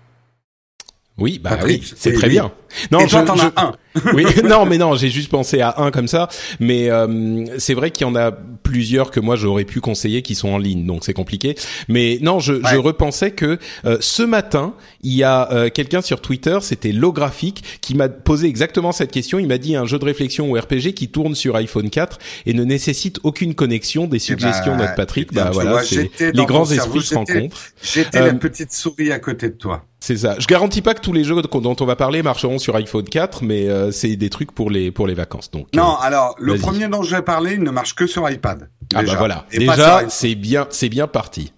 Oui, 1.18 1.40
bah 1.42 1.58
oui, 1.64 1.82
c'est 1.96 2.12
très 2.12 2.28
bien. 2.28 2.52
Non, 2.90 3.06
t'en 3.06 3.38
as 3.38 3.52
un. 3.56 3.72
Oui, 4.14 4.24
non, 4.44 4.66
mais 4.66 4.78
non, 4.78 4.94
j'ai 4.94 5.08
juste 5.08 5.30
pensé 5.30 5.60
à 5.60 5.74
un 5.78 5.90
comme 5.90 6.08
ça. 6.08 6.28
Mais 6.60 6.90
euh, 6.90 7.44
c'est 7.58 7.74
vrai 7.74 7.90
qu'il 7.90 8.06
y 8.06 8.10
en 8.10 8.16
a 8.16 8.32
plusieurs 8.32 9.10
que 9.10 9.20
moi 9.20 9.36
j'aurais 9.36 9.64
pu 9.64 9.80
conseiller 9.80 10.22
qui 10.22 10.34
sont 10.34 10.48
en 10.48 10.58
ligne, 10.58 10.86
donc 10.86 11.04
c'est 11.04 11.12
compliqué. 11.12 11.54
Mais 11.88 12.18
non, 12.20 12.40
je, 12.40 12.54
je 12.54 12.76
repensais 12.76 13.30
que 13.30 13.58
euh, 13.84 13.98
ce 14.00 14.22
matin, 14.22 14.74
il 15.02 15.14
y 15.14 15.22
a 15.22 15.50
euh, 15.52 15.68
quelqu'un 15.70 16.00
sur 16.00 16.20
Twitter, 16.20 16.58
c'était 16.62 16.92
Lographique, 16.92 17.62
qui 17.80 17.94
m'a 17.94 18.08
posé 18.08 18.48
exactement 18.48 18.92
cette 18.92 19.12
question. 19.12 19.38
Il 19.38 19.46
m'a 19.46 19.58
dit 19.58 19.76
un 19.76 19.86
jeu 19.86 19.98
de 19.98 20.04
réflexion 20.04 20.50
ou 20.50 20.54
RPG 20.54 20.94
qui 20.94 21.08
tourne 21.08 21.34
sur 21.34 21.56
iPhone 21.56 21.90
4 21.90 22.18
et 22.46 22.54
ne 22.54 22.64
nécessite 22.64 23.20
aucune 23.22 23.54
connexion. 23.54 24.06
Des 24.06 24.16
eh 24.16 24.20
suggestions, 24.20 24.76
bah, 24.76 24.82
notre 24.82 24.94
Patrick. 24.94 25.32
Bah 25.32 25.50
voilà, 25.52 25.82
les 26.20 26.44
grands 26.44 26.70
esprits 26.70 27.02
se 27.02 27.14
rencontrent. 27.14 27.56
J'étais 27.82 28.20
la 28.20 28.34
petite 28.34 28.72
souris 28.72 29.12
à 29.12 29.18
côté 29.18 29.48
de 29.48 29.54
toi. 29.54 29.84
C'est 30.06 30.18
ça. 30.18 30.36
Je 30.38 30.46
garantis 30.46 30.82
pas 30.82 30.94
que 30.94 31.00
tous 31.00 31.12
les 31.12 31.24
jeux 31.24 31.34
dont 31.42 31.76
on 31.80 31.84
va 31.84 31.96
parler 31.96 32.22
marcheront 32.22 32.58
sur 32.58 32.76
iPhone 32.76 33.08
4, 33.08 33.42
mais 33.42 33.68
euh, 33.68 33.85
c'est 33.90 34.16
des 34.16 34.30
trucs 34.30 34.52
pour 34.52 34.70
les 34.70 34.90
pour 34.90 35.06
les 35.06 35.14
vacances. 35.14 35.50
Donc 35.50 35.68
non, 35.74 35.94
euh, 35.94 36.02
alors 36.02 36.34
le 36.38 36.56
premier 36.56 36.88
dont 36.88 37.02
je 37.02 37.14
vais 37.16 37.22
parler, 37.22 37.54
il 37.54 37.62
ne 37.62 37.70
marche 37.70 37.94
que 37.94 38.06
sur 38.06 38.28
iPad. 38.28 38.68
Ah 38.94 39.02
bah 39.02 39.14
voilà. 39.16 39.46
déjà, 39.50 40.08
c'est 40.08 40.34
bien, 40.34 40.66
c'est 40.70 40.88
bien 40.88 41.06
parti. 41.06 41.52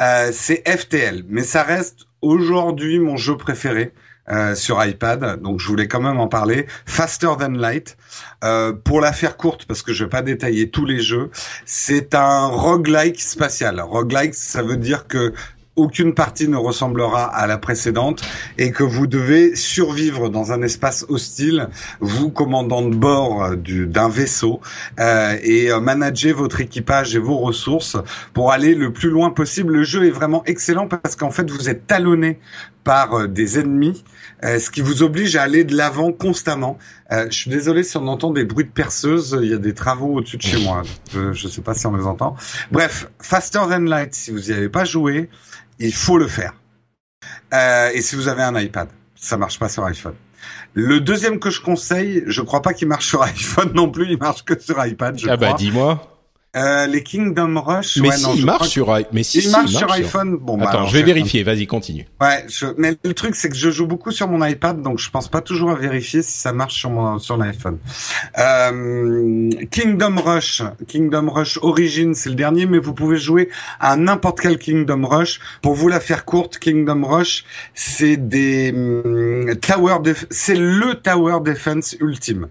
Euh, 0.00 0.30
c'est 0.32 0.62
FTL, 0.68 1.24
mais 1.28 1.42
ça 1.42 1.62
reste 1.62 2.06
aujourd'hui 2.22 2.98
mon 2.98 3.16
jeu 3.16 3.36
préféré. 3.36 3.92
Euh, 4.30 4.54
sur 4.54 4.84
iPad, 4.84 5.40
donc 5.42 5.58
je 5.58 5.66
voulais 5.66 5.88
quand 5.88 6.00
même 6.00 6.20
en 6.20 6.28
parler. 6.28 6.66
Faster 6.86 7.30
Than 7.36 7.52
Light, 7.52 7.96
euh, 8.44 8.72
pour 8.72 9.00
la 9.00 9.12
faire 9.12 9.36
courte 9.36 9.64
parce 9.64 9.82
que 9.82 9.92
je 9.92 10.04
vais 10.04 10.10
pas 10.10 10.22
détailler 10.22 10.70
tous 10.70 10.84
les 10.84 11.00
jeux, 11.00 11.30
c'est 11.64 12.14
un 12.14 12.46
roguelike 12.46 13.20
spatial. 13.20 13.80
Roguelike, 13.80 14.34
ça 14.34 14.62
veut 14.62 14.76
dire 14.76 15.08
que 15.08 15.32
aucune 15.80 16.14
partie 16.14 16.46
ne 16.46 16.56
ressemblera 16.56 17.24
à 17.24 17.46
la 17.46 17.56
précédente 17.56 18.22
et 18.58 18.70
que 18.70 18.82
vous 18.82 19.06
devez 19.06 19.56
survivre 19.56 20.28
dans 20.28 20.52
un 20.52 20.60
espace 20.60 21.06
hostile, 21.08 21.68
vous 22.00 22.30
commandant 22.30 22.82
de 22.82 22.94
bord 22.94 23.56
d'un 23.56 24.08
vaisseau 24.08 24.60
euh, 24.98 25.36
et 25.42 25.70
euh, 25.70 25.80
manager 25.80 26.36
votre 26.36 26.60
équipage 26.60 27.16
et 27.16 27.18
vos 27.18 27.38
ressources 27.38 27.96
pour 28.34 28.52
aller 28.52 28.74
le 28.74 28.92
plus 28.92 29.08
loin 29.08 29.30
possible. 29.30 29.72
Le 29.72 29.84
jeu 29.84 30.06
est 30.06 30.10
vraiment 30.10 30.44
excellent 30.44 30.86
parce 30.86 31.16
qu'en 31.16 31.30
fait 31.30 31.50
vous 31.50 31.70
êtes 31.70 31.86
talonné 31.86 32.38
par 32.84 33.14
euh, 33.14 33.26
des 33.26 33.58
ennemis, 33.58 34.04
ce 34.42 34.70
qui 34.70 34.80
vous 34.80 35.02
oblige 35.02 35.36
à 35.36 35.42
aller 35.42 35.64
de 35.64 35.76
l'avant 35.76 36.12
constamment. 36.12 36.78
je 37.10 37.30
suis 37.30 37.50
désolé 37.50 37.82
si 37.82 37.98
on 37.98 38.06
entend 38.08 38.30
des 38.30 38.44
bruits 38.44 38.64
de 38.64 38.70
perceuse, 38.70 39.38
il 39.42 39.50
y 39.50 39.54
a 39.54 39.58
des 39.58 39.74
travaux 39.74 40.14
au-dessus 40.14 40.38
de 40.38 40.42
chez 40.42 40.64
moi. 40.64 40.82
Je 41.12 41.28
ne 41.28 41.50
sais 41.50 41.60
pas 41.60 41.74
si 41.74 41.86
on 41.86 41.94
les 41.94 42.06
entend. 42.06 42.36
Bref, 42.72 43.10
Faster 43.20 43.60
Than 43.68 43.80
Light, 43.80 44.14
si 44.14 44.30
vous 44.30 44.38
n'y 44.38 44.52
avez 44.52 44.70
pas 44.70 44.84
joué, 44.84 45.28
il 45.80 45.94
faut 45.94 46.18
le 46.18 46.28
faire. 46.28 46.54
Euh, 47.52 47.90
et 47.92 48.02
si 48.02 48.14
vous 48.14 48.28
avez 48.28 48.42
un 48.42 48.58
iPad, 48.58 48.88
ça 49.14 49.36
marche 49.36 49.58
pas 49.58 49.68
sur 49.68 49.84
iPhone. 49.84 50.14
Le 50.74 51.00
deuxième 51.00 51.40
que 51.40 51.50
je 51.50 51.60
conseille, 51.60 52.22
je 52.26 52.42
crois 52.42 52.62
pas 52.62 52.72
qu'il 52.72 52.88
marche 52.88 53.08
sur 53.08 53.22
iPhone 53.24 53.72
non 53.74 53.90
plus, 53.90 54.06
il 54.10 54.18
marche 54.18 54.44
que 54.44 54.58
sur 54.58 54.84
iPad. 54.84 55.18
Je 55.18 55.28
ah 55.28 55.36
bah 55.36 55.54
dis-moi. 55.54 56.09
Euh, 56.56 56.88
les 56.88 57.04
Kingdom 57.04 57.60
Rush. 57.60 57.98
Mais 57.98 58.10
si, 58.10 58.28
il 58.38 58.44
marche 58.44 58.68
sur, 58.68 58.92
mais 59.12 59.22
si, 59.22 59.38
il, 59.38 59.50
marche 59.52 59.70
sur 59.70 59.88
iPhone. 59.92 60.36
Bon, 60.36 60.58
bah, 60.58 60.66
Attends, 60.68 60.86
je 60.86 60.96
vais 60.96 61.04
vérifier. 61.04 61.44
Vas-y, 61.44 61.68
continue. 61.68 62.06
Ouais, 62.20 62.44
mais 62.76 62.96
le 63.04 63.14
truc 63.14 63.36
c'est 63.36 63.48
que 63.48 63.54
je 63.54 63.70
joue 63.70 63.86
beaucoup 63.86 64.10
sur 64.10 64.26
mon 64.26 64.44
iPad, 64.44 64.82
donc 64.82 64.98
je 64.98 65.08
pense 65.10 65.28
pas 65.28 65.42
toujours 65.42 65.70
à 65.70 65.76
vérifier 65.76 66.22
si 66.22 66.36
ça 66.36 66.52
marche 66.52 66.74
sur 66.74 66.90
mon 66.90 67.20
sur 67.20 67.36
l'iPhone. 67.36 67.78
Euh, 68.38 69.48
Kingdom 69.70 70.16
Rush, 70.20 70.64
Kingdom 70.88 71.30
Rush 71.30 71.60
Origin, 71.62 72.14
c'est 72.14 72.30
le 72.30 72.34
dernier, 72.34 72.66
mais 72.66 72.80
vous 72.80 72.94
pouvez 72.94 73.16
jouer 73.16 73.48
à 73.78 73.96
n'importe 73.96 74.40
quel 74.40 74.58
Kingdom 74.58 75.06
Rush. 75.06 75.38
Pour 75.62 75.74
vous 75.74 75.86
la 75.86 76.00
faire 76.00 76.24
courte, 76.24 76.58
Kingdom 76.58 77.06
Rush, 77.06 77.44
c'est 77.74 78.16
des 78.16 78.72
hum, 78.74 79.54
tower, 79.60 79.98
c'est 80.30 80.56
le 80.56 80.96
tower 80.96 81.38
defense 81.44 81.94
ultime 82.00 82.48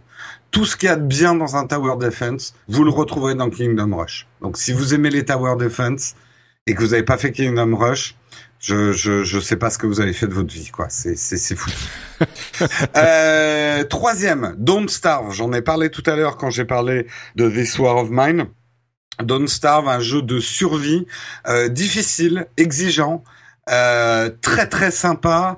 tout 0.51 0.65
ce 0.65 0.75
qu'il 0.75 0.87
y 0.87 0.91
a 0.91 0.95
de 0.95 1.05
bien 1.05 1.35
dans 1.35 1.55
un 1.55 1.67
tower 1.67 1.97
defense, 1.99 2.55
vous 2.67 2.83
le 2.83 2.91
retrouverez 2.91 3.35
dans 3.35 3.49
Kingdom 3.49 3.95
Rush. 3.95 4.27
Donc 4.41 4.57
si 4.57 4.71
vous 4.71 4.93
aimez 4.93 5.09
les 5.09 5.25
tower 5.25 5.55
defense 5.57 6.15
et 6.65 6.73
que 6.73 6.81
vous 6.81 6.89
n'avez 6.89 7.03
pas 7.03 7.17
fait 7.17 7.31
Kingdom 7.31 7.75
Rush, 7.75 8.15
je, 8.59 8.91
je 8.91 9.23
je 9.23 9.39
sais 9.39 9.55
pas 9.55 9.69
ce 9.69 9.77
que 9.77 9.87
vous 9.87 10.01
avez 10.01 10.11
fait 10.11 10.27
de 10.27 10.33
votre 10.33 10.53
vie 10.53 10.69
quoi. 10.69 10.87
C'est 10.89 11.15
c'est 11.15 11.37
c'est 11.37 11.55
fou. 11.55 11.69
euh, 12.97 13.83
troisième, 13.85 14.55
Don't 14.57 14.89
Starve. 14.89 15.33
J'en 15.33 15.53
ai 15.53 15.61
parlé 15.61 15.89
tout 15.89 16.03
à 16.05 16.15
l'heure 16.15 16.37
quand 16.37 16.49
j'ai 16.49 16.65
parlé 16.65 17.07
de 17.35 17.49
This 17.49 17.79
War 17.79 17.95
of 17.97 18.09
Mine. 18.11 18.47
Don't 19.23 19.47
Starve, 19.47 19.87
un 19.87 19.99
jeu 19.99 20.21
de 20.21 20.39
survie 20.39 21.05
euh, 21.47 21.69
difficile, 21.69 22.47
exigeant, 22.57 23.23
euh, 23.69 24.29
très 24.41 24.67
très 24.67 24.91
sympa. 24.91 25.57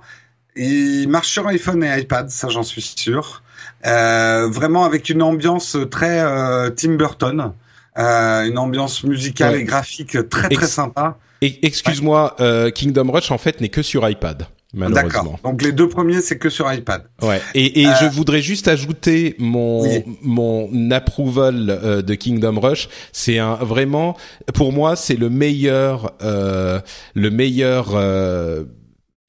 Il 0.55 1.07
marche 1.07 1.29
sur 1.29 1.47
iPhone 1.47 1.83
et 1.83 1.99
iPad, 1.99 2.29
ça 2.29 2.49
j'en 2.49 2.63
suis 2.63 2.81
sûr. 2.81 3.41
Euh, 3.85 4.47
vraiment 4.47 4.85
avec 4.85 5.09
une 5.09 5.23
ambiance 5.23 5.75
très 5.89 6.19
euh, 6.19 6.69
Tim 6.69 6.95
Burton, 6.95 7.51
euh, 7.97 8.43
une 8.43 8.57
ambiance 8.57 9.03
musicale 9.03 9.55
et 9.55 9.63
graphique 9.63 10.17
très 10.29 10.49
très 10.49 10.67
sympa. 10.67 11.17
Excuse-moi, 11.41 12.35
euh, 12.39 12.69
Kingdom 12.69 13.11
Rush 13.11 13.31
en 13.31 13.39
fait 13.39 13.59
n'est 13.59 13.69
que 13.69 13.81
sur 13.81 14.07
iPad. 14.07 14.45
D'accord. 14.73 15.39
Donc 15.43 15.63
les 15.63 15.71
deux 15.71 15.89
premiers 15.89 16.21
c'est 16.21 16.37
que 16.37 16.49
sur 16.49 16.71
iPad. 16.71 17.03
Ouais. 17.21 17.41
Et, 17.55 17.81
et 17.81 17.87
je 17.99 18.05
voudrais 18.05 18.41
juste 18.41 18.67
ajouter 18.67 19.35
mon 19.39 19.83
mon 20.21 20.91
approval 20.91 22.03
de 22.05 22.13
Kingdom 22.13 22.59
Rush. 22.59 22.87
C'est 23.11 23.39
un 23.39 23.55
vraiment 23.55 24.15
pour 24.53 24.71
moi 24.71 24.95
c'est 24.95 25.17
le 25.17 25.29
meilleur 25.29 26.13
le 26.21 27.29
meilleur 27.29 27.97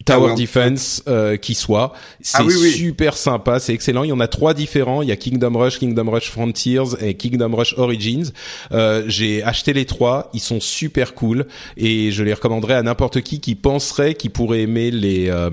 Tower 0.04 0.34
Defense 0.34 1.02
euh, 1.08 1.36
qui 1.36 1.54
soit. 1.54 1.92
C'est 2.20 2.42
ah 2.42 2.50
super 2.50 3.16
sympa, 3.16 3.60
c'est 3.60 3.74
excellent. 3.74 4.04
Il 4.04 4.08
y 4.08 4.12
en 4.12 4.20
a 4.20 4.28
trois 4.28 4.54
différents. 4.54 5.02
Il 5.02 5.08
y 5.08 5.12
a 5.12 5.16
Kingdom 5.16 5.58
Rush, 5.58 5.78
Kingdom 5.78 6.10
Rush 6.10 6.30
Frontiers 6.30 6.96
et 7.00 7.14
Kingdom 7.14 7.54
Rush 7.54 7.74
Origins. 7.76 8.32
Euh, 8.72 9.04
J'ai 9.06 9.42
acheté 9.42 9.72
les 9.72 9.84
trois. 9.84 10.30
Ils 10.34 10.40
sont 10.40 10.60
super 10.60 11.14
cool 11.14 11.46
et 11.76 12.10
je 12.10 12.22
les 12.22 12.34
recommanderais 12.34 12.74
à 12.74 12.82
n'importe 12.82 13.20
qui 13.22 13.40
qui 13.40 13.54
penserait 13.54 14.14
qui 14.14 14.28
pourrait 14.28 14.62
aimer 14.62 14.90
les 14.90 15.28
euh, 15.28 15.50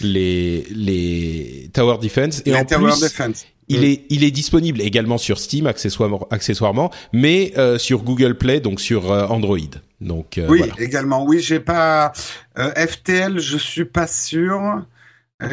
les 0.00 0.66
les 0.70 1.70
Tower 1.72 1.98
Defense. 2.00 2.42
Et 2.46 2.54
en 2.54 2.64
Tower 2.64 2.92
Defense. 3.00 3.46
Il 3.68 3.80
mm. 3.80 3.84
est, 3.84 4.04
il 4.10 4.24
est 4.24 4.30
disponible 4.30 4.80
également 4.80 5.18
sur 5.18 5.38
Steam 5.38 5.66
accessoirement, 5.66 6.26
accessoirement 6.30 6.90
mais 7.12 7.52
euh, 7.56 7.78
sur 7.78 8.02
Google 8.02 8.36
Play, 8.36 8.60
donc 8.60 8.80
sur 8.80 9.10
euh, 9.10 9.26
Android. 9.26 9.58
Donc 10.00 10.38
euh, 10.38 10.46
oui, 10.48 10.62
également. 10.78 11.24
Oui, 11.24 11.40
j'ai 11.40 11.60
pas 11.60 12.12
FTL, 12.56 13.38
je 13.38 13.56
suis 13.56 13.84
pas 13.84 14.06
sûr 14.06 14.84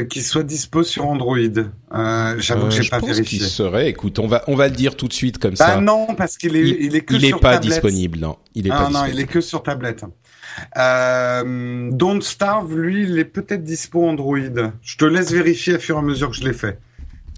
qu'il 0.10 0.24
soit 0.24 0.44
dispo 0.44 0.84
sur 0.84 1.06
Android. 1.06 1.38
J'avoue 2.38 2.68
que 2.68 2.72
j'ai 2.72 2.90
pas 2.90 3.00
pense 3.00 3.10
vérifié. 3.10 3.40
Qu'il 3.40 3.48
serait. 3.48 3.90
Écoute, 3.90 4.20
on 4.20 4.28
va 4.28 4.44
on 4.48 4.56
va 4.56 4.68
le 4.68 4.76
dire 4.76 4.96
tout 4.96 5.08
de 5.08 5.14
suite 5.14 5.38
comme 5.38 5.56
bah 5.56 5.66
ça. 5.66 5.82
non, 5.82 6.08
parce 6.16 6.38
qu'il 6.38 6.56
est 6.56 6.68
il, 6.68 6.96
est 6.96 7.02
que 7.02 7.16
il 7.16 7.26
est 7.26 7.40
pas 7.40 7.58
disponible. 7.58 8.20
Non, 8.20 8.38
il 8.56 8.68
est 8.68 8.72
ah, 8.72 8.76
pas 8.76 8.84
non, 8.84 8.90
disponible. 8.90 9.18
il 9.18 9.24
est 9.24 9.28
que 9.28 9.42
sur 9.42 9.64
tablette. 9.64 10.04
Euh, 10.78 11.90
Don't 11.92 12.22
Starve, 12.22 12.78
lui, 12.78 13.04
il 13.04 13.18
est 13.18 13.26
peut-être 13.26 13.64
dispo 13.64 14.08
Android. 14.08 14.38
Je 14.82 14.98
te 14.98 15.06
laisse 15.06 15.32
vérifier 15.32 15.76
à 15.76 15.80
fur 15.80 15.96
et 15.96 16.00
à 16.00 16.02
mesure 16.02 16.30
que 16.30 16.36
je 16.36 16.44
l'ai 16.44 16.54
fait. 16.54 16.80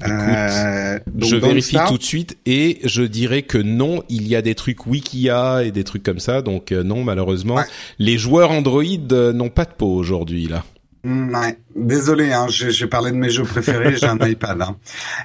Euh, 0.07 0.99
je 1.17 1.35
vérifie 1.35 1.77
tout 1.87 1.97
de 1.97 2.03
suite 2.03 2.37
et 2.45 2.79
je 2.83 3.03
dirais 3.03 3.41
que 3.41 3.57
non, 3.57 4.03
il 4.09 4.27
y 4.27 4.35
a 4.35 4.41
des 4.41 4.55
trucs 4.55 4.85
Wikia 4.85 5.63
et 5.63 5.71
des 5.71 5.83
trucs 5.83 6.03
comme 6.03 6.19
ça, 6.19 6.41
donc 6.41 6.71
euh, 6.71 6.83
non 6.83 7.03
malheureusement, 7.03 7.59
les 7.99 8.17
joueurs 8.17 8.51
Android 8.51 8.83
euh, 9.11 9.33
n'ont 9.33 9.49
pas 9.49 9.65
de 9.65 9.73
peau 9.77 9.93
aujourd'hui 9.93 10.47
là. 10.47 10.63
Mm, 11.05 11.35
ouais. 11.35 11.57
Désolé, 11.75 12.31
hein, 12.31 12.47
j'ai 12.49 12.87
parlé 12.87 13.11
de 13.11 13.17
mes 13.17 13.29
jeux 13.29 13.43
préférés, 13.43 13.95
j'ai 13.95 14.07
un 14.07 14.17
iPad. 14.27 14.59
Hein. 14.59 14.75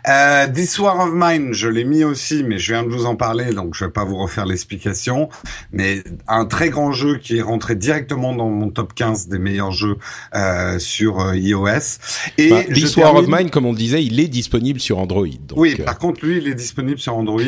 Euh, 0.09 0.53
This 0.53 0.79
War 0.79 0.99
of 1.01 1.11
Mine, 1.15 1.55
je 1.55 1.69
l'ai 1.69 1.85
mis 1.85 2.05
aussi, 2.05 2.43
mais 2.45 2.59
je 2.59 2.73
viens 2.73 2.83
de 2.83 2.89
vous 2.89 3.07
en 3.07 3.17
parler, 3.17 3.55
donc 3.55 3.75
je 3.75 3.87
vais 3.87 3.91
pas 3.91 4.05
vous 4.05 4.19
refaire 4.19 4.45
l'explication. 4.45 5.31
Mais 5.73 6.05
un 6.29 6.45
très 6.45 6.69
grand 6.69 6.93
jeu 6.93 7.17
qui 7.17 7.39
est 7.39 7.43
rentré 7.43 7.77
directement 7.77 8.35
dans 8.35 8.51
mon 8.51 8.69
top 8.69 8.93
15 8.95 9.29
des 9.29 9.39
meilleurs 9.39 9.73
jeux 9.73 9.97
euh, 10.35 10.79
sur 10.79 11.21
euh, 11.21 11.37
iOS. 11.37 11.99
Et 12.37 12.51
bah, 12.51 12.65
This 12.65 12.95
War 12.99 13.15
of 13.15 13.27
Mine, 13.27 13.49
comme 13.49 13.65
on 13.65 13.73
le 13.73 13.79
disait, 13.79 14.05
il 14.05 14.21
est 14.21 14.29
disponible 14.29 14.81
sur 14.81 14.99
Android. 14.99 15.29
Donc, 15.49 15.57
oui, 15.57 15.77
euh. 15.81 15.85
par 15.85 15.99
contre, 15.99 16.27
lui, 16.27 16.39
il 16.39 16.49
est 16.49 16.55
disponible 16.55 16.99
sur 16.99 17.17
Android. 17.17 17.41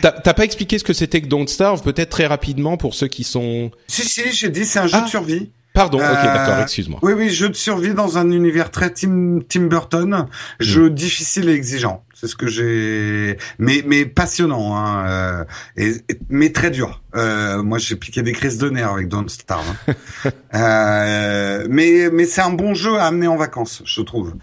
T'as 0.00 0.12
pas 0.12 0.44
expliqué 0.44 0.78
ce 0.78 0.84
que 0.84 0.94
c'était 0.94 1.20
que 1.20 1.26
Don't 1.26 1.48
Starve, 1.48 1.82
peut-être 1.82 2.10
très 2.10 2.26
rapidement 2.26 2.78
pour 2.78 2.94
ceux 2.94 3.08
qui 3.08 3.24
sont... 3.24 3.70
Si, 3.88 4.08
si, 4.08 4.32
j'ai 4.32 4.48
dit, 4.48 4.64
c'est 4.64 4.78
un 4.78 4.86
jeu 4.86 4.96
de 4.96 5.04
ah. 5.04 5.08
survie. 5.08 5.50
Pardon, 5.74 5.98
ok, 5.98 6.04
d'accord, 6.04 6.54
euh, 6.54 6.62
excuse-moi. 6.62 7.00
Oui, 7.02 7.14
oui, 7.14 7.30
jeu 7.30 7.48
de 7.48 7.54
survie 7.54 7.94
dans 7.94 8.16
un 8.16 8.30
univers 8.30 8.70
très 8.70 8.90
Tim, 8.90 9.40
Tim 9.48 9.62
Burton, 9.62 10.26
jeu 10.60 10.88
hmm. 10.88 10.94
difficile 10.94 11.48
et 11.48 11.52
exigeant. 11.52 12.04
C'est 12.24 12.30
ce 12.30 12.36
que 12.36 12.46
j'ai, 12.46 13.36
mais 13.58 13.84
mais 13.86 14.06
passionnant, 14.06 14.74
hein, 14.78 15.06
euh, 15.06 15.44
et, 15.76 15.92
mais 16.30 16.52
très 16.52 16.70
dur. 16.70 17.02
Euh, 17.14 17.62
moi, 17.62 17.76
j'ai 17.76 17.96
piqué 17.96 18.22
des 18.22 18.32
crises 18.32 18.56
de 18.56 18.70
nerfs 18.70 18.92
avec 18.92 19.08
Don't 19.08 19.28
Starve. 19.28 19.66
Hein. 19.68 20.30
euh, 20.54 21.66
mais 21.68 22.08
mais 22.10 22.24
c'est 22.24 22.40
un 22.40 22.48
bon 22.48 22.72
jeu 22.72 22.96
à 22.96 23.04
amener 23.08 23.26
en 23.26 23.36
vacances, 23.36 23.82
je 23.84 24.00
trouve. 24.00 24.36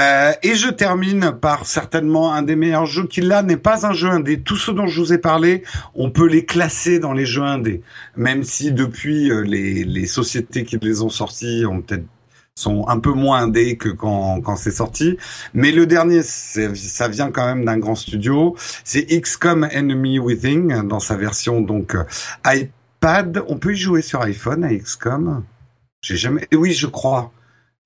Euh, 0.00 0.32
et 0.42 0.54
je 0.54 0.70
termine 0.70 1.32
par 1.32 1.66
certainement 1.66 2.32
un 2.32 2.40
des 2.40 2.56
meilleurs 2.56 2.86
jeux 2.86 3.06
qui 3.06 3.20
là 3.20 3.42
n'est 3.42 3.58
pas 3.58 3.86
un 3.86 3.92
jeu 3.92 4.08
indé. 4.08 4.40
Tous 4.40 4.56
ceux 4.56 4.72
dont 4.72 4.86
je 4.86 4.98
vous 4.98 5.12
ai 5.12 5.18
parlé, 5.18 5.64
on 5.94 6.10
peut 6.10 6.28
les 6.28 6.46
classer 6.46 6.98
dans 6.98 7.12
les 7.12 7.26
jeux 7.26 7.42
indés, 7.42 7.82
même 8.16 8.42
si 8.42 8.72
depuis 8.72 9.30
euh, 9.30 9.42
les 9.42 9.84
les 9.84 10.06
sociétés 10.06 10.64
qui 10.64 10.78
les 10.80 11.02
ont 11.02 11.10
sortis 11.10 11.66
ont 11.66 11.82
peut-être 11.82 12.06
sont 12.58 12.86
un 12.88 12.98
peu 12.98 13.12
moins 13.12 13.42
indés 13.42 13.76
que 13.76 13.88
quand, 13.88 14.40
quand 14.40 14.56
c'est 14.56 14.72
sorti. 14.72 15.16
Mais 15.54 15.70
le 15.70 15.86
dernier, 15.86 16.22
ça 16.22 17.08
vient 17.08 17.30
quand 17.30 17.46
même 17.46 17.64
d'un 17.64 17.78
grand 17.78 17.94
studio. 17.94 18.56
C'est 18.84 19.06
XCOM 19.06 19.68
Enemy 19.72 20.18
Within 20.18 20.84
dans 20.84 21.00
sa 21.00 21.16
version 21.16 21.60
donc 21.60 21.94
euh, 21.94 22.04
iPad. 22.44 23.44
On 23.46 23.58
peut 23.58 23.74
y 23.74 23.76
jouer 23.76 24.02
sur 24.02 24.20
iPhone 24.22 24.64
à 24.64 24.74
XCOM. 24.74 25.44
J'ai 26.00 26.16
jamais. 26.16 26.48
Oui, 26.52 26.72
je 26.72 26.86
crois. 26.86 27.32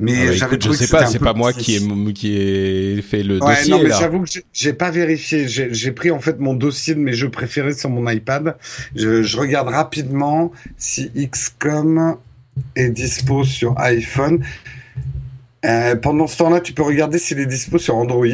Mais 0.01 0.29
ah 0.29 0.33
j'avais 0.33 0.59
je 0.61 0.73
sais 0.73 0.89
pas, 0.89 1.07
c'est 1.07 1.21
pas 1.21 1.33
moi 1.33 1.53
qui 1.53 1.77
ai 1.77 2.13
qui 2.13 2.37
ai 2.37 3.03
fait 3.03 3.23
le 3.23 3.41
ouais, 3.41 3.55
dossier. 3.55 3.71
Non, 3.71 3.83
mais 3.83 3.91
j'avoue 3.91 4.25
que 4.25 4.31
j'ai 4.53 4.73
pas 4.73 4.91
vérifié. 4.91 5.47
J'ai 5.47 5.93
pris 5.93 6.11
en 6.11 6.19
fait 6.19 6.41
mon 6.41 6.55
dossier 6.55 6.95
de 6.95 6.99
mes 6.99 7.13
jeux 7.13 7.31
préférés 7.31 7.75
sur 7.75 7.91
mon 7.91 8.11
iPad. 8.11 8.57
Je, 8.97 9.23
je 9.23 9.37
regarde 9.37 9.69
rapidement 9.69 10.51
si 10.77 11.11
XCOM 11.15 12.17
est 12.77 12.91
dispo 12.91 13.45
sur 13.45 13.79
iPhone. 13.79 14.45
Euh, 15.65 15.95
pendant 15.95 16.27
ce 16.27 16.39
temps-là, 16.39 16.61
tu 16.61 16.73
peux 16.73 16.83
regarder 16.83 17.19
s'il 17.19 17.39
est 17.39 17.47
dispo 17.47 17.79
sur 17.79 17.95
Android. 17.95 18.27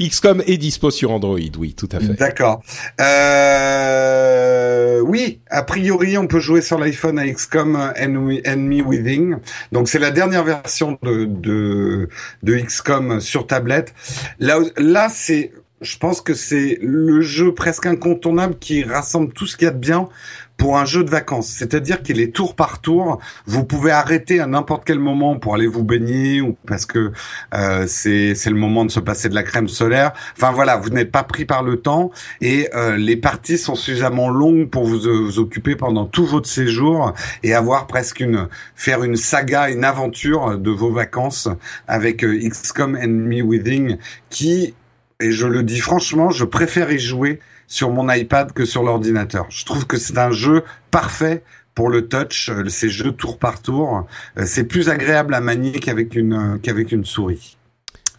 XCOM 0.01 0.42
est 0.46 0.57
dispo 0.57 0.90
sur 0.90 1.11
Android, 1.11 1.38
oui, 1.59 1.74
tout 1.74 1.88
à 1.92 2.01
fait. 2.01 2.14
D'accord. 2.14 2.62
Euh, 2.98 5.01
oui, 5.01 5.40
a 5.51 5.62
priori, 5.62 6.16
on 6.16 6.26
peut 6.26 6.40
jouer 6.40 6.62
sur 6.62 6.78
l'iPhone 6.78 7.18
à 7.18 7.28
XCOM 7.28 7.92
Enemy 7.96 8.80
Within. 8.80 9.40
Donc, 9.70 9.90
c'est 9.90 9.98
la 9.98 10.11
dernière 10.11 10.44
version 10.44 10.98
de, 11.03 11.26
de, 11.26 12.09
de 12.42 12.57
XCOM 12.57 13.20
sur 13.20 13.46
tablette. 13.46 13.92
Là, 14.38 14.61
là 14.78 15.11
c'est, 15.11 15.53
je 15.82 15.98
pense 15.98 16.22
que 16.22 16.32
c'est 16.32 16.78
le 16.80 17.20
jeu 17.20 17.55
presque 17.55 17.84
incontournable 17.84 18.57
qui 18.59 18.82
rassemble 18.82 19.34
tout 19.34 19.46
ce 19.46 19.59
qu'il 19.59 19.66
y 19.66 19.68
a 19.68 19.72
de 19.72 19.78
bien 19.78 20.09
pour 20.61 20.76
un 20.76 20.84
jeu 20.84 21.02
de 21.02 21.11
vacances. 21.11 21.48
C'est-à-dire 21.48 22.02
qu'il 22.02 22.20
est 22.20 22.34
tour 22.36 22.54
par 22.54 22.82
tour. 22.82 23.18
Vous 23.46 23.64
pouvez 23.64 23.92
arrêter 23.92 24.40
à 24.40 24.46
n'importe 24.46 24.84
quel 24.84 24.98
moment 24.98 25.38
pour 25.38 25.54
aller 25.54 25.66
vous 25.66 25.82
baigner 25.82 26.42
ou 26.42 26.54
parce 26.66 26.84
que 26.84 27.12
euh, 27.54 27.86
c'est 27.88 28.34
le 28.44 28.54
moment 28.54 28.84
de 28.84 28.90
se 28.90 29.00
passer 29.00 29.30
de 29.30 29.34
la 29.34 29.42
crème 29.42 29.68
solaire. 29.68 30.12
Enfin 30.36 30.52
voilà, 30.52 30.76
vous 30.76 30.90
n'êtes 30.90 31.11
pas 31.11 31.22
pris 31.22 31.46
par 31.46 31.62
le 31.62 31.80
temps 31.80 32.11
et 32.42 32.68
euh, 32.74 32.98
les 32.98 33.16
parties 33.16 33.56
sont 33.56 33.74
suffisamment 33.74 34.28
longues 34.28 34.68
pour 34.68 34.84
vous, 34.84 35.00
vous, 35.00 35.38
occuper 35.38 35.76
pendant 35.76 36.04
tout 36.04 36.26
votre 36.26 36.48
séjour 36.48 37.14
et 37.42 37.54
avoir 37.54 37.86
presque 37.86 38.20
une 38.20 38.46
faire 38.74 39.02
une 39.02 39.16
saga, 39.16 39.70
une 39.70 39.82
aventure 39.82 40.58
de 40.58 40.70
vos 40.70 40.92
vacances 40.92 41.48
avec 41.88 42.22
euh, 42.22 42.38
XCOM 42.38 42.96
Enemy 42.96 43.40
Within 43.40 43.96
qui 44.28 44.74
et 45.20 45.32
je 45.32 45.46
le 45.46 45.62
dis 45.62 45.80
franchement, 45.80 46.30
je 46.30 46.44
préfère 46.44 46.92
y 46.92 46.98
jouer 46.98 47.40
sur 47.70 47.90
mon 47.90 48.12
iPad 48.12 48.52
que 48.52 48.66
sur 48.66 48.82
l'ordinateur. 48.82 49.46
Je 49.48 49.64
trouve 49.64 49.86
que 49.86 49.96
c'est 49.96 50.18
un 50.18 50.32
jeu 50.32 50.64
parfait 50.90 51.42
pour 51.74 51.88
le 51.88 52.08
touch, 52.08 52.50
euh, 52.50 52.68
ces 52.68 52.90
jeux 52.90 53.12
tour 53.12 53.38
par 53.38 53.62
tour. 53.62 54.06
Euh, 54.36 54.42
c'est 54.44 54.64
plus 54.64 54.90
agréable 54.90 55.32
à 55.32 55.40
manier 55.40 55.78
qu'avec 55.78 56.14
une, 56.14 56.34
euh, 56.34 56.58
qu'avec 56.58 56.92
une 56.92 57.06
souris. 57.06 57.56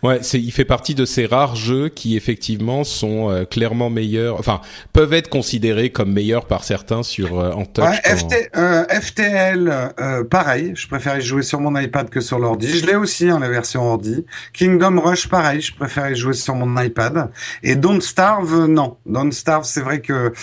Ouais, 0.04 0.20
c'est 0.24 0.40
il 0.40 0.52
fait 0.52 0.66
partie 0.66 0.96
de 0.96 1.06
ces 1.06 1.28
rares 1.28 1.56
jeux 1.56 1.88
qui 1.88 2.18
effectivement 2.18 2.84
sont 2.84 3.30
euh, 3.30 3.46
clairement 3.46 3.92
meilleurs, 3.92 4.40
enfin 4.40 4.62
peuvent 4.94 5.14
être 5.14 5.30
considérés 5.30 5.92
comme 5.92 6.12
meilleurs 6.12 6.46
par 6.46 6.64
certains 6.64 7.04
sur 7.04 7.40
euh, 7.40 7.52
en 7.52 7.66
touch. 7.66 7.86
Ouais, 7.86 8.50
euh, 8.56 8.84
FTL, 8.90 9.94
pareil, 10.30 10.72
je 10.76 10.88
préfère 10.88 11.20
y 11.20 11.22
jouer 11.22 11.44
sur 11.44 11.60
mon 11.60 11.80
iPad 11.80 12.10
que 12.10 12.20
sur 12.20 12.40
l'ordi. 12.40 12.68
Je 12.68 12.86
l'ai 12.86 12.96
aussi 12.96 13.30
hein, 13.30 13.38
la 13.40 13.50
version 13.50 13.84
ordi. 13.84 14.26
Kingdom 14.54 15.00
Rush, 15.00 15.28
pareil, 15.28 15.62
je 15.62 15.76
préfère 15.76 16.10
y 16.10 16.16
jouer 16.16 16.34
sur 16.34 16.56
mon 16.56 16.82
iPad. 16.82 17.30
Et 17.62 17.76
Don't 17.76 18.02
Starve, 18.02 18.66
non. 18.66 18.98
Don't 19.06 19.32
Starve, 19.32 19.66
c'est 19.66 19.82
vrai 19.82 20.02
que 20.02 20.34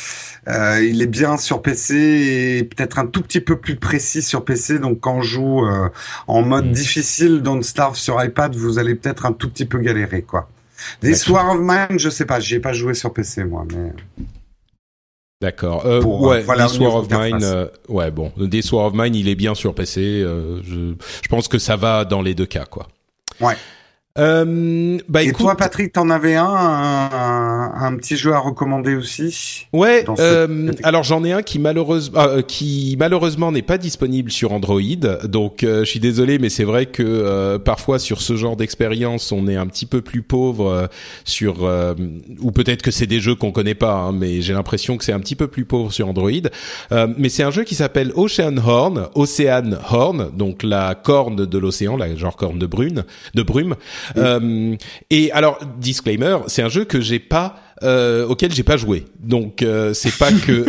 il 0.47 1.03
est 1.03 1.07
bien 1.07 1.37
sur 1.37 1.63
PC 1.63 1.97
et 1.97 2.65
peut-être 2.65 2.99
un 2.99 3.07
tout 3.07 3.23
petit 3.23 3.41
peu 3.41 3.57
plus 3.57 3.77
précis 3.77 4.23
sur 4.23 4.45
PC. 4.45 4.79
Donc 4.79 5.01
quand 5.01 5.21
je 5.21 5.29
joue 5.29 5.67
en 6.27 6.43
mode 6.43 6.69
mm. 6.69 6.73
difficile 6.73 7.43
Don't 7.43 7.63
Starve 7.63 7.97
sur 7.97 8.23
iPad, 8.23 8.55
vous 8.55 8.79
allez 8.79 8.95
peut-être 8.95 9.27
un 9.27 9.33
tout 9.33 9.48
petit 9.49 9.67
peu 9.67 9.79
galéré, 9.79 10.23
quoi. 10.23 10.49
This 11.01 11.29
War 11.29 11.55
of 11.55 11.61
Mine, 11.61 11.99
je 11.99 12.09
sais 12.09 12.25
pas, 12.25 12.41
j'y 12.41 12.57
ai 12.57 12.61
pas 12.61 12.73
joué 12.73 12.95
sur 12.95 13.13
PC, 13.13 13.45
moi, 13.45 13.65
mais. 13.73 13.93
D'accord. 15.41 15.87
Euh, 15.87 16.03
ouais, 16.03 16.43
This 16.43 16.79
War 16.79 16.97
of 16.97 17.11
Mine, 17.11 17.39
euh, 17.43 17.69
ouais, 17.89 18.11
bon, 18.11 18.33
This 18.51 18.73
War 18.73 18.87
of 18.87 18.95
Mine, 18.95 19.15
il 19.15 19.29
est 19.29 19.37
bien 19.37 19.55
sur 19.55 19.75
PC. 19.75 20.01
Euh, 20.01 20.61
je, 20.65 20.95
je 21.23 21.29
pense 21.29 21.47
que 21.49 21.59
ça 21.59 21.77
va 21.77 22.05
dans 22.05 22.23
les 22.23 22.35
deux 22.35 22.47
cas, 22.47 22.65
quoi. 22.65 22.89
Ouais. 23.41 23.57
Euh, 24.19 24.99
bah, 25.09 25.23
Et 25.23 25.33
toi, 25.33 25.57
Patrick, 25.57 25.93
t'en 25.93 26.11
avais 26.11 26.35
un, 26.35 26.45
un, 26.45 27.97
petit 27.97 28.17
jeu 28.17 28.33
à 28.33 28.39
recommander 28.39 28.95
aussi 28.97 29.67
Ouais. 29.73 30.05
Euh, 30.19 30.73
alors 30.83 31.05
j'en 31.05 31.25
ai 31.25 31.33
un 31.33 31.43
qui 31.43 31.59
malheureusement, 31.59 32.21
euh, 32.21 32.43
qui 32.43 32.97
malheureusement 32.99 33.53
n'est 33.53 33.63
pas 33.63 33.79
disponible 33.79 34.31
sur 34.31 34.53
Android. 34.53 34.81
Donc 35.25 35.63
euh, 35.63 35.85
je 35.85 35.91
suis 35.91 36.01
désolé, 36.01 36.39
mais 36.39 36.49
c'est 36.49 36.65
vrai 36.65 36.87
que 36.87 37.03
euh, 37.05 37.59
parfois 37.59 37.99
sur 37.99 38.21
ce 38.21 38.37
genre 38.37 38.57
d'expérience, 38.57 39.31
on 39.31 39.47
est 39.47 39.57
un 39.57 39.67
petit 39.67 39.87
peu 39.87 40.03
plus 40.03 40.23
pauvre 40.23 40.89
sur, 41.25 41.69
ou 42.41 42.51
peut-être 42.51 42.83
que 42.83 42.91
c'est 42.91 43.07
des 43.07 43.21
jeux 43.21 43.35
qu'on 43.35 43.53
connaît 43.53 43.75
pas, 43.75 43.95
hein, 43.95 44.13
mais 44.13 44.41
j'ai 44.41 44.53
l'impression 44.53 44.97
que 44.97 45.05
c'est 45.05 45.13
un 45.13 45.21
petit 45.21 45.37
peu 45.37 45.47
plus 45.47 45.65
pauvre 45.65 45.93
sur 45.93 46.09
Android. 46.09 46.31
mais 46.91 47.29
c'est 47.29 47.43
un 47.43 47.51
jeu 47.51 47.65
qui 47.65 47.75
s'appelle 47.75 48.13
Ocean 48.17 48.57
Horn, 48.59 49.09
Ocean 49.15 49.79
Horn, 49.91 50.31
donc 50.37 50.63
la 50.63 50.95
corne 50.95 51.47
de 51.47 51.59
l'océan, 51.59 51.97
la 51.97 52.15
genre 52.17 52.37
corne 52.37 52.59
de 52.59 52.67
brune, 52.67 53.05
de 53.35 53.43
brume. 53.43 53.77
Euh, 54.17 54.77
et 55.11 55.31
alors, 55.33 55.59
disclaimer, 55.79 56.39
c'est 56.47 56.63
un 56.63 56.69
jeu 56.69 56.85
que 56.85 57.01
j'ai 57.01 57.19
pas 57.19 57.57
euh, 57.85 58.27
auquel 58.27 58.53
j'ai 58.53 58.65
pas 58.65 58.77
joué. 58.77 59.05
Donc 59.21 59.63
euh, 59.63 59.95
c'est 59.95 60.17
pas 60.17 60.33
que 60.33 60.67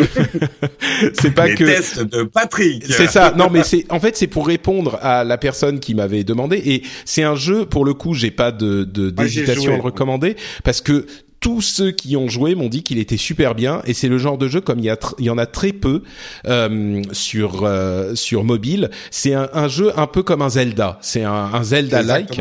c'est 1.19 1.31
pas 1.31 1.47
Les 1.47 1.55
que 1.55 1.63
tests 1.63 2.01
de 2.01 2.23
Patrick. 2.23 2.85
C'est 2.85 3.07
ça. 3.07 3.33
Non 3.35 3.49
mais 3.49 3.63
c'est 3.63 3.91
en 3.91 3.99
fait 3.99 4.15
c'est 4.15 4.27
pour 4.27 4.45
répondre 4.45 4.99
à 5.01 5.23
la 5.23 5.39
personne 5.39 5.79
qui 5.79 5.95
m'avait 5.95 6.23
demandé 6.23 6.61
et 6.63 6.83
c'est 7.05 7.23
un 7.23 7.35
jeu 7.35 7.65
pour 7.65 7.83
le 7.83 7.95
coup 7.95 8.13
j'ai 8.13 8.29
pas 8.29 8.51
de 8.51 8.83
d'hésitation 8.83 9.73
à 9.73 9.77
le 9.77 9.81
recommander 9.81 10.35
parce 10.63 10.81
que 10.81 11.07
tous 11.39 11.61
ceux 11.61 11.91
qui 11.91 12.17
ont 12.17 12.27
joué 12.27 12.55
m'ont 12.55 12.69
dit 12.69 12.83
qu'il 12.83 12.99
était 12.99 13.17
super 13.17 13.55
bien 13.55 13.81
et 13.85 13.93
c'est 13.93 14.07
le 14.07 14.17
genre 14.17 14.37
de 14.37 14.47
jeu 14.47 14.61
comme 14.61 14.79
il 14.79 14.85
y, 14.85 14.89
a 14.89 14.97
il 15.19 15.25
y 15.25 15.29
en 15.29 15.37
a 15.37 15.45
très 15.45 15.71
peu 15.71 16.03
euh, 16.47 17.01
sur 17.11 17.63
euh, 17.63 18.15
sur 18.15 18.43
mobile. 18.43 18.89
C'est 19.11 19.33
un, 19.33 19.49
un, 19.53 19.67
jeu 19.67 19.97
un 19.97 20.07
peu 20.07 20.23
comme 20.23 20.41
un 20.41 20.49
Zelda. 20.49 20.97
C'est 21.01 21.23
un, 21.23 21.31
un 21.53 21.63
Zelda-like. 21.63 22.39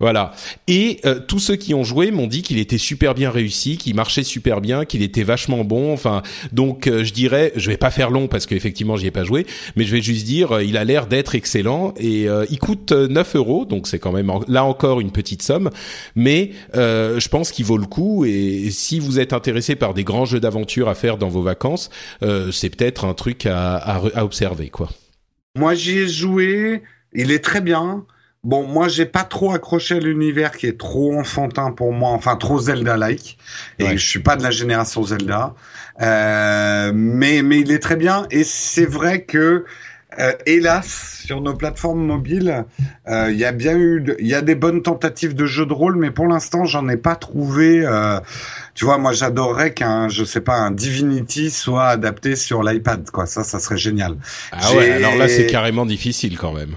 Voilà. 0.00 0.32
Et 0.68 1.00
euh, 1.06 1.18
tous 1.26 1.38
ceux 1.38 1.56
qui 1.56 1.72
ont 1.72 1.84
joué 1.84 2.10
m'ont 2.10 2.26
dit 2.26 2.42
qu'il 2.42 2.58
était 2.58 2.78
super 2.78 3.14
bien 3.14 3.30
réussi, 3.30 3.78
qu'il 3.78 3.94
marchait 3.94 4.22
super 4.22 4.60
bien, 4.60 4.84
qu'il 4.84 5.02
était 5.02 5.22
vachement 5.22 5.64
bon. 5.64 5.92
Enfin, 5.92 6.22
donc 6.52 6.86
euh, 6.86 7.04
je 7.04 7.12
dirais, 7.14 7.52
je 7.56 7.70
vais 7.70 7.76
pas 7.76 7.90
faire 7.90 8.10
long 8.10 8.26
parce 8.26 8.44
qu'effectivement 8.44 8.96
j'y 8.96 9.06
ai 9.06 9.10
pas 9.10 9.24
joué, 9.24 9.46
mais 9.76 9.84
je 9.84 9.92
vais 9.92 10.02
juste 10.02 10.26
dire, 10.26 10.52
euh, 10.52 10.64
il 10.64 10.76
a 10.76 10.84
l'air 10.84 11.06
d'être 11.06 11.34
excellent 11.34 11.94
et 11.98 12.26
il 12.50 12.58
coûte 12.58 12.92
9 12.92 13.36
euros, 13.36 13.64
donc 13.64 13.86
c'est 13.86 13.98
quand 13.98 14.12
même 14.12 14.30
là 14.48 14.64
encore 14.64 15.00
une 15.00 15.10
petite 15.10 15.42
somme, 15.42 15.70
mais 16.14 16.50
je 16.74 17.28
pense 17.28 17.50
qu'il 17.50 17.64
vaut 17.64 17.78
le 17.78 17.86
coup. 17.86 18.24
Et 18.24 18.33
et 18.34 18.70
si 18.70 19.00
vous 19.00 19.18
êtes 19.18 19.32
intéressé 19.32 19.76
par 19.76 19.94
des 19.94 20.04
grands 20.04 20.24
jeux 20.24 20.40
d'aventure 20.40 20.88
à 20.88 20.94
faire 20.94 21.16
dans 21.16 21.28
vos 21.28 21.42
vacances, 21.42 21.90
euh, 22.22 22.50
c'est 22.52 22.70
peut-être 22.70 23.04
un 23.04 23.14
truc 23.14 23.46
à, 23.46 23.76
à, 23.76 24.24
observer, 24.24 24.68
quoi. 24.70 24.88
Moi, 25.56 25.74
j'y 25.74 25.98
ai 25.98 26.08
joué. 26.08 26.82
Il 27.12 27.30
est 27.30 27.44
très 27.44 27.60
bien. 27.60 28.04
Bon, 28.42 28.66
moi, 28.66 28.88
j'ai 28.88 29.06
pas 29.06 29.24
trop 29.24 29.52
accroché 29.52 29.96
à 29.96 30.00
l'univers 30.00 30.52
qui 30.52 30.66
est 30.66 30.78
trop 30.78 31.18
enfantin 31.18 31.70
pour 31.70 31.92
moi, 31.92 32.10
enfin 32.10 32.36
trop 32.36 32.58
Zelda-like. 32.58 33.38
Et 33.78 33.96
je 33.96 34.06
suis 34.06 34.18
pas 34.18 34.36
de 34.36 34.42
la 34.42 34.50
génération 34.50 35.02
Zelda, 35.02 35.54
euh, 36.02 36.92
mais 36.94 37.42
mais 37.42 37.60
il 37.60 37.72
est 37.72 37.78
très 37.78 37.96
bien. 37.96 38.26
Et 38.30 38.44
c'est 38.44 38.84
vrai 38.84 39.22
que 39.22 39.64
euh, 40.18 40.32
hélas, 40.46 41.22
sur 41.24 41.40
nos 41.40 41.54
plateformes 41.54 42.04
mobiles, 42.04 42.64
euh, 43.08 43.30
il 43.30 43.38
y 43.38 43.44
a 43.44 43.52
bien 43.52 43.76
eu, 43.76 44.04
il 44.18 44.26
y 44.26 44.34
a 44.34 44.42
des 44.42 44.54
bonnes 44.54 44.82
tentatives 44.82 45.34
de 45.34 45.46
jeux 45.46 45.66
de 45.66 45.72
rôle, 45.72 45.96
mais 45.96 46.10
pour 46.10 46.26
l'instant, 46.26 46.64
j'en 46.64 46.88
ai 46.88 46.96
pas 46.96 47.16
trouvé. 47.16 47.84
Euh, 47.84 48.20
tu 48.74 48.84
vois, 48.84 48.98
moi, 48.98 49.12
j'adorerais 49.12 49.72
qu'un, 49.72 50.08
je 50.08 50.24
sais 50.24 50.40
pas, 50.40 50.56
un 50.56 50.70
Divinity 50.70 51.50
soit 51.50 51.86
adapté 51.86 52.36
sur 52.36 52.62
l'iPad, 52.62 53.10
quoi. 53.10 53.26
Ça, 53.26 53.44
ça 53.44 53.60
serait 53.60 53.78
génial. 53.78 54.16
Ah 54.52 54.74
ouais, 54.74 54.90
alors 54.90 55.16
là, 55.16 55.28
c'est 55.28 55.46
carrément 55.46 55.86
difficile 55.86 56.38
quand 56.38 56.52
même. 56.52 56.76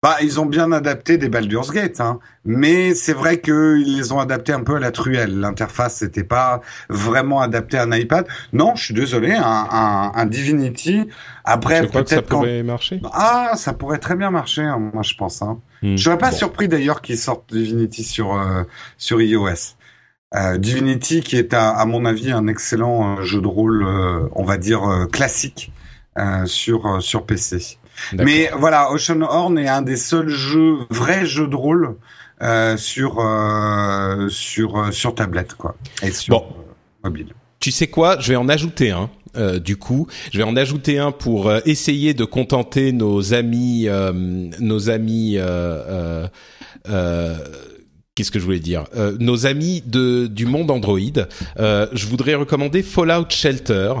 Bah, 0.00 0.16
ils 0.22 0.38
ont 0.38 0.46
bien 0.46 0.70
adapté 0.70 1.18
des 1.18 1.28
Baldur's 1.28 1.72
Gate, 1.72 2.00
hein. 2.00 2.20
mais 2.44 2.94
c'est 2.94 3.12
vrai 3.12 3.40
qu'ils 3.40 3.96
les 3.96 4.12
ont 4.12 4.20
adaptés 4.20 4.52
un 4.52 4.62
peu 4.62 4.76
à 4.76 4.78
la 4.78 4.92
truelle. 4.92 5.40
L'interface 5.40 6.02
n'était 6.02 6.22
pas 6.22 6.60
vraiment 6.88 7.40
adaptée 7.40 7.78
à 7.78 7.82
un 7.82 7.92
iPad. 7.92 8.24
Non, 8.52 8.76
je 8.76 8.84
suis 8.84 8.94
désolé, 8.94 9.32
un, 9.32 10.12
un, 10.14 10.26
Divinity. 10.26 11.08
Après, 11.44 11.84
peut-être 11.84 12.08
ça 12.08 12.22
pourrait 12.22 12.62
marcher? 12.62 13.00
Ah, 13.12 13.54
ça 13.56 13.72
pourrait 13.72 13.98
très 13.98 14.14
bien 14.14 14.30
marcher, 14.30 14.62
hein, 14.62 14.78
moi 14.78 15.02
je 15.02 15.14
pense. 15.14 15.42
Hein. 15.42 15.58
Hmm. 15.82 15.96
Je 15.96 16.04
serais 16.04 16.18
pas 16.18 16.30
surpris 16.30 16.68
d'ailleurs 16.68 17.02
qu'ils 17.02 17.18
sortent 17.18 17.52
Divinity 17.52 18.04
sur 18.04 18.34
euh, 18.34 18.62
sur 18.98 19.20
iOS. 19.20 19.74
Euh, 20.34 20.58
Divinity, 20.58 21.22
qui 21.22 21.36
est 21.36 21.54
à, 21.54 21.70
à, 21.70 21.86
mon 21.86 22.04
avis 22.04 22.30
un 22.32 22.48
excellent 22.48 23.16
euh, 23.16 23.22
jeu 23.22 23.40
de 23.40 23.46
rôle, 23.46 23.82
euh, 23.82 24.28
on 24.32 24.44
va 24.44 24.58
dire 24.58 24.84
euh, 24.84 25.06
classique 25.06 25.72
sur 26.46 27.00
sur 27.00 27.26
PC. 27.26 27.77
Mais 28.12 28.50
voilà, 28.56 28.90
Ocean 28.92 29.20
Horn 29.22 29.58
est 29.58 29.68
un 29.68 29.82
des 29.82 29.96
seuls 29.96 30.28
jeux, 30.28 30.78
vrais 30.90 31.26
jeux 31.26 31.48
de 31.48 31.56
rôle 31.56 31.96
euh, 32.40 32.76
sur 32.76 33.18
euh, 33.18 34.28
sur 34.28 34.78
euh, 34.78 34.92
sur 34.92 35.12
tablette 35.12 35.54
quoi 35.54 35.74
et 36.04 36.12
sur 36.12 36.54
mobile. 37.02 37.34
Tu 37.58 37.72
sais 37.72 37.88
quoi? 37.88 38.16
Je 38.20 38.28
vais 38.28 38.36
en 38.36 38.48
ajouter 38.48 38.92
un. 38.92 39.10
du 39.58 39.76
coup, 39.76 40.06
je 40.32 40.38
vais 40.38 40.44
en 40.44 40.54
ajouter 40.54 40.98
un 40.98 41.10
pour 41.10 41.52
essayer 41.66 42.14
de 42.14 42.24
contenter 42.24 42.92
nos 42.92 43.34
amis, 43.34 43.88
nos 44.60 44.90
amis. 44.90 45.36
Qu'est-ce 48.14 48.30
que 48.30 48.38
je 48.38 48.44
voulais 48.44 48.60
dire? 48.60 48.84
Nos 49.18 49.46
amis 49.46 49.82
de 49.84 50.28
du 50.28 50.46
monde 50.46 50.70
Android. 50.70 51.00
je 51.58 52.06
voudrais 52.06 52.36
recommander 52.36 52.84
Fallout 52.84 53.30
Shelter 53.30 53.94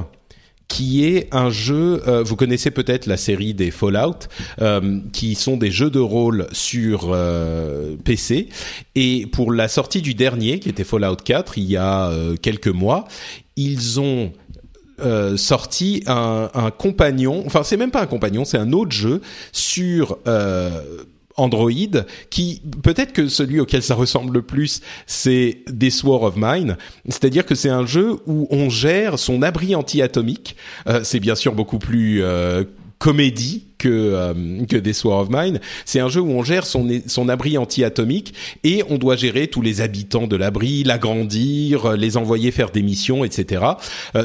qui 0.68 1.06
est 1.06 1.34
un 1.34 1.50
jeu, 1.50 2.02
euh, 2.06 2.22
vous 2.22 2.36
connaissez 2.36 2.70
peut-être 2.70 3.06
la 3.06 3.16
série 3.16 3.54
des 3.54 3.70
Fallout, 3.70 4.28
euh, 4.60 5.00
qui 5.12 5.34
sont 5.34 5.56
des 5.56 5.70
jeux 5.70 5.90
de 5.90 5.98
rôle 5.98 6.46
sur 6.52 7.10
euh, 7.12 7.96
PC. 8.04 8.48
Et 8.94 9.26
pour 9.32 9.50
la 9.50 9.66
sortie 9.66 10.02
du 10.02 10.14
dernier, 10.14 10.60
qui 10.60 10.68
était 10.68 10.84
Fallout 10.84 11.16
4, 11.16 11.56
il 11.58 11.64
y 11.64 11.76
a 11.76 12.12
quelques 12.42 12.68
mois, 12.68 13.08
ils 13.56 13.98
ont 13.98 14.32
sorti 15.36 16.02
un, 16.06 16.50
un, 16.54 16.70
compagnon, 16.72 17.44
enfin 17.46 17.62
c'est 17.62 17.76
même 17.76 17.92
pas 17.92 18.02
un 18.02 18.06
compagnon, 18.06 18.44
c'est 18.44 18.58
un 18.58 18.72
autre 18.72 18.90
jeu 18.90 19.20
sur 19.52 20.18
Android, 21.38 21.70
qui 22.30 22.60
peut-être 22.82 23.12
que 23.12 23.28
celui 23.28 23.60
auquel 23.60 23.82
ça 23.82 23.94
ressemble 23.94 24.34
le 24.34 24.42
plus, 24.42 24.80
c'est 25.06 25.58
This 25.78 26.02
War 26.04 26.22
of 26.22 26.34
Mine, 26.36 26.76
c'est-à-dire 27.08 27.46
que 27.46 27.54
c'est 27.54 27.70
un 27.70 27.86
jeu 27.86 28.16
où 28.26 28.46
on 28.50 28.68
gère 28.68 29.18
son 29.18 29.42
abri 29.42 29.74
anti-atomique. 29.74 30.56
Euh, 30.88 31.00
c'est 31.04 31.20
bien 31.20 31.34
sûr 31.34 31.54
beaucoup 31.54 31.78
plus 31.78 32.22
euh, 32.22 32.64
comédie 32.98 33.66
que 33.78 33.88
euh, 33.88 34.64
que 34.68 34.76
This 34.76 35.04
War 35.04 35.20
of 35.20 35.28
Mine. 35.30 35.60
C'est 35.84 36.00
un 36.00 36.08
jeu 36.08 36.20
où 36.20 36.30
on 36.30 36.42
gère 36.42 36.66
son 36.66 36.88
son 37.06 37.28
abri 37.28 37.56
anti-atomique 37.56 38.34
et 38.64 38.82
on 38.88 38.98
doit 38.98 39.16
gérer 39.16 39.46
tous 39.46 39.62
les 39.62 39.80
habitants 39.80 40.26
de 40.26 40.36
l'abri, 40.36 40.82
l'agrandir, 40.82 41.96
les 41.96 42.16
envoyer 42.16 42.50
faire 42.50 42.70
des 42.70 42.82
missions, 42.82 43.24
etc. 43.24 43.64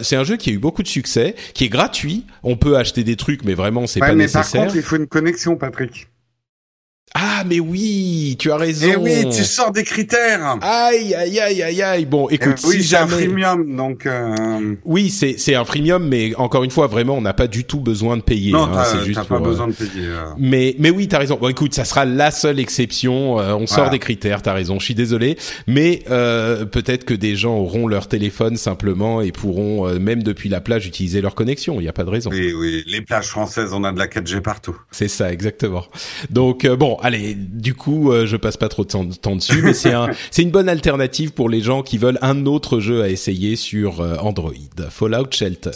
c'est 0.02 0.16
un 0.16 0.24
jeu 0.24 0.38
qui 0.38 0.50
a 0.50 0.54
eu 0.54 0.60
beaucoup 0.60 0.84
de 0.84 0.88
succès, 0.88 1.36
qui 1.54 1.66
est 1.66 1.70
gratuit. 1.70 2.26
On 2.42 2.58
peut 2.58 2.78
acheter 2.78 3.04
des 3.04 3.16
trucs, 3.16 3.44
mais 3.46 3.54
vraiment 3.54 3.86
c'est 3.86 4.00
pas 4.00 4.10
mais 4.10 4.24
nécessaire. 4.24 4.52
Par 4.52 4.64
contre, 4.64 4.76
il 4.76 4.82
faut 4.82 4.96
une 4.96 5.08
connexion, 5.08 5.56
Patrick. 5.56 6.08
Ah 7.16 7.44
mais 7.46 7.60
oui, 7.60 8.36
tu 8.40 8.52
as 8.52 8.58
raison. 8.58 8.88
Eh 8.92 8.96
oui, 8.96 9.30
tu 9.30 9.44
sors 9.44 9.72
des 9.72 9.84
critères. 9.84 10.58
Aïe 10.62 11.14
aïe 11.14 11.40
aïe 11.40 11.62
aïe 11.62 11.82
aïe. 11.82 12.06
Bon, 12.06 12.28
écoute, 12.30 12.60
euh, 12.64 12.68
oui, 12.68 12.82
si 12.82 12.88
jamais... 12.88 13.14
un 13.14 13.18
freemium, 13.18 13.76
donc. 13.76 14.06
Euh... 14.06 14.76
Oui, 14.84 15.10
c'est 15.10 15.36
c'est 15.38 15.54
un 15.54 15.66
freemium, 15.66 16.08
mais 16.08 16.34
encore 16.36 16.64
une 16.64 16.72
fois, 16.72 16.88
vraiment, 16.88 17.16
on 17.16 17.22
n'a 17.22 17.34
pas 17.34 17.48
du 17.48 17.66
tout 17.66 17.80
besoin 17.80 18.18
de 18.18 18.24
payer. 18.24 18.52
Non, 18.52 18.64
hein, 18.64 18.84
c'est 18.86 19.06
juste 19.06 19.24
pas 19.26 19.36
euh, 19.36 19.40
besoin 19.40 19.68
de 19.68 19.74
payer. 19.74 20.08
Euh. 20.08 20.26
Mais 20.38 20.76
mais 20.80 20.90
oui, 20.90 21.08
t'as 21.08 21.20
raison. 21.20 21.38
Bon, 21.40 21.50
écoute, 21.50 21.74
ça 21.74 21.86
sera 21.86 22.06
la 22.06 22.32
seule 22.32 22.60
exception. 22.60 23.36
on 23.36 23.68
sort 23.68 23.90
des 23.90 24.00
critères. 24.00 24.42
T'as 24.42 24.54
raison. 24.54 24.80
Je 24.80 24.86
suis 24.86 24.96
désolé, 24.96 25.38
mais 25.68 26.04
peut-être 26.08 27.06
que 27.06 27.14
des 27.14 27.36
gens 27.36 27.58
auront 27.58 27.88
leur 27.88 28.08
téléphone 28.08 28.58
simplement 28.58 29.22
et 29.22 29.32
pourront 29.32 29.88
même 30.00 30.24
depuis 30.24 30.50
la 30.50 30.62
plage 30.62 30.88
utiliser 30.88 31.22
leur 31.22 31.36
connexion. 31.36 31.76
Il 31.80 31.84
n'y 31.84 31.90
a 31.90 31.94
pas 31.94 32.06
de 32.06 32.10
raison. 32.10 32.30
Oui 32.32 32.54
oui, 32.54 32.84
les 32.88 33.02
plages 33.02 33.28
françaises, 33.28 33.74
on 33.74 33.84
a 33.84 33.92
de 33.92 34.00
la 34.00 34.08
4G 34.08 34.42
partout. 34.42 34.76
C'est 34.92 35.08
ça, 35.08 35.32
exactement. 35.32 35.86
Donc 36.30 36.66
bon, 36.68 36.98
allez, 37.04 37.36
du 37.36 37.76
coup, 37.76 38.12
euh, 38.12 38.26
je 38.26 38.38
passe 38.38 38.58
pas 38.58 38.70
trop 38.70 38.84
de 38.84 38.90
temps, 38.90 39.36
dessus, 39.36 39.62
mais 39.62 39.74
c'est 39.74 39.94
un, 39.94 40.10
c'est 40.32 40.42
une 40.42 40.52
bonne 40.52 40.70
alternative 40.70 41.32
pour 41.32 41.50
les 41.50 41.62
gens 41.62 41.84
qui 41.84 41.98
veulent 41.98 42.18
un 42.22 42.46
autre 42.48 42.80
jeu 42.80 43.04
à 43.04 43.10
essayer 43.10 43.56
sur 43.56 44.02
euh, 44.02 44.16
Android, 44.18 44.54
Fallout 44.90 45.28
Shelter. 45.32 45.72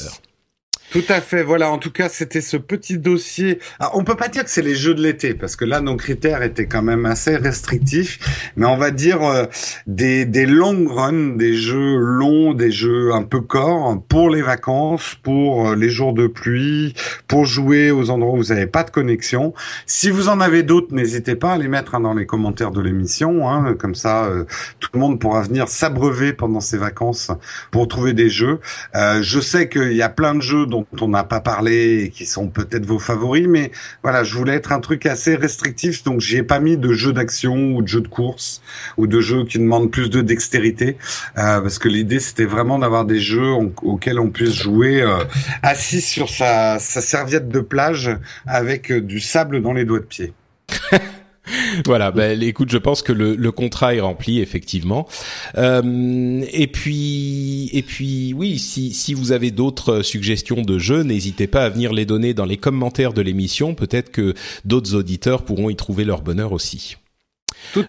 Tout 0.90 1.04
à 1.10 1.20
fait. 1.20 1.44
Voilà. 1.44 1.70
En 1.70 1.80
tout 1.80 1.92
cas, 1.92 2.08
c'était 2.08 2.40
ce 2.40 2.56
petit 2.56 2.98
dossier. 2.98 3.60
Alors, 3.78 3.98
on 3.98 4.06
peut 4.06 4.16
pas 4.16 4.30
dire 4.30 4.46
que 4.46 4.50
c'est 4.50 4.62
les 4.62 4.76
jeux 4.76 4.94
de 4.94 5.02
l'été 5.02 5.34
parce 5.34 5.58
que 5.58 5.66
là, 5.66 5.82
nos 5.82 5.98
critères 5.98 6.44
étaient 6.44 6.68
quand 6.68 6.82
même 6.82 7.06
assez 7.06 7.36
restrictifs. 7.36 8.20
Mais 8.56 8.66
on 8.66 8.78
va 8.78 8.92
dire 8.92 9.22
euh, 9.22 9.46
des 9.86 10.26
des 10.26 10.46
long 10.46 10.88
runs, 10.88 11.36
des 11.36 11.56
jeux 11.56 11.98
longs, 11.98 12.54
des 12.54 12.72
jeux 12.72 13.14
un 13.14 13.24
peu 13.24 13.42
corps 13.42 14.02
pour 14.08 14.30
les 14.30 14.42
vacances, 14.42 15.16
pour 15.24 15.70
euh, 15.70 15.76
les 15.76 15.90
jours 15.90 16.14
de 16.14 16.28
pluie, 16.28 16.94
pour 17.28 17.46
jouer 17.46 17.92
aux 17.92 18.10
endroits 18.10 18.36
où 18.36 18.38
vous 18.38 18.54
n'avez 18.54 18.68
pas 18.68 18.86
de 18.86 18.92
connexion. 18.92 19.54
Si 19.86 20.10
vous 20.10 20.30
en 20.30 20.40
avez 20.40 20.64
d'autres, 20.64 20.96
n'hésitez 20.96 21.36
pas 21.36 21.54
à 21.54 21.58
les 21.58 21.68
mettre 21.68 21.96
hein, 21.96 22.00
dans 22.00 22.14
les 22.14 22.26
commentaires 22.26 22.72
de 22.72 22.82
l'émission. 22.82 23.50
Hein, 23.50 23.76
comme 23.78 23.96
ça, 23.96 24.26
euh, 24.26 24.46
tout 24.80 24.90
le 24.94 25.00
monde 25.02 25.20
pourra 25.20 25.42
venir 25.42 25.68
s'abreuver 25.68 26.32
pendant 26.32 26.62
ses 26.62 26.78
vacances 26.78 27.30
pour 27.72 27.90
trouver 27.90 28.14
des 28.14 28.30
jeux. 28.30 28.60
je 28.94 29.40
sais 29.42 29.68
qu'il 29.68 29.94
y 29.94 30.02
a 30.02 30.10
plein 30.10 30.34
de 30.34 30.42
jeux 30.42 30.66
dont 30.66 30.77
on 31.00 31.08
n'a 31.08 31.24
pas 31.24 31.40
parlé 31.40 32.04
et 32.04 32.10
qui 32.10 32.26
sont 32.26 32.48
peut-être 32.48 32.86
vos 32.86 33.00
favoris, 33.00 33.48
mais 33.48 33.72
voilà, 34.04 34.24
je 34.24 34.36
voulais 34.36 34.54
être 34.54 34.72
un 34.72 34.80
truc 34.80 35.06
assez 35.06 35.36
restrictif, 35.36 36.04
donc 36.04 36.20
j'ai 36.20 36.44
pas 36.44 36.60
mis 36.60 36.78
de 36.78 36.94
jeux 36.94 37.14
d'action 37.14 37.76
ou 37.76 37.82
de 37.82 37.88
jeux 37.88 38.02
de 38.02 38.08
course 38.08 38.62
ou 38.98 39.08
de 39.08 39.20
jeux 39.20 39.46
qui 39.46 39.60
demandent 39.60 39.92
plus 39.92 40.10
de 40.10 40.22
dextérité, 40.22 40.98
euh, 41.38 41.62
parce 41.62 41.80
que 41.80 41.88
l'idée 41.88 42.20
c'était 42.20 42.46
vraiment 42.46 42.80
d'avoir 42.80 43.06
des 43.06 43.20
jeux 43.20 43.52
auxquels 43.52 44.20
on 44.20 44.30
puisse 44.30 44.54
jouer 44.54 45.02
euh, 45.02 45.18
assis 45.64 46.02
sur 46.02 46.30
sa, 46.30 46.80
sa 46.80 47.02
serviette 47.02 47.50
de 47.50 47.60
plage 47.60 48.12
avec 48.46 48.92
euh, 48.92 49.02
du 49.02 49.20
sable 49.20 49.62
dans 49.62 49.74
les 49.74 49.86
doigts 49.86 50.00
de 50.00 50.06
pied. 50.06 50.34
voilà, 51.86 52.12
ben, 52.12 52.42
écoute, 52.42 52.70
je 52.70 52.78
pense 52.78 53.02
que 53.02 53.12
le, 53.12 53.52
contrat 53.52 53.96
est 53.96 54.00
rempli 54.00 54.40
effectivement. 54.40 55.08
Euh, 55.58 56.44
et 56.52 56.68
puis, 56.68 57.70
et 57.74 57.82
puis, 57.82 58.34
oui, 58.34 58.60
si, 58.60 58.94
si 58.94 59.14
vous 59.14 59.32
avez 59.32 59.52
d'autres 59.52 60.02
suggestions 60.02 60.62
de 60.62 60.78
jeux, 60.78 61.04
n'hésitez 61.04 61.48
pas 61.48 61.64
à 61.64 61.70
venir 61.70 61.94
les 61.94 62.06
donner 62.06 62.34
dans 62.34 62.46
les 62.46 62.58
commentaires 62.58 63.14
de 63.14 63.22
l'émission. 63.22 63.74
Peut-être 63.74 64.12
que 64.12 64.34
d'autres 64.66 64.96
auditeurs 64.96 65.44
pourront 65.44 65.70
y 65.70 65.76
trouver 65.76 66.06
leur 66.06 66.22
bonheur 66.22 66.52
aussi. 66.52 66.98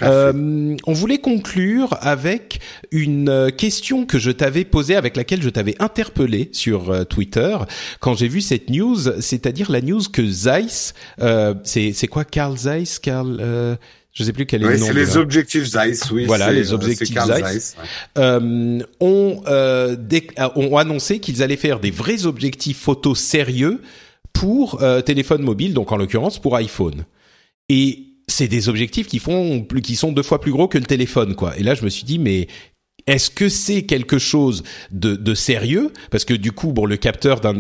Euh, 0.03 0.77
on 0.87 0.93
voulait 0.93 1.19
conclure 1.19 1.97
avec 2.01 2.61
une 2.91 3.29
euh, 3.29 3.51
question 3.51 4.07
que 4.07 4.19
je 4.19 4.31
t'avais 4.31 4.65
posée, 4.65 4.97
avec 4.97 5.17
laquelle 5.17 5.43
je 5.43 5.49
t'avais 5.49 5.77
interpellé 5.79 6.51
sur 6.53 6.91
euh, 6.91 7.05
Twitter 7.05 7.57
quand 8.01 8.15
j'ai 8.15 8.29
vu 8.29 8.41
cette 8.41 8.71
news, 8.71 8.99
c'est-à-dire 9.21 9.71
la 9.71 9.81
news 9.81 10.03
que 10.13 10.27
Zeiss, 10.27 10.95
euh, 11.21 11.55
c'est 11.65 11.93
c'est 11.93 12.09
quoi 12.09 12.25
Carl 12.25 12.57
Zeiss, 12.57 12.99
Carl 12.99 13.39
euh, 13.41 13.77
je 14.19 14.25
sais 14.25 14.33
plus 14.33 14.47
quel 14.47 14.65
est 14.65 14.69
le 14.69 14.79
nom. 14.79 14.87
C'est 14.87 14.95
les 14.95 15.17
objectifs 15.17 15.65
Zeiss, 15.65 16.11
oui. 16.11 16.25
Voilà, 16.27 16.51
les 16.51 16.73
objectifs 16.73 17.17
Zeiss, 17.17 17.77
euh, 18.19 18.81
ont, 18.99 19.43
euh, 19.47 19.97
ont 20.57 20.77
annoncé 20.77 21.21
qu'ils 21.21 21.41
allaient 21.43 21.57
faire 21.57 21.79
des 21.79 21.93
vrais 21.93 22.27
objectifs 22.27 22.79
photo 22.79 23.15
sérieux 23.15 23.81
pour 24.33 24.83
euh, 24.83 25.03
téléphone 25.03 25.43
mobile, 25.43 25.73
donc 25.73 25.93
en 25.93 25.97
l'occurrence 25.97 26.41
pour 26.41 26.57
iPhone. 26.57 27.05
Et 27.69 28.08
c'est 28.29 28.47
des 28.47 28.69
objectifs 28.69 29.07
qui 29.07 29.19
font 29.19 29.67
qui 29.83 29.97
sont 29.97 30.13
deux 30.13 30.23
fois 30.23 30.41
plus 30.41 30.53
gros 30.53 30.69
que 30.69 30.79
le 30.79 30.85
téléphone, 30.85 31.35
quoi. 31.35 31.59
Et 31.59 31.63
là, 31.63 31.75
je 31.75 31.83
me 31.83 31.89
suis 31.89 32.05
dit, 32.05 32.19
mais 32.19 32.47
est-ce 33.09 33.31
que 33.31 33.49
c'est 33.49 33.83
quelque 33.83 34.19
chose 34.19 34.63
de, 34.93 35.17
de, 35.17 35.35
sérieux? 35.35 35.93
Parce 36.11 36.27
que 36.27 36.35
du 36.35 36.53
coup, 36.53 36.73
bon, 36.73 36.85
le 36.85 36.99
capteur 36.99 37.41
d'un 37.41 37.55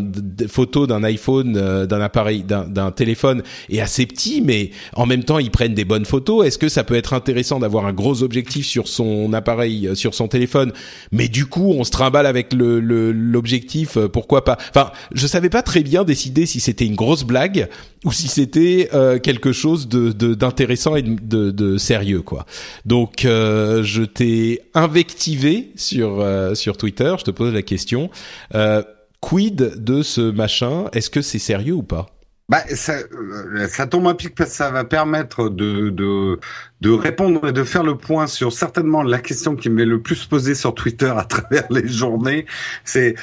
photo 0.47 0.87
d'un 0.87 1.03
iPhone, 1.03 1.57
euh, 1.57 1.87
d'un 1.87 2.03
appareil, 2.03 2.45
d'un 2.45 2.91
téléphone 2.91 3.43
est 3.71 3.81
assez 3.81 4.05
petit, 4.05 4.43
mais 4.43 4.71
en 4.93 5.07
même 5.07 5.25
temps, 5.25 5.39
ils 5.39 5.51
prennent 5.51 5.73
des 5.73 5.87
bonnes 5.87 6.05
photos. 6.05 6.47
Est-ce 6.47 6.59
que 6.59 6.69
ça 6.69 6.85
peut 6.85 6.97
être 6.97 7.15
intéressant 7.15 7.59
d'avoir 7.61 7.87
un 7.87 7.95
gros 7.95 8.23
objectif 8.23 8.67
sur 8.67 8.89
son 8.89 9.33
appareil, 9.33 9.89
euh, 9.89 9.95
sur 9.95 10.15
son 10.15 10.29
téléphone, 10.29 10.73
mais 11.13 11.29
du 11.29 11.47
coup, 11.47 11.73
on 11.73 11.83
se 11.83 11.91
trimballe 11.91 12.27
avec 12.27 12.53
le 12.53 12.79
l'objectif 12.79 13.97
euh, 13.97 14.09
Pourquoi 14.09 14.45
pas? 14.45 14.59
Enfin, 14.69 14.91
je 15.13 15.27
savais 15.27 15.49
pas 15.49 15.63
très 15.63 15.83
bien 15.83 16.05
décider 16.05 16.45
si 16.45 16.61
c'était 16.61 16.85
une 16.85 16.95
grosse 16.95 17.25
blague 17.25 17.69
ou 18.05 18.13
si 18.13 18.29
c'était 18.29 18.89
quelque 19.23 19.51
chose 19.53 19.89
de 19.89 20.13
d'intéressant 20.35 20.95
et 20.95 21.03
de, 21.03 21.51
de, 21.51 21.79
sérieux, 21.79 22.23
quoi. 22.23 22.47
Donc, 22.85 23.23
je 23.25 24.05
t'ai 24.05 24.61
invectivé 24.75 25.38
sur 25.77 26.21
euh, 26.21 26.55
sur 26.55 26.77
Twitter. 26.77 27.15
Je 27.19 27.25
te 27.25 27.31
pose 27.31 27.53
la 27.53 27.63
question. 27.63 28.11
Euh, 28.55 28.83
quid 29.21 29.57
de 29.57 30.03
ce 30.03 30.31
machin? 30.31 30.87
Est-ce 30.93 31.11
que 31.11 31.23
c'est 31.23 31.39
sérieux 31.39 31.75
ou 31.75 31.83
pas? 31.83 32.07
Bah, 32.51 32.63
ça, 32.75 32.95
euh, 32.95 33.87
tombe 33.91 34.09
à 34.09 34.15
pic 34.15 34.35
parce 34.35 34.51
que 34.51 34.57
ça 34.57 34.71
va 34.71 34.83
permettre 34.85 35.51
de, 35.51 35.91
de, 35.91 36.41
de 36.81 36.91
répondre 36.91 37.47
et 37.47 37.53
de 37.53 37.63
faire 37.63 37.83
le 37.83 37.99
point 37.99 38.27
sur 38.27 38.55
certainement 38.55 39.03
la 39.03 39.19
question 39.19 39.55
qui 39.55 39.69
m'est 39.69 39.85
le 39.85 40.01
plus 40.01 40.25
posée 40.25 40.55
sur 40.55 40.75
Twitter 40.75 41.13
à 41.15 41.25
travers 41.29 41.71
les 41.71 41.87
journées. 41.87 42.47
C'est 42.85 43.17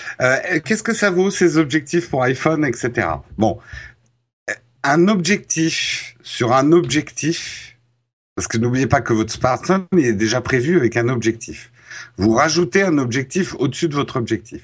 qu'est-ce 0.64 0.84
que 0.84 0.94
ça 0.94 1.10
vaut 1.10 1.32
ces 1.32 1.58
objectifs 1.58 2.10
pour 2.10 2.22
iPhone, 2.22 2.64
etc. 2.66 3.08
Bon, 3.40 3.58
un 4.84 5.08
objectif 5.08 6.16
sur 6.22 6.54
un 6.54 6.72
objectif, 6.72 7.78
parce 8.36 8.48
que 8.48 8.58
n'oubliez 8.60 8.88
pas 8.88 9.02
que 9.02 9.14
votre 9.14 9.34
smartphone 9.34 9.88
est 9.98 10.14
déjà 10.14 10.42
prévu 10.42 10.78
avec 10.78 10.98
un 10.98 11.10
objectif. 11.10 11.72
Vous 12.18 12.34
rajoutez 12.34 12.84
un 12.84 12.98
objectif 12.98 13.56
au-dessus 13.60 13.88
de 13.88 13.96
votre 13.96 14.18
objectif. 14.18 14.62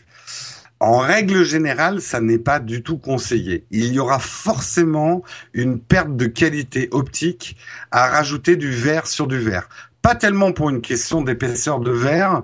En 0.80 0.98
règle 0.98 1.44
générale, 1.44 2.02
ça 2.02 2.22
n'est 2.22 2.40
pas 2.40 2.60
du 2.60 2.82
tout 2.82 2.98
conseillé. 2.98 3.66
Il 3.70 3.94
y 3.94 4.00
aura 4.00 4.18
forcément 4.18 5.22
une 5.54 5.80
perte 5.80 6.18
de 6.18 6.26
qualité 6.26 6.90
optique 6.92 7.56
à 7.92 8.08
rajouter 8.08 8.56
du 8.56 8.72
verre 8.72 9.06
sur 9.06 9.28
du 9.28 9.38
verre. 9.38 9.70
Pas 10.02 10.16
tellement 10.16 10.52
pour 10.54 10.72
une 10.72 10.82
question 10.82 11.22
d'épaisseur 11.22 11.82
de 11.82 11.92
verre, 11.92 12.42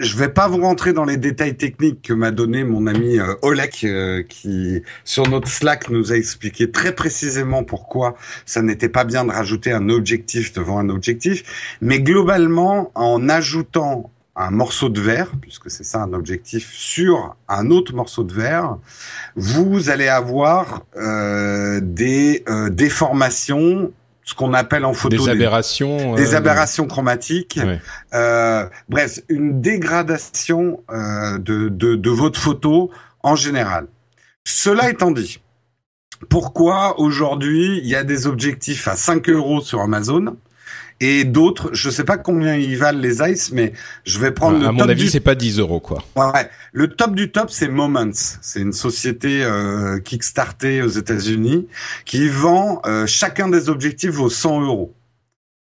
je 0.00 0.16
vais 0.16 0.28
pas 0.28 0.46
vous 0.46 0.60
rentrer 0.62 0.92
dans 0.92 1.04
les 1.04 1.16
détails 1.16 1.56
techniques 1.56 2.02
que 2.02 2.12
m'a 2.12 2.30
donné 2.30 2.62
mon 2.62 2.86
ami 2.86 3.18
euh, 3.18 3.34
Olek, 3.42 3.82
euh, 3.82 4.22
qui 4.22 4.82
sur 5.04 5.28
notre 5.28 5.48
Slack 5.48 5.90
nous 5.90 6.12
a 6.12 6.16
expliqué 6.16 6.70
très 6.70 6.94
précisément 6.94 7.64
pourquoi 7.64 8.14
ça 8.46 8.62
n'était 8.62 8.88
pas 8.88 9.02
bien 9.02 9.24
de 9.24 9.32
rajouter 9.32 9.72
un 9.72 9.88
objectif 9.88 10.52
devant 10.52 10.78
un 10.78 10.88
objectif. 10.88 11.76
Mais 11.80 12.00
globalement, 12.00 12.92
en 12.94 13.28
ajoutant 13.28 14.12
un 14.36 14.50
morceau 14.52 14.88
de 14.88 15.00
verre, 15.00 15.32
puisque 15.40 15.68
c'est 15.68 15.82
ça 15.82 16.00
un 16.00 16.12
objectif, 16.12 16.72
sur 16.72 17.34
un 17.48 17.70
autre 17.72 17.92
morceau 17.92 18.22
de 18.22 18.32
verre, 18.32 18.78
vous 19.34 19.90
allez 19.90 20.06
avoir 20.06 20.84
euh, 20.96 21.80
des 21.82 22.44
déformations 22.70 23.90
ce 24.28 24.34
qu'on 24.34 24.52
appelle 24.52 24.84
en 24.84 24.92
photo 24.92 25.24
des 25.24 25.30
aberrations, 25.30 26.14
des, 26.14 26.34
euh, 26.34 26.36
aberrations 26.36 26.86
chromatiques. 26.86 27.58
Euh, 28.12 28.68
bref, 28.90 29.20
une 29.30 29.62
dégradation 29.62 30.82
euh, 30.90 31.38
de, 31.38 31.70
de, 31.70 31.94
de 31.94 32.10
votre 32.10 32.38
photo 32.38 32.90
en 33.22 33.36
général. 33.36 33.86
Cela 34.44 34.90
étant 34.90 35.12
dit, 35.12 35.40
pourquoi 36.28 37.00
aujourd'hui 37.00 37.78
il 37.78 37.86
y 37.88 37.96
a 37.96 38.04
des 38.04 38.26
objectifs 38.26 38.86
à 38.86 38.96
5 38.96 39.30
euros 39.30 39.62
sur 39.62 39.80
Amazon 39.80 40.36
et 41.00 41.24
d'autres, 41.24 41.70
je 41.72 41.90
sais 41.90 42.04
pas 42.04 42.18
combien 42.18 42.56
ils 42.56 42.76
valent 42.76 42.98
les 42.98 43.22
Ice, 43.30 43.52
mais 43.52 43.72
je 44.04 44.18
vais 44.18 44.32
prendre. 44.32 44.66
à 44.66 44.72
mon 44.72 44.88
avis, 44.88 45.10
c'est 45.10 45.20
pas 45.20 45.34
10 45.34 45.58
euros 45.60 45.80
quoi. 45.80 46.02
Ouais, 46.16 46.48
le 46.72 46.88
top 46.88 47.14
du 47.14 47.30
top, 47.30 47.50
c'est 47.50 47.68
Moments. 47.68 48.10
C'est 48.12 48.60
une 48.60 48.72
société 48.72 49.42
euh, 49.44 49.98
kickstartée 50.00 50.82
aux 50.82 50.88
États-Unis 50.88 51.68
qui 52.04 52.28
vend 52.28 52.80
euh, 52.86 53.06
chacun 53.06 53.48
des 53.48 53.68
objectifs 53.68 54.18
aux 54.18 54.30
100 54.30 54.62
euros. 54.62 54.94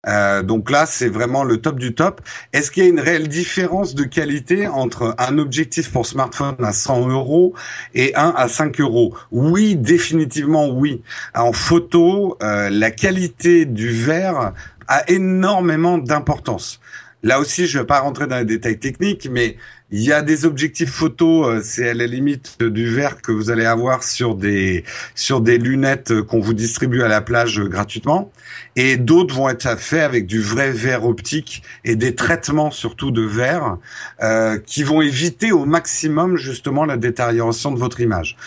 Euh, 0.08 0.44
donc 0.44 0.70
là, 0.70 0.86
c'est 0.86 1.10
vraiment 1.10 1.44
le 1.44 1.58
top 1.58 1.80
du 1.80 1.94
top. 1.96 2.22
Est-ce 2.54 2.72
qu'il 2.72 2.84
y 2.84 2.86
a 2.86 2.90
une 2.90 3.00
réelle 3.00 3.28
différence 3.28 3.96
de 3.96 4.04
qualité 4.04 4.68
entre 4.68 5.16
un 5.18 5.38
objectif 5.38 5.92
pour 5.92 6.06
smartphone 6.06 6.56
à 6.60 6.74
100 6.74 7.10
euros 7.10 7.54
et 7.94 8.16
un 8.16 8.34
à 8.36 8.48
5 8.48 8.80
euros? 8.80 9.16
Oui, 9.32 9.76
définitivement 9.76 10.70
oui. 10.70 11.02
En 11.34 11.54
photo, 11.54 12.38
euh, 12.44 12.70
la 12.70 12.92
qualité 12.92 13.66
du 13.66 13.90
verre 13.90 14.54
a 14.88 15.10
énormément 15.10 15.98
d'importance. 15.98 16.80
Là 17.24 17.40
aussi, 17.40 17.66
je 17.66 17.78
ne 17.78 17.84
vais 17.84 17.88
pas 17.88 18.02
rentrer 18.02 18.28
dans 18.28 18.38
les 18.38 18.46
détails 18.46 18.78
techniques, 18.78 19.28
mais 19.32 19.58
il 19.90 20.02
y 20.02 20.12
a 20.12 20.22
des 20.22 20.46
objectifs 20.46 20.92
photo, 20.92 21.46
euh, 21.46 21.62
c'est 21.64 21.90
à 21.90 21.94
la 21.94 22.06
limite 22.06 22.62
du 22.62 22.88
verre 22.88 23.22
que 23.22 23.32
vous 23.32 23.50
allez 23.50 23.66
avoir 23.66 24.04
sur 24.04 24.36
des 24.36 24.84
sur 25.16 25.42
des 25.42 25.58
lunettes 25.58 26.22
qu'on 26.22 26.40
vous 26.40 26.54
distribue 26.54 27.02
à 27.02 27.08
la 27.08 27.22
plage 27.22 27.60
gratuitement, 27.62 28.32
et 28.76 28.98
d'autres 28.98 29.34
vont 29.34 29.50
être 29.50 29.80
faits 29.80 30.04
avec 30.04 30.28
du 30.28 30.42
vrai 30.42 30.72
verre 30.72 31.06
optique 31.06 31.64
et 31.84 31.96
des 31.96 32.14
traitements 32.14 32.72
surtout 32.72 33.12
de 33.12 33.24
verre 33.24 33.78
euh, 34.22 34.60
qui 34.60 34.84
vont 34.84 35.02
éviter 35.02 35.52
au 35.52 35.66
maximum 35.66 36.38
justement 36.38 36.86
la 36.86 36.98
détérioration 36.98 37.72
de 37.72 37.80
votre 37.80 38.02
image. 38.02 38.38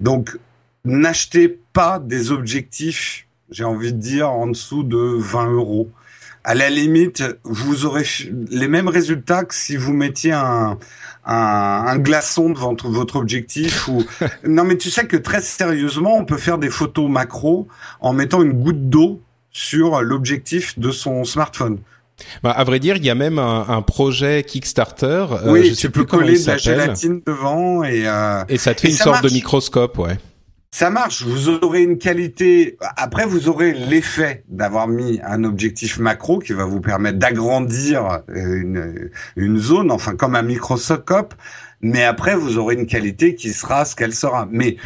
Donc, 0.00 0.36
n'achetez 0.84 1.58
pas 1.72 1.98
des 1.98 2.30
objectifs 2.30 3.27
j'ai 3.50 3.64
envie 3.64 3.92
de 3.92 3.98
dire, 3.98 4.30
en 4.30 4.46
dessous 4.46 4.82
de 4.82 4.96
20 4.96 5.52
euros. 5.52 5.90
À 6.44 6.54
la 6.54 6.70
limite, 6.70 7.24
vous 7.44 7.84
aurez 7.84 8.04
les 8.50 8.68
mêmes 8.68 8.88
résultats 8.88 9.44
que 9.44 9.54
si 9.54 9.76
vous 9.76 9.92
mettiez 9.92 10.32
un, 10.32 10.78
un, 11.28 11.98
glaçon 11.98 12.50
devant 12.50 12.74
votre 12.84 13.16
objectif. 13.16 13.88
Ou... 13.88 14.04
non, 14.46 14.64
mais 14.64 14.76
tu 14.76 14.90
sais 14.90 15.06
que 15.06 15.16
très 15.16 15.42
sérieusement, 15.42 16.16
on 16.16 16.24
peut 16.24 16.38
faire 16.38 16.58
des 16.58 16.70
photos 16.70 17.10
macro 17.10 17.68
en 18.00 18.12
mettant 18.12 18.42
une 18.42 18.52
goutte 18.52 18.88
d'eau 18.88 19.20
sur 19.50 20.00
l'objectif 20.02 20.78
de 20.78 20.90
son 20.90 21.24
smartphone. 21.24 21.78
Bah, 22.42 22.50
à 22.50 22.64
vrai 22.64 22.80
dire, 22.80 22.96
il 22.96 23.04
y 23.04 23.10
a 23.10 23.14
même 23.14 23.38
un, 23.38 23.82
projet 23.82 24.42
Kickstarter. 24.42 25.26
Euh, 25.30 25.52
oui, 25.52 25.74
tu 25.74 25.90
peux 25.90 26.04
coller 26.04 26.38
de 26.38 26.46
la 26.46 26.56
gélatine 26.56 27.22
devant 27.24 27.84
et 27.84 28.08
euh, 28.08 28.42
et 28.48 28.58
ça 28.58 28.74
te 28.74 28.80
fait 28.80 28.88
une 28.88 28.94
sorte 28.94 29.22
de 29.22 29.30
microscope, 29.30 29.98
ouais. 29.98 30.18
Ça 30.70 30.90
marche, 30.90 31.22
vous 31.22 31.48
aurez 31.48 31.82
une 31.82 31.98
qualité. 31.98 32.76
Après, 32.96 33.24
vous 33.24 33.48
aurez 33.48 33.72
l'effet 33.72 34.44
d'avoir 34.48 34.86
mis 34.86 35.18
un 35.24 35.44
objectif 35.44 35.98
macro 35.98 36.38
qui 36.38 36.52
va 36.52 36.64
vous 36.64 36.80
permettre 36.80 37.18
d'agrandir 37.18 38.20
euh, 38.28 38.60
une, 38.60 39.10
une 39.36 39.58
zone, 39.58 39.90
enfin 39.90 40.14
comme 40.14 40.36
un 40.36 40.42
microscope. 40.42 41.34
Mais 41.80 42.04
après, 42.04 42.36
vous 42.36 42.58
aurez 42.58 42.74
une 42.74 42.86
qualité 42.86 43.34
qui 43.34 43.52
sera 43.52 43.84
ce 43.86 43.96
qu'elle 43.96 44.14
sera. 44.14 44.46
Mais 44.50 44.76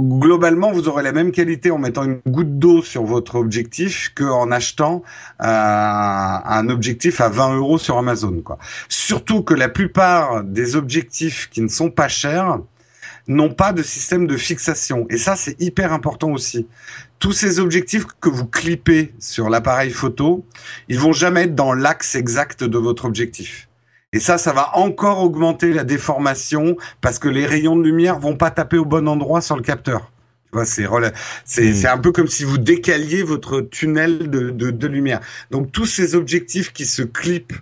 globalement, 0.00 0.72
vous 0.72 0.88
aurez 0.88 1.02
la 1.02 1.12
même 1.12 1.30
qualité 1.30 1.70
en 1.70 1.78
mettant 1.78 2.04
une 2.04 2.20
goutte 2.26 2.58
d'eau 2.58 2.82
sur 2.82 3.04
votre 3.04 3.36
objectif 3.36 4.12
qu'en 4.14 4.50
achetant 4.50 5.02
euh, 5.42 5.44
un 5.46 6.68
objectif 6.68 7.20
à 7.20 7.28
20 7.28 7.56
euros 7.56 7.78
sur 7.78 7.98
Amazon. 7.98 8.40
Quoi. 8.42 8.58
Surtout 8.88 9.42
que 9.42 9.54
la 9.54 9.68
plupart 9.68 10.42
des 10.42 10.76
objectifs 10.76 11.48
qui 11.50 11.60
ne 11.60 11.68
sont 11.68 11.90
pas 11.90 12.08
chers 12.08 12.58
n'ont 13.30 13.52
pas 13.52 13.72
de 13.72 13.82
système 13.82 14.26
de 14.26 14.36
fixation. 14.36 15.06
Et 15.08 15.16
ça, 15.16 15.36
c'est 15.36 15.60
hyper 15.60 15.92
important 15.92 16.30
aussi. 16.32 16.66
Tous 17.18 17.32
ces 17.32 17.60
objectifs 17.60 18.04
que 18.20 18.28
vous 18.28 18.46
clippez 18.46 19.14
sur 19.18 19.50
l'appareil 19.50 19.90
photo, 19.90 20.44
ils 20.88 20.98
vont 20.98 21.12
jamais 21.12 21.42
être 21.42 21.54
dans 21.54 21.72
l'axe 21.72 22.14
exact 22.16 22.64
de 22.64 22.78
votre 22.78 23.04
objectif. 23.04 23.68
Et 24.12 24.18
ça, 24.18 24.38
ça 24.38 24.52
va 24.52 24.76
encore 24.76 25.22
augmenter 25.22 25.72
la 25.72 25.84
déformation 25.84 26.76
parce 27.00 27.20
que 27.20 27.28
les 27.28 27.46
rayons 27.46 27.76
de 27.76 27.84
lumière 27.84 28.18
vont 28.18 28.36
pas 28.36 28.50
taper 28.50 28.78
au 28.78 28.84
bon 28.84 29.06
endroit 29.06 29.40
sur 29.40 29.56
le 29.56 29.62
capteur. 29.62 30.10
C'est 30.64 30.88
hmm. 30.88 31.12
c'est 31.44 31.86
un 31.86 31.98
peu 31.98 32.10
comme 32.10 32.26
si 32.26 32.42
vous 32.42 32.58
décaliez 32.58 33.22
votre 33.22 33.60
tunnel 33.60 34.28
de, 34.28 34.50
de, 34.50 34.72
de 34.72 34.86
lumière. 34.88 35.20
Donc 35.52 35.70
tous 35.70 35.86
ces 35.86 36.16
objectifs 36.16 36.72
qui 36.72 36.86
se 36.86 37.02
clippent 37.02 37.54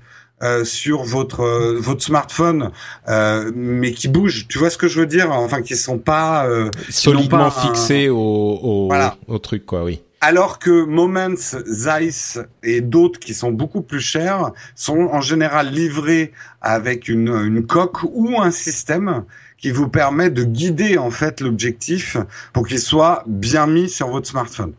euh, 0.42 0.64
sur 0.64 1.02
votre 1.02 1.40
euh, 1.40 1.78
votre 1.78 2.02
smartphone, 2.02 2.70
euh, 3.08 3.50
mais 3.54 3.92
qui 3.92 4.08
bougent. 4.08 4.46
Tu 4.48 4.58
vois 4.58 4.70
ce 4.70 4.78
que 4.78 4.88
je 4.88 5.00
veux 5.00 5.06
dire? 5.06 5.30
Enfin, 5.32 5.62
qui 5.62 5.76
sont 5.76 5.98
pas 5.98 6.46
solidement 6.90 7.50
fixés 7.50 8.08
au 8.08 8.18
au, 8.18 8.92
au 9.26 9.38
truc, 9.38 9.66
quoi. 9.66 9.84
Oui. 9.84 10.02
Alors 10.20 10.58
que 10.58 10.84
Moments, 10.84 11.36
Zeiss 11.66 12.40
et 12.64 12.80
d'autres 12.80 13.20
qui 13.20 13.34
sont 13.34 13.52
beaucoup 13.52 13.82
plus 13.82 14.00
chers 14.00 14.50
sont 14.74 15.08
en 15.12 15.20
général 15.20 15.70
livrés 15.70 16.32
avec 16.60 17.06
une, 17.06 17.28
une 17.28 17.64
coque 17.66 18.02
ou 18.02 18.40
un 18.40 18.50
système 18.50 19.24
qui 19.58 19.70
vous 19.70 19.88
permet 19.88 20.30
de 20.30 20.42
guider 20.42 20.98
en 20.98 21.10
fait 21.10 21.40
l'objectif 21.40 22.16
pour 22.52 22.66
qu'il 22.66 22.80
soit 22.80 23.22
bien 23.26 23.68
mis 23.68 23.88
sur 23.88 24.08
votre 24.08 24.28
smartphone. 24.28 24.72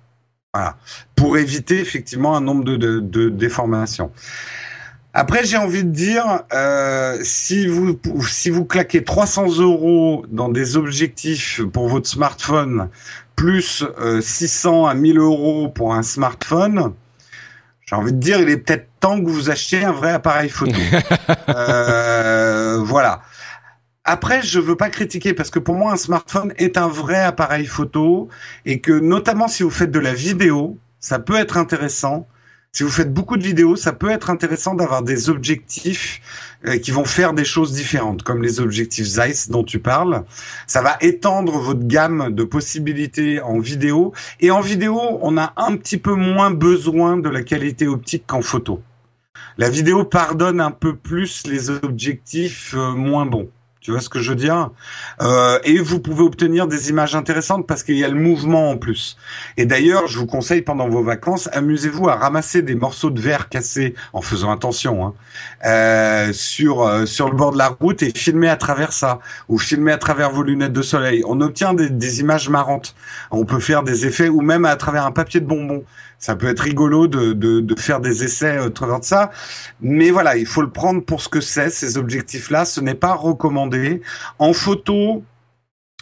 Voilà. 0.53 0.77
Pour 1.15 1.37
éviter 1.37 1.79
effectivement 1.79 2.35
un 2.35 2.41
nombre 2.41 2.65
de, 2.65 2.75
de, 2.75 2.99
de 2.99 3.29
déformations. 3.29 4.11
Après, 5.13 5.43
j'ai 5.43 5.57
envie 5.57 5.83
de 5.83 5.89
dire, 5.89 6.43
euh, 6.53 7.17
si 7.23 7.65
vous 7.65 7.99
si 8.27 8.51
vous 8.51 8.63
claquez 8.63 9.03
300 9.03 9.59
euros 9.59 10.23
dans 10.29 10.49
des 10.49 10.77
objectifs 10.77 11.61
pour 11.73 11.89
votre 11.89 12.07
smartphone, 12.07 12.89
plus 13.35 13.83
600 14.21 14.85
euh, 14.85 14.89
à 14.89 14.93
1000 14.93 15.17
euros 15.17 15.67
pour 15.69 15.95
un 15.95 16.03
smartphone, 16.03 16.93
j'ai 17.87 17.95
envie 17.95 18.13
de 18.13 18.19
dire, 18.19 18.39
il 18.39 18.49
est 18.49 18.57
peut-être 18.57 18.87
temps 18.99 19.19
que 19.19 19.27
vous 19.27 19.49
achetiez 19.49 19.83
un 19.83 19.91
vrai 19.91 20.11
appareil 20.11 20.49
photo. 20.49 20.79
euh, 21.49 22.79
voilà. 22.83 23.23
Après, 24.03 24.43
je 24.43 24.59
veux 24.59 24.75
pas 24.75 24.89
critiquer 24.89 25.33
parce 25.33 25.49
que 25.49 25.57
pour 25.57 25.73
moi, 25.73 25.91
un 25.91 25.97
smartphone 25.97 26.53
est 26.57 26.77
un 26.77 26.87
vrai 26.87 27.19
appareil 27.19 27.65
photo 27.65 28.29
et 28.65 28.79
que 28.79 28.91
notamment 28.91 29.47
si 29.47 29.63
vous 29.63 29.71
faites 29.71 29.91
de 29.91 29.99
la 29.99 30.13
vidéo, 30.13 30.77
ça 30.99 31.17
peut 31.17 31.35
être 31.35 31.57
intéressant 31.57 32.27
si 32.71 32.83
vous 32.83 32.89
faites 32.89 33.11
beaucoup 33.11 33.35
de 33.35 33.43
vidéos, 33.43 33.75
ça 33.75 33.93
peut 33.93 34.11
être 34.11 34.29
intéressant 34.29 34.75
d'avoir 34.75 35.01
des 35.01 35.29
objectifs 35.29 36.21
euh, 36.65 36.77
qui 36.77 36.91
vont 36.91 37.03
faire 37.03 37.33
des 37.33 37.43
choses 37.43 37.73
différentes, 37.73 38.21
comme 38.21 38.43
les 38.43 38.59
objectifs 38.59 39.07
Zeiss 39.07 39.49
dont 39.49 39.63
tu 39.63 39.79
parles. 39.79 40.23
Ça 40.67 40.81
va 40.83 40.97
étendre 41.01 41.57
votre 41.57 41.85
gamme 41.85 42.29
de 42.29 42.43
possibilités 42.43 43.41
en 43.41 43.59
vidéo. 43.59 44.13
Et 44.39 44.51
en 44.51 44.61
vidéo, 44.61 44.99
on 45.21 45.37
a 45.37 45.53
un 45.57 45.75
petit 45.77 45.97
peu 45.97 46.13
moins 46.13 46.51
besoin 46.51 47.17
de 47.17 47.27
la 47.27 47.41
qualité 47.41 47.87
optique 47.87 48.25
qu'en 48.27 48.41
photo. 48.41 48.81
La 49.57 49.69
vidéo 49.69 50.05
pardonne 50.05 50.61
un 50.61 50.71
peu 50.71 50.95
plus 50.95 51.47
les 51.47 51.69
objectifs 51.71 52.75
euh, 52.77 52.93
moins 52.93 53.25
bons. 53.25 53.49
Tu 53.81 53.91
vois 53.91 54.01
ce 54.01 54.09
que 54.09 54.19
je 54.19 54.31
veux 54.31 54.35
dire? 54.35 54.71
Euh, 55.21 55.57
Et 55.63 55.77
vous 55.79 56.01
pouvez 56.01 56.21
obtenir 56.21 56.67
des 56.67 56.89
images 56.89 57.15
intéressantes 57.15 57.65
parce 57.65 57.81
qu'il 57.81 57.95
y 57.95 58.03
a 58.03 58.09
le 58.09 58.19
mouvement 58.19 58.71
en 58.71 58.77
plus. 58.77 59.15
Et 59.55 59.65
d'ailleurs, 59.65 60.05
je 60.07 60.19
vous 60.19 60.25
conseille 60.25 60.61
pendant 60.61 60.89
vos 60.89 61.01
vacances, 61.01 61.47
amusez-vous 61.53 62.09
à 62.09 62.15
ramasser 62.15 62.61
des 62.61 62.75
morceaux 62.75 63.09
de 63.09 63.21
verre 63.21 63.47
cassés 63.47 63.95
en 64.11 64.21
faisant 64.21 64.51
attention 64.51 65.05
hein, 65.05 65.13
euh, 65.65 66.33
sur 66.33 66.81
euh, 66.81 67.05
sur 67.05 67.29
le 67.29 67.37
bord 67.37 67.53
de 67.53 67.57
la 67.57 67.69
route 67.69 68.03
et 68.03 68.11
filmer 68.11 68.49
à 68.49 68.57
travers 68.57 68.91
ça 68.91 69.19
ou 69.47 69.57
filmer 69.57 69.93
à 69.93 69.97
travers 69.97 70.31
vos 70.31 70.43
lunettes 70.43 70.73
de 70.73 70.81
soleil. 70.81 71.23
On 71.25 71.39
obtient 71.39 71.73
des, 71.73 71.89
des 71.89 72.19
images 72.19 72.49
marrantes. 72.49 72.95
On 73.31 73.45
peut 73.45 73.61
faire 73.61 73.83
des 73.83 74.05
effets 74.05 74.27
ou 74.27 74.41
même 74.41 74.65
à 74.65 74.75
travers 74.75 75.05
un 75.05 75.11
papier 75.11 75.39
de 75.39 75.45
bonbon 75.45 75.85
ça 76.19 76.35
peut 76.35 76.47
être 76.47 76.59
rigolo 76.59 77.07
de, 77.07 77.33
de, 77.33 77.61
de 77.61 77.79
faire 77.79 78.01
des 78.01 78.23
essais 78.23 78.59
au 78.59 78.69
travers 78.69 78.99
de 78.99 79.05
ça. 79.05 79.31
Mais 79.81 80.11
voilà, 80.11 80.35
il 80.35 80.45
faut 80.45 80.61
le 80.61 80.69
prendre 80.69 81.03
pour 81.03 81.21
ce 81.21 81.29
que 81.29 81.41
c'est, 81.41 81.69
ces 81.69 81.97
objectifs-là. 81.97 82.65
Ce 82.65 82.81
n'est 82.81 82.93
pas 82.93 83.13
recommandé. 83.13 84.01
En 84.37 84.53
photo, 84.53 85.23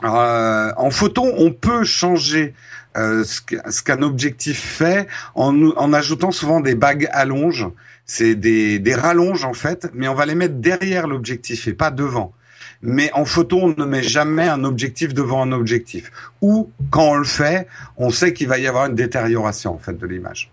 euh, 0.04 0.72
en 0.76 0.90
photo, 0.90 1.24
on 1.38 1.52
peut 1.52 1.84
changer 1.84 2.56
euh, 2.98 3.24
ce 3.24 3.82
qu'un 3.84 4.02
objectif 4.02 4.60
fait 4.60 5.08
en, 5.36 5.70
en 5.72 5.94
ajoutant 5.94 6.32
souvent 6.32 6.62
des 6.62 6.76
bagues 6.76 7.08
allonges. 7.12 7.68
C'est 8.06 8.36
des, 8.36 8.80
des 8.80 8.96
rallonges 8.96 9.46
en 9.46 9.54
fait, 9.54 9.90
mais 9.94 10.08
on 10.08 10.16
va 10.16 10.26
les 10.26 10.36
mettre 10.36 10.56
derrière 10.56 11.08
l'objectif 11.08 11.68
et 11.68 11.74
pas 11.74 11.92
devant 11.92 12.34
mais 12.82 13.12
en 13.14 13.26
photo, 13.26 13.60
on 13.62 13.76
ne 13.78 13.86
met 13.86 14.04
jamais 14.04 14.48
un 14.48 14.64
objectif 14.64 15.14
devant 15.14 15.42
un 15.42 15.52
objectif. 15.52 16.12
Ou 16.42 16.70
quand 16.90 17.10
on 17.10 17.16
le 17.16 17.26
fait, 17.26 17.68
on 17.98 18.10
sait 18.10 18.34
qu'il 18.34 18.48
va 18.48 18.60
y 18.60 18.68
avoir 18.68 18.86
une 18.86 18.96
détérioration 18.96 19.74
en 19.74 19.80
fait 19.80 19.98
de 19.98 20.06
l'image. 20.06 20.52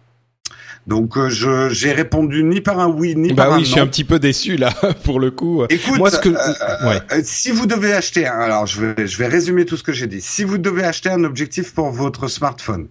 Donc 0.87 1.17
euh, 1.17 1.31
je 1.31 1.71
j'ai 1.71 1.93
répondu 1.93 2.45
ni 2.45 2.61
par 2.61 2.79
un 2.79 2.89
oui 2.89 3.17
ni 3.17 3.33
bah 3.33 3.45
par 3.45 3.47
un 3.47 3.51
non. 3.53 3.59
oui, 3.61 3.65
je 3.65 3.71
suis 3.71 3.81
un 3.81 3.87
petit 3.87 4.05
peu 4.05 4.19
déçu 4.19 4.57
là 4.57 4.71
pour 5.05 5.19
le 5.19 5.31
coup. 5.31 5.65
Écoute, 5.71 5.97
moi 5.97 6.11
ce 6.11 6.19
que 6.19 6.29
euh, 6.29 6.89
ouais. 6.89 7.01
euh, 7.13 7.21
si 7.25 7.51
vous 7.51 7.67
devez 7.67 7.95
acheter, 7.95 8.27
alors 8.27 8.67
je 8.67 8.85
vais 8.85 9.07
je 9.07 9.17
vais 9.17 9.27
résumer 9.27 9.65
tout 9.65 9.79
ce 9.79 9.83
que 9.83 9.93
j'ai 9.93 10.07
dit. 10.07 10.21
Si 10.21 10.45
vous 10.45 10.59
devez 10.59 10.85
acheter 10.85 11.09
un 11.09 11.25
objectif 11.25 11.73
pour 11.73 11.91
votre 11.91 12.29
smartphone, 12.29 12.89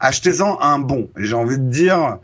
achetez-en 0.00 0.60
un 0.60 0.78
bon. 0.80 1.10
J'ai 1.16 1.34
envie 1.34 1.58
de 1.58 1.68
dire. 1.70 2.18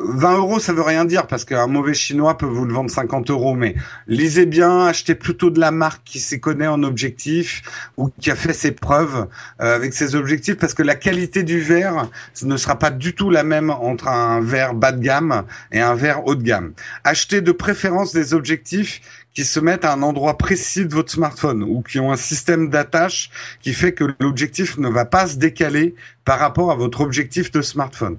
Euh, 0.00 0.04
20 0.08 0.36
euros, 0.38 0.58
ça 0.58 0.72
veut 0.72 0.82
rien 0.82 1.04
dire 1.04 1.26
parce 1.26 1.44
qu'un 1.44 1.66
mauvais 1.66 1.94
chinois 1.94 2.36
peut 2.36 2.46
vous 2.46 2.64
le 2.64 2.72
vendre 2.72 2.90
50 2.90 3.30
euros. 3.30 3.54
Mais 3.54 3.74
lisez 4.06 4.46
bien, 4.46 4.86
achetez 4.86 5.14
plutôt 5.14 5.50
de 5.50 5.60
la 5.60 5.70
marque 5.70 6.02
qui 6.04 6.20
s'y 6.20 6.40
connaît 6.40 6.66
en 6.66 6.82
objectif 6.82 7.62
ou 7.96 8.08
qui 8.20 8.30
a 8.30 8.36
fait 8.36 8.52
ses 8.52 8.72
preuves 8.72 9.26
euh, 9.60 9.74
avec 9.74 9.94
ses 9.94 10.14
objectifs 10.14 10.56
parce 10.56 10.74
que 10.74 10.82
la 10.82 10.94
qualité 10.94 11.42
du 11.42 11.60
verre 11.60 12.08
ne 12.42 12.56
sera 12.56 12.78
pas 12.78 12.90
du 12.90 13.14
tout 13.14 13.30
la 13.30 13.42
même 13.42 13.70
entre 13.70 14.08
un 14.08 14.40
verre 14.40 14.74
bas 14.74 14.92
de 14.92 15.00
gamme 15.00 15.44
et 15.72 15.80
un 15.80 15.94
verre 15.94 16.26
haut 16.26 16.34
de 16.34 16.42
gamme. 16.42 16.72
Achetez 17.04 17.40
de 17.40 17.52
préférence 17.52 18.12
des 18.12 18.34
objectifs 18.34 19.00
qui 19.34 19.44
se 19.44 19.60
mettent 19.60 19.84
à 19.84 19.92
un 19.92 20.02
endroit 20.02 20.38
précis 20.38 20.86
de 20.86 20.94
votre 20.94 21.12
smartphone 21.12 21.62
ou 21.62 21.82
qui 21.82 22.00
ont 22.00 22.10
un 22.10 22.16
système 22.16 22.70
d'attache 22.70 23.30
qui 23.60 23.74
fait 23.74 23.92
que 23.92 24.04
l'objectif 24.18 24.78
ne 24.78 24.88
va 24.88 25.04
pas 25.04 25.26
se 25.26 25.36
décaler 25.36 25.94
par 26.24 26.38
rapport 26.38 26.70
à 26.70 26.74
votre 26.74 27.02
objectif 27.02 27.50
de 27.50 27.60
smartphone. 27.60 28.16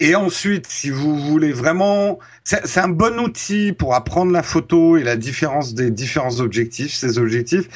Et 0.00 0.14
ensuite, 0.14 0.66
si 0.68 0.90
vous 0.90 1.18
voulez 1.18 1.52
vraiment, 1.52 2.18
c'est 2.44 2.80
un 2.80 2.88
bon 2.88 3.18
outil 3.20 3.72
pour 3.72 3.94
apprendre 3.94 4.32
la 4.32 4.42
photo 4.42 4.96
et 4.96 5.02
la 5.02 5.16
différence 5.16 5.74
des 5.74 5.90
différents 5.90 6.40
objectifs, 6.40 6.92
ces 6.92 7.18
objectifs. 7.18 7.68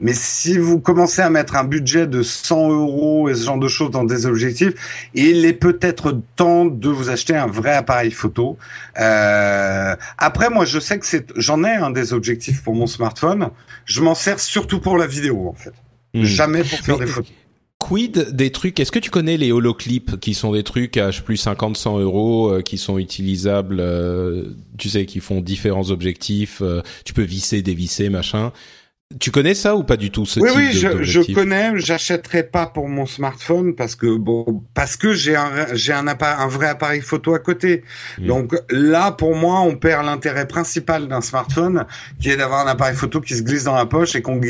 Mais 0.00 0.12
si 0.14 0.58
vous 0.58 0.78
commencez 0.80 1.22
à 1.22 1.30
mettre 1.30 1.56
un 1.56 1.64
budget 1.64 2.06
de 2.06 2.22
100 2.22 2.70
euros 2.70 3.28
et 3.28 3.34
ce 3.34 3.46
genre 3.46 3.58
de 3.58 3.68
choses 3.68 3.90
dans 3.90 4.04
des 4.04 4.26
objectifs, 4.26 4.74
il 5.14 5.44
est 5.44 5.52
peut-être 5.52 6.20
temps 6.36 6.66
de 6.66 6.88
vous 6.88 7.10
acheter 7.10 7.36
un 7.36 7.46
vrai 7.46 7.72
appareil 7.72 8.10
photo. 8.10 8.58
Euh, 9.00 9.96
après, 10.18 10.50
moi, 10.50 10.64
je 10.64 10.78
sais 10.78 10.98
que 10.98 11.06
c'est, 11.06 11.32
j'en 11.36 11.64
ai 11.64 11.72
un 11.72 11.90
des 11.90 12.12
objectifs 12.12 12.62
pour 12.62 12.74
mon 12.74 12.86
smartphone. 12.86 13.50
Je 13.84 14.02
m'en 14.02 14.14
sers 14.14 14.40
surtout 14.40 14.80
pour 14.80 14.98
la 14.98 15.06
vidéo, 15.06 15.48
en 15.48 15.54
fait. 15.54 15.72
Mmh. 16.14 16.24
Jamais 16.24 16.62
pour 16.62 16.78
faire 16.80 16.98
Mais, 16.98 17.06
des 17.06 17.10
photos. 17.10 17.32
Quid 17.82 18.28
des 18.30 18.52
trucs? 18.52 18.78
Est-ce 18.78 18.92
que 18.92 19.00
tu 19.00 19.10
connais 19.10 19.36
les 19.36 19.50
holoclips 19.50 20.20
qui 20.20 20.34
sont 20.34 20.52
des 20.52 20.62
trucs 20.62 20.96
à 20.98 21.10
plus 21.10 21.36
50 21.36 21.76
100 21.76 21.98
euros 21.98 22.48
euh, 22.48 22.62
qui 22.62 22.78
sont 22.78 22.96
utilisables 22.96 23.80
euh, 23.80 24.44
Tu 24.78 24.88
sais, 24.88 25.04
qui 25.04 25.18
font 25.18 25.40
différents 25.40 25.90
objectifs. 25.90 26.62
Euh, 26.62 26.82
tu 27.04 27.12
peux 27.12 27.24
visser, 27.24 27.60
dévisser, 27.60 28.08
machin? 28.08 28.52
Tu 29.18 29.30
connais 29.30 29.54
ça 29.54 29.76
ou 29.76 29.84
pas 29.84 29.96
du 29.96 30.10
tout 30.10 30.26
ce 30.26 30.40
oui, 30.40 30.48
type 30.48 30.56
oui, 30.58 30.72
je, 30.72 31.02
je, 31.02 31.32
connais. 31.32 31.72
J'achèterai 31.78 32.42
pas 32.44 32.66
pour 32.66 32.88
mon 32.88 33.06
smartphone 33.06 33.74
parce 33.74 33.94
que 33.94 34.16
bon, 34.16 34.62
parce 34.74 34.96
que 34.96 35.12
j'ai 35.12 35.36
un 35.36 35.50
j'ai 35.74 35.92
un, 35.92 36.06
appareil, 36.06 36.36
un 36.38 36.48
vrai 36.48 36.68
appareil 36.68 37.00
photo 37.00 37.34
à 37.34 37.38
côté. 37.38 37.82
Donc 38.18 38.54
là, 38.70 39.12
pour 39.12 39.34
moi, 39.34 39.60
on 39.60 39.76
perd 39.76 40.04
l'intérêt 40.06 40.46
principal 40.46 41.08
d'un 41.08 41.20
smartphone, 41.20 41.86
qui 42.20 42.30
est 42.30 42.36
d'avoir 42.36 42.66
un 42.66 42.70
appareil 42.70 42.94
photo 42.96 43.20
qui 43.20 43.34
se 43.34 43.42
glisse 43.42 43.64
dans 43.64 43.74
la 43.74 43.86
poche 43.86 44.14
et 44.14 44.22
qu'on 44.22 44.40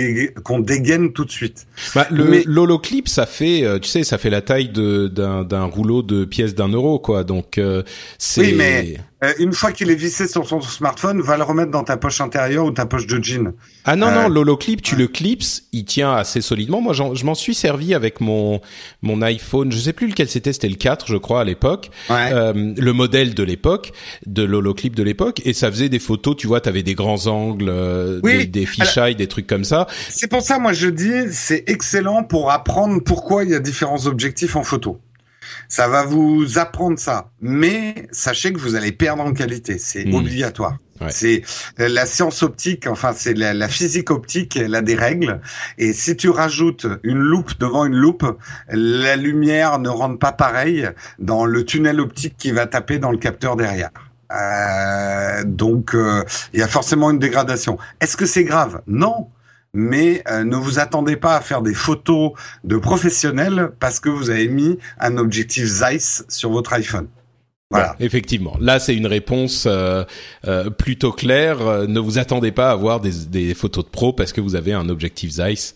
qu'on 0.45 0.61
dégaine 0.61 1.13
tout 1.13 1.25
de 1.25 1.31
suite. 1.31 1.67
Bah, 1.95 2.07
le 2.11 2.25
Mais- 2.25 2.43
l'holoclip, 2.47 3.09
ça 3.09 3.27
fait, 3.27 3.65
euh, 3.65 3.79
tu 3.79 3.89
sais, 3.89 4.05
ça 4.05 4.19
fait 4.19 4.31
la 4.31 4.41
taille 4.43 4.69
de 4.69 5.09
d'un 5.09 5.45
d'un 5.45 5.65
rouleau 5.65 6.03
de 6.03 6.25
pièces 6.25 6.55
d'un 6.55 6.69
euro, 6.69 6.99
quoi. 6.99 7.25
Donc 7.25 7.59
euh, 7.59 7.83
c'est. 8.19 8.41
Oui, 8.41 8.55
mais- 8.57 8.97
Euh, 9.23 9.33
une 9.39 9.53
fois 9.53 9.73
qu'il 9.73 9.91
est 9.91 9.95
vissé 9.95 10.27
sur 10.27 10.47
son 10.49 10.61
smartphone, 10.61 11.21
va 11.21 11.37
le 11.37 11.45
remettre 11.45 11.71
dans 11.71 11.85
ta 11.85 11.97
poche 11.97 12.21
intérieure 12.21 12.65
ou 12.65 12.71
ta 12.73 12.87
poche 12.87 13.07
de 13.07 13.23
jean. 13.23 13.53
Ah 13.85 13.95
non, 13.97 14.09
Euh, 14.09 14.23
non, 14.23 14.29
l'holoclip, 14.29 14.83
tu 14.83 14.97
le 14.97 15.07
clips, 15.07 15.45
il 15.73 15.85
tient 15.85 16.13
assez 16.13 16.41
solidement. 16.41 16.81
Moi, 16.81 16.93
je 16.93 17.25
m'en 17.25 17.35
suis 17.35 17.55
servi 17.55 17.95
avec 17.95 18.21
mon 18.21 18.61
mon 19.03 19.23
iPhone, 19.23 19.71
je 19.71 19.79
sais 19.79 19.93
plus 19.93 20.09
lequel 20.09 20.29
c'était, 20.29 20.53
c'était 20.53 20.69
le 20.69 20.75
4, 20.77 21.07
je 21.07 21.17
crois, 21.17 21.43
à 21.43 21.45
l'époque. 21.45 21.91
Ouais. 22.11 22.31
Euh, 22.33 22.53
le 22.77 22.93
modèle 22.93 23.35
de 23.35 23.43
l'époque, 23.43 23.93
de 24.27 24.43
l'holoclip 24.43 24.95
de 24.97 25.03
l'époque, 25.03 25.41
et 25.45 25.53
ça 25.53 25.71
faisait 25.71 25.89
des 25.89 25.99
photos, 25.99 26.37
tu 26.37 26.47
vois, 26.47 26.61
t'avais 26.61 26.83
des 26.83 26.95
grands 26.95 27.27
angles, 27.27 27.69
euh, 27.69 28.21
Oui, 28.25 28.39
des, 28.39 28.47
des 28.47 28.67
fisheye, 28.67 29.15
des 29.15 29.29
trucs 29.29 29.47
comme 29.47 29.65
ça. 29.65 29.87
C'est 30.09 30.29
pour 30.29 30.43
ça, 30.43 30.59
moi, 30.59 30.73
je 30.73 30.89
dis, 30.89 31.13
c'est 31.33 31.65
excellent 31.69 32.25
pour 32.25 32.51
apprendre 32.51 33.01
pourquoi 33.05 33.45
il 33.45 33.51
y 33.51 33.55
a 33.55 33.61
différents 33.61 34.07
objectifs 34.07 34.57
en 34.57 34.65
photo. 34.65 34.99
Ça 35.73 35.89
va 35.89 36.05
vous 36.05 36.59
apprendre 36.59 36.99
ça. 36.99 37.31
Mais 37.41 38.07
sachez 38.13 38.53
que 38.53 38.59
vous 38.61 38.75
allez 38.75 38.93
perdre 38.93 39.23
en 39.23 39.33
qualité. 39.33 39.79
C'est 39.79 40.05
Mm. 40.05 40.15
obligatoire. 40.15 40.77
Ouais. 41.01 41.07
C'est 41.11 41.43
euh, 41.81 41.89
la 41.89 42.05
science 42.05 42.43
optique, 42.43 42.87
enfin 42.87 43.15
c'est 43.17 43.33
la, 43.33 43.55
la 43.55 43.69
physique 43.69 44.11
optique, 44.11 44.55
elle 44.59 44.75
a 44.75 44.83
des 44.83 44.95
règles. 44.95 45.41
Et 45.79 45.95
si 45.95 46.15
tu 46.15 46.29
rajoutes 46.29 46.87
une 47.03 47.19
loupe 47.19 47.59
devant 47.59 47.87
une 47.87 47.97
loupe, 47.97 48.27
la 48.69 49.17
lumière 49.17 49.79
ne 49.79 49.89
rentre 49.89 50.19
pas 50.19 50.33
pareil 50.33 50.91
dans 51.19 51.47
le 51.47 51.65
tunnel 51.65 52.01
optique 52.01 52.35
qui 52.37 52.51
va 52.53 52.67
taper 52.67 52.99
dans 52.99 53.11
le 53.11 53.17
capteur 53.17 53.57
derrière. 53.57 53.89
Euh, 54.31 55.43
donc 55.45 55.95
euh, 55.95 56.23
il 56.53 56.61
y 56.61 56.63
a 56.63 56.69
forcément 56.69 57.11
une 57.11 57.19
dégradation. 57.19 57.79
Est-ce 58.03 58.19
que 58.19 58.27
c'est 58.27 58.45
grave? 58.45 58.83
Non. 58.87 59.29
Mais 59.75 60.23
euh, 60.29 60.45
ne 60.45 60.57
vous 60.57 60.79
attendez 60.79 61.17
pas 61.17 61.37
à 61.37 61.41
faire 61.41 61.63
des 61.63 61.73
photos 61.73 62.33
de 62.63 62.77
professionnels 62.77 63.73
parce 63.81 64.01
que 64.01 64.11
vous 64.11 64.29
avez 64.29 64.49
mis 64.49 64.79
un 64.99 65.17
objectif 65.17 65.65
Zeiss 65.65 66.25
sur 66.29 66.51
votre 66.51 66.73
iPhone. 66.75 67.09
Voilà. 67.71 67.97
Ouais, 67.99 68.05
effectivement. 68.05 68.55
Là, 68.61 68.79
c'est 68.79 68.95
une 68.95 69.07
réponse 69.07 69.65
euh, 69.67 70.05
euh, 70.47 70.69
plutôt 70.69 71.11
claire. 71.11 71.89
Ne 71.89 72.01
vous 72.01 72.19
attendez 72.19 72.53
pas 72.53 72.69
à 72.69 72.73
avoir 72.73 73.01
des, 73.01 73.55
photos 73.55 73.87
de 73.87 73.91
pro 73.91 74.13
parce 74.13 74.35
que 74.35 74.43
vous 74.43 74.57
avez 74.57 74.75
un 74.75 74.91
objectif 74.91 75.31
Zeiss. 75.31 75.75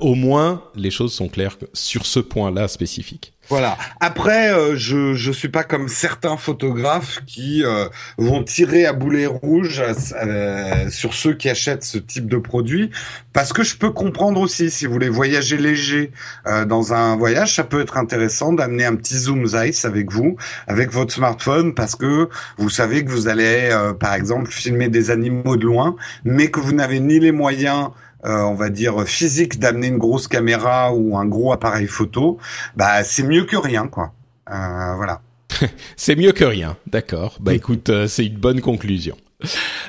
Au 0.00 0.16
moins, 0.16 0.64
les 0.74 0.90
choses 0.90 1.12
sont 1.12 1.28
claires 1.28 1.56
sur 1.72 2.06
ce 2.06 2.18
point-là 2.18 2.66
spécifique. 2.66 3.31
Voilà. 3.48 3.76
Après, 4.00 4.52
euh, 4.52 4.76
je 4.76 5.14
je 5.14 5.32
suis 5.32 5.48
pas 5.48 5.64
comme 5.64 5.88
certains 5.88 6.36
photographes 6.36 7.20
qui 7.26 7.64
euh, 7.64 7.86
vont 8.16 8.42
tirer 8.42 8.86
à 8.86 8.92
boulet 8.92 9.26
rouge 9.26 9.82
euh, 9.82 10.90
sur 10.90 11.12
ceux 11.14 11.34
qui 11.34 11.48
achètent 11.50 11.84
ce 11.84 11.98
type 11.98 12.28
de 12.28 12.38
produit, 12.38 12.90
parce 13.32 13.52
que 13.52 13.62
je 13.62 13.76
peux 13.76 13.90
comprendre 13.90 14.40
aussi 14.40 14.70
si 14.70 14.86
vous 14.86 14.92
voulez 14.92 15.08
voyager 15.08 15.56
léger 15.56 16.12
euh, 16.46 16.64
dans 16.64 16.92
un 16.94 17.16
voyage, 17.16 17.54
ça 17.54 17.64
peut 17.64 17.80
être 17.80 17.96
intéressant 17.96 18.52
d'amener 18.52 18.84
un 18.84 18.96
petit 18.96 19.18
zoom 19.18 19.46
avec 19.84 20.10
vous, 20.10 20.36
avec 20.66 20.90
votre 20.92 21.12
smartphone, 21.12 21.74
parce 21.74 21.96
que 21.96 22.28
vous 22.58 22.70
savez 22.70 23.04
que 23.04 23.10
vous 23.10 23.28
allez, 23.28 23.68
euh, 23.70 23.92
par 23.92 24.14
exemple, 24.14 24.50
filmer 24.50 24.88
des 24.88 25.10
animaux 25.10 25.56
de 25.56 25.66
loin, 25.66 25.96
mais 26.24 26.50
que 26.50 26.60
vous 26.60 26.72
n'avez 26.72 27.00
ni 27.00 27.18
les 27.18 27.32
moyens 27.32 27.88
euh, 27.88 28.11
on 28.24 28.54
va 28.54 28.68
dire 28.70 29.02
physique 29.06 29.58
d'amener 29.58 29.88
une 29.88 29.98
grosse 29.98 30.28
caméra 30.28 30.92
ou 30.94 31.16
un 31.16 31.24
gros 31.26 31.52
appareil 31.52 31.86
photo, 31.86 32.38
bah 32.76 33.02
c'est 33.04 33.22
mieux 33.24 33.44
que 33.44 33.56
rien 33.56 33.88
quoi. 33.88 34.12
Euh, 34.50 34.94
voilà. 34.96 35.20
C'est 35.96 36.16
mieux 36.16 36.32
que 36.32 36.44
rien, 36.44 36.76
d'accord. 36.86 37.36
Bah 37.40 37.52
écoute, 37.54 37.90
euh, 37.90 38.06
c'est 38.08 38.24
une 38.26 38.36
bonne 38.38 38.60
conclusion. 38.60 39.16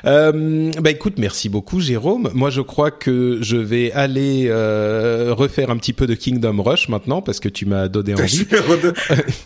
Euh, 0.04 0.70
bah 0.80 0.90
écoute, 0.90 1.14
merci 1.18 1.48
beaucoup 1.48 1.80
Jérôme. 1.80 2.28
Moi 2.34 2.50
je 2.50 2.60
crois 2.60 2.90
que 2.90 3.38
je 3.40 3.56
vais 3.56 3.92
aller 3.92 4.46
euh, 4.48 5.32
refaire 5.32 5.70
un 5.70 5.76
petit 5.76 5.92
peu 5.92 6.06
de 6.06 6.14
Kingdom 6.14 6.60
Rush 6.62 6.88
maintenant 6.88 7.22
parce 7.22 7.38
que 7.40 7.48
tu 7.48 7.64
m'as 7.66 7.88
donné 7.88 8.14
envie. 8.20 8.46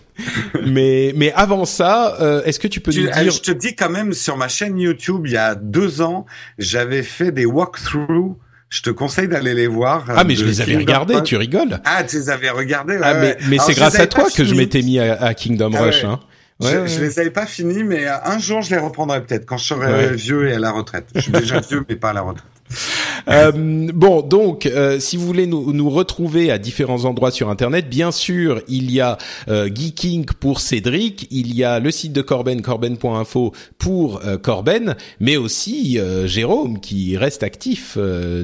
mais 0.66 1.12
mais 1.14 1.32
avant 1.32 1.64
ça, 1.64 2.16
euh, 2.20 2.42
est-ce 2.44 2.58
que 2.58 2.68
tu 2.68 2.80
peux 2.80 2.90
Tu- 2.92 3.02
nous 3.02 3.08
euh, 3.08 3.22
dire 3.22 3.32
Je 3.32 3.40
te 3.40 3.50
dis 3.52 3.74
quand 3.76 3.90
même 3.90 4.12
sur 4.12 4.36
ma 4.36 4.48
chaîne 4.48 4.78
YouTube, 4.78 5.22
il 5.26 5.32
y 5.32 5.36
a 5.36 5.54
deux 5.54 6.00
ans, 6.00 6.26
j'avais 6.58 7.02
fait 7.02 7.30
des 7.32 7.46
walkthroughs. 7.46 8.36
Je 8.70 8.82
te 8.82 8.90
conseille 8.90 9.28
d'aller 9.28 9.54
les 9.54 9.66
voir. 9.66 10.04
Ah 10.08 10.24
mais 10.24 10.34
je 10.34 10.44
les 10.44 10.60
avais 10.60 10.72
Kingdom 10.72 10.84
regardés, 10.84 11.14
Rush. 11.14 11.28
tu 11.28 11.36
rigoles. 11.36 11.80
Ah, 11.84 12.04
tu 12.04 12.16
les 12.16 12.28
avais 12.30 12.50
regardés. 12.50 12.94
ouais, 12.96 13.00
ah 13.02 13.14
mais 13.14 13.36
ouais. 13.50 13.58
c'est 13.64 13.74
grâce 13.74 13.98
à 13.98 14.06
toi 14.06 14.26
que 14.34 14.44
je 14.44 14.54
m'étais 14.54 14.82
mis 14.82 14.98
à, 14.98 15.14
à 15.22 15.34
Kingdom 15.34 15.70
Ah 15.74 15.82
Rush. 15.82 16.04
ouais. 16.04 16.08
Hein. 16.10 16.20
je, 16.60 16.86
je, 16.86 17.00
les 17.00 17.18
avais 17.18 17.30
pas 17.30 17.46
finis, 17.46 17.82
mais 17.82 18.06
un 18.06 18.38
jour 18.38 18.60
je 18.62 18.70
les 18.70 18.78
reprendrai 18.78 19.22
peut-être 19.24 19.46
quand 19.46 19.56
je 19.56 19.64
serai 19.64 20.14
vieux 20.14 20.48
et 20.48 20.52
à 20.54 20.58
la 20.58 20.70
retraite. 20.70 21.06
Je 21.14 21.20
suis 21.20 21.32
déjà 21.32 21.60
vieux, 21.68 21.84
mais 21.88 21.96
pas 21.96 22.10
à 22.10 22.14
la 22.14 22.20
retraite. 22.22 22.44
Euh, 23.28 23.52
bon, 23.52 24.22
donc, 24.22 24.64
euh, 24.64 25.00
si 25.00 25.16
vous 25.16 25.26
voulez 25.26 25.46
nous, 25.46 25.72
nous, 25.72 25.90
retrouver 25.90 26.50
à 26.50 26.58
différents 26.58 27.04
endroits 27.04 27.30
sur 27.30 27.50
Internet, 27.50 27.88
bien 27.88 28.10
sûr, 28.10 28.62
il 28.68 28.90
y 28.90 29.00
a 29.00 29.18
euh, 29.48 29.68
Geeking 29.68 30.24
pour 30.40 30.60
Cédric, 30.60 31.26
il 31.30 31.54
y 31.54 31.62
a 31.62 31.78
le 31.78 31.90
site 31.90 32.12
de 32.12 32.22
Corben, 32.22 32.62
corben.info 32.62 33.52
pour 33.76 34.22
euh, 34.24 34.38
Corben, 34.38 34.96
mais 35.20 35.36
aussi 35.36 35.98
Jérôme 36.24 36.80
qui 36.80 37.16
reste 37.16 37.42
actif. 37.42 37.98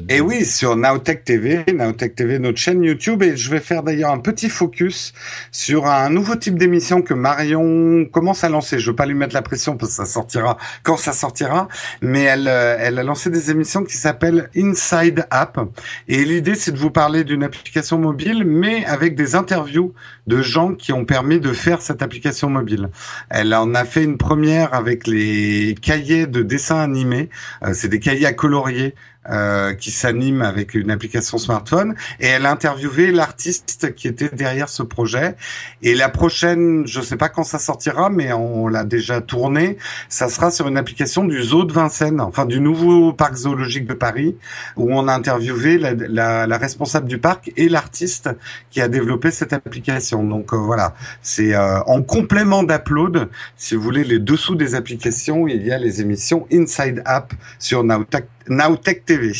Et 0.09 0.21
oui, 0.21 0.45
sur 0.45 0.75
Nowtech 0.75 1.23
TV, 1.23 1.63
Nowtech 1.73 2.15
TV, 2.15 2.37
notre 2.37 2.59
chaîne 2.59 2.83
YouTube, 2.83 3.23
et 3.23 3.35
je 3.35 3.49
vais 3.49 3.59
faire 3.61 3.81
d'ailleurs 3.81 4.11
un 4.11 4.19
petit 4.19 4.49
focus 4.49 5.13
sur 5.51 5.87
un 5.87 6.09
nouveau 6.09 6.35
type 6.35 6.59
d'émission 6.59 7.01
que 7.01 7.13
Marion 7.13 8.05
commence 8.11 8.43
à 8.43 8.49
lancer. 8.49 8.77
Je 8.79 8.91
veux 8.91 8.95
pas 8.95 9.05
lui 9.05 9.15
mettre 9.15 9.33
la 9.33 9.41
pression 9.41 9.77
parce 9.77 9.91
que 9.91 9.95
ça 9.95 10.05
sortira 10.05 10.57
quand 10.83 10.97
ça 10.97 11.13
sortira, 11.13 11.67
mais 12.01 12.21
elle, 12.23 12.47
elle 12.47 12.99
a 12.99 13.03
lancé 13.03 13.29
des 13.29 13.49
émissions 13.49 13.83
qui 13.83 13.97
s'appellent 13.97 14.14
Inside 14.55 15.27
App. 15.29 15.59
Et 16.07 16.23
l'idée, 16.25 16.55
c'est 16.55 16.71
de 16.71 16.77
vous 16.77 16.91
parler 16.91 17.23
d'une 17.23 17.43
application 17.43 17.97
mobile, 17.97 18.43
mais 18.45 18.85
avec 18.85 19.15
des 19.15 19.35
interviews 19.35 19.93
de 20.27 20.41
gens 20.41 20.73
qui 20.73 20.93
ont 20.93 21.05
permis 21.05 21.39
de 21.39 21.53
faire 21.53 21.81
cette 21.81 22.01
application 22.01 22.49
mobile. 22.49 22.89
Elle 23.29 23.53
en 23.53 23.73
a 23.75 23.85
fait 23.85 24.03
une 24.03 24.17
première 24.17 24.73
avec 24.73 25.07
les 25.07 25.75
cahiers 25.81 26.27
de 26.27 26.41
dessin 26.41 26.79
animés. 26.79 27.29
Euh, 27.63 27.71
c'est 27.73 27.89
des 27.89 27.99
cahiers 27.99 28.25
à 28.25 28.33
colorier 28.33 28.95
euh, 29.31 29.73
qui 29.73 29.89
s'anime 29.89 30.43
avec 30.43 30.75
une 30.75 30.91
application 30.91 31.39
smartphone 31.39 31.95
et 32.19 32.27
elle 32.27 32.45
a 32.45 32.51
interviewé 32.51 33.11
l'artiste 33.11 33.95
qui 33.95 34.07
était 34.07 34.29
derrière 34.29 34.69
ce 34.69 34.83
projet 34.83 35.35
et 35.81 35.95
la 35.95 36.09
prochaine 36.09 36.85
je 36.85 37.01
sais 37.01 37.15
pas 37.15 37.27
quand 37.27 37.43
ça 37.43 37.57
sortira 37.57 38.11
mais 38.11 38.33
on 38.33 38.67
l'a 38.67 38.83
déjà 38.83 39.21
tourné 39.21 39.77
ça 40.09 40.29
sera 40.29 40.51
sur 40.51 40.67
une 40.67 40.77
application 40.77 41.23
du 41.23 41.41
zoo 41.41 41.63
de 41.63 41.73
Vincennes 41.73 42.21
enfin 42.21 42.45
du 42.45 42.59
nouveau 42.59 43.13
parc 43.13 43.33
zoologique 43.33 43.87
de 43.87 43.95
Paris 43.95 44.37
où 44.75 44.93
on 44.93 45.07
a 45.07 45.13
interviewé 45.15 45.79
la, 45.79 45.95
la, 45.95 46.45
la 46.45 46.57
responsable 46.59 47.07
du 47.07 47.17
parc 47.17 47.51
et 47.57 47.67
l'artiste 47.67 48.29
qui 48.69 48.79
a 48.79 48.87
développé 48.87 49.31
cette 49.31 49.53
application 49.53 50.14
donc 50.23 50.53
euh, 50.53 50.57
voilà. 50.57 50.93
C'est 51.21 51.53
euh, 51.53 51.81
en 51.83 52.01
complément 52.01 52.63
d'Upload 52.63 53.29
si 53.57 53.75
vous 53.75 53.81
voulez 53.81 54.03
les 54.03 54.19
dessous 54.19 54.55
des 54.55 54.75
applications 54.75 55.47
il 55.47 55.65
y 55.65 55.71
a 55.71 55.77
les 55.77 56.01
émissions 56.01 56.47
Inside 56.51 57.01
App 57.05 57.33
sur 57.59 57.83
Nowtech 57.83 58.25
Nowtech 58.49 59.05
TV. 59.05 59.33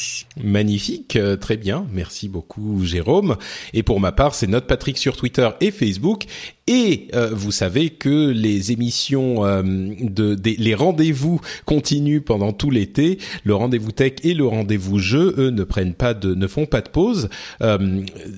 Magnifique, 0.43 1.15
euh, 1.15 1.35
très 1.35 1.57
bien, 1.57 1.85
merci 1.91 2.27
beaucoup 2.27 2.83
Jérôme. 2.85 3.37
Et 3.73 3.83
pour 3.83 3.99
ma 3.99 4.11
part, 4.11 4.35
c'est 4.35 4.47
Note 4.47 4.67
Patrick 4.67 4.97
sur 4.97 5.15
Twitter 5.15 5.49
et 5.61 5.71
Facebook. 5.71 6.25
Et 6.67 7.09
euh, 7.13 7.29
vous 7.31 7.51
savez 7.51 7.91
que 7.91 8.31
les 8.31 8.71
émissions 8.71 9.45
euh, 9.45 9.61
de, 9.61 10.35
les 10.43 10.73
rendez-vous 10.73 11.39
continuent 11.65 12.21
pendant 12.21 12.53
tout 12.53 12.71
l'été. 12.71 13.19
Le 13.43 13.53
rendez-vous 13.53 13.91
tech 13.91 14.13
et 14.23 14.33
le 14.33 14.47
rendez-vous 14.47 14.97
jeu, 14.97 15.35
eux, 15.37 15.51
ne 15.51 15.63
prennent 15.63 15.93
pas 15.93 16.15
de, 16.15 16.33
ne 16.33 16.47
font 16.47 16.65
pas 16.65 16.81
de 16.81 16.89
pause. 16.89 17.29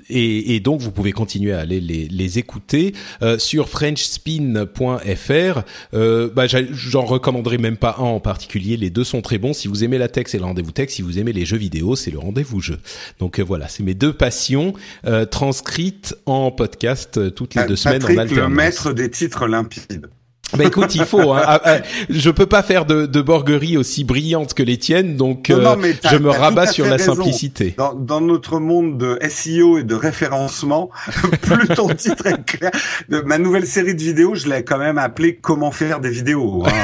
Et, 0.09 0.55
et, 0.55 0.59
donc 0.59 0.81
vous 0.81 0.91
pouvez 0.91 1.13
continuer 1.13 1.53
à 1.53 1.59
aller 1.59 1.79
les, 1.79 2.09
les 2.09 2.39
écouter 2.39 2.93
sur 3.37 3.69
FrenchSpin.fr. 3.69 5.61
bah, 5.93 6.47
j'en 6.47 7.05
recommanderai 7.05 7.57
même 7.57 7.77
pas 7.77 7.95
un 7.99 8.03
en 8.03 8.19
particulier. 8.19 8.75
Les 8.75 8.89
deux 8.89 9.05
sont 9.05 9.21
très 9.21 9.37
bons. 9.37 9.53
Si 9.53 9.69
vous 9.69 9.85
aimez 9.85 9.97
la 9.97 10.09
tech, 10.09 10.25
c'est 10.27 10.37
le 10.37 10.43
rendez-vous 10.57 10.71
tech. 10.71 10.89
Si 10.89 11.01
vous 11.03 11.19
aimez 11.19 11.33
les 11.33 11.45
jeux 11.45 11.57
vidéo, 11.57 11.95
c'est 11.95 12.09
le 12.09 12.17
rendez-vous 12.17 12.59
jeu. 12.61 12.79
Donc 13.19 13.39
euh, 13.39 13.43
voilà, 13.43 13.67
c'est 13.67 13.83
mes 13.83 13.93
deux 13.93 14.13
passions 14.13 14.73
euh, 15.05 15.25
transcrites 15.25 16.15
en 16.25 16.49
podcast 16.51 17.17
euh, 17.17 17.29
toutes 17.29 17.53
les 17.53 17.65
deux 17.65 17.75
semaines 17.75 18.03
en 18.03 18.07
alternance. 18.07 18.35
le 18.35 18.49
maître 18.49 18.93
des 18.93 19.09
titres 19.11 19.47
limpides. 19.47 20.07
Bah 20.55 20.63
écoute, 20.63 20.95
il 20.95 21.03
faut. 21.03 21.33
Hein. 21.33 21.41
Ah, 21.45 21.61
ah, 21.63 21.77
je 22.09 22.29
peux 22.29 22.45
pas 22.45 22.63
faire 22.63 22.85
de, 22.85 23.05
de 23.05 23.21
borguerie 23.21 23.77
aussi 23.77 24.03
brillante 24.03 24.53
que 24.53 24.63
les 24.63 24.77
tiennes, 24.77 25.17
donc 25.17 25.47
je 25.49 26.17
me 26.17 26.29
rabats 26.29 26.67
sur 26.67 26.85
la 26.85 26.97
simplicité. 26.97 27.75
Dans, 27.77 27.93
dans, 27.93 28.21
notre 28.21 28.59
monde 28.59 28.97
de 28.97 29.19
SEO 29.29 29.77
et 29.77 29.83
de 29.83 29.95
référencement, 29.95 30.89
plus 31.41 31.67
ton 31.67 31.89
titre 31.89 32.27
est 32.27 32.45
clair. 32.45 32.71
De, 33.09 33.21
ma 33.21 33.37
nouvelle 33.37 33.67
série 33.67 33.95
de 33.95 34.01
vidéos, 34.01 34.35
je 34.35 34.47
l'ai 34.47 34.63
quand 34.63 34.77
même 34.77 34.97
appelée 34.97 35.37
Comment 35.41 35.71
faire 35.71 35.99
des 35.99 36.09
vidéos. 36.09 36.63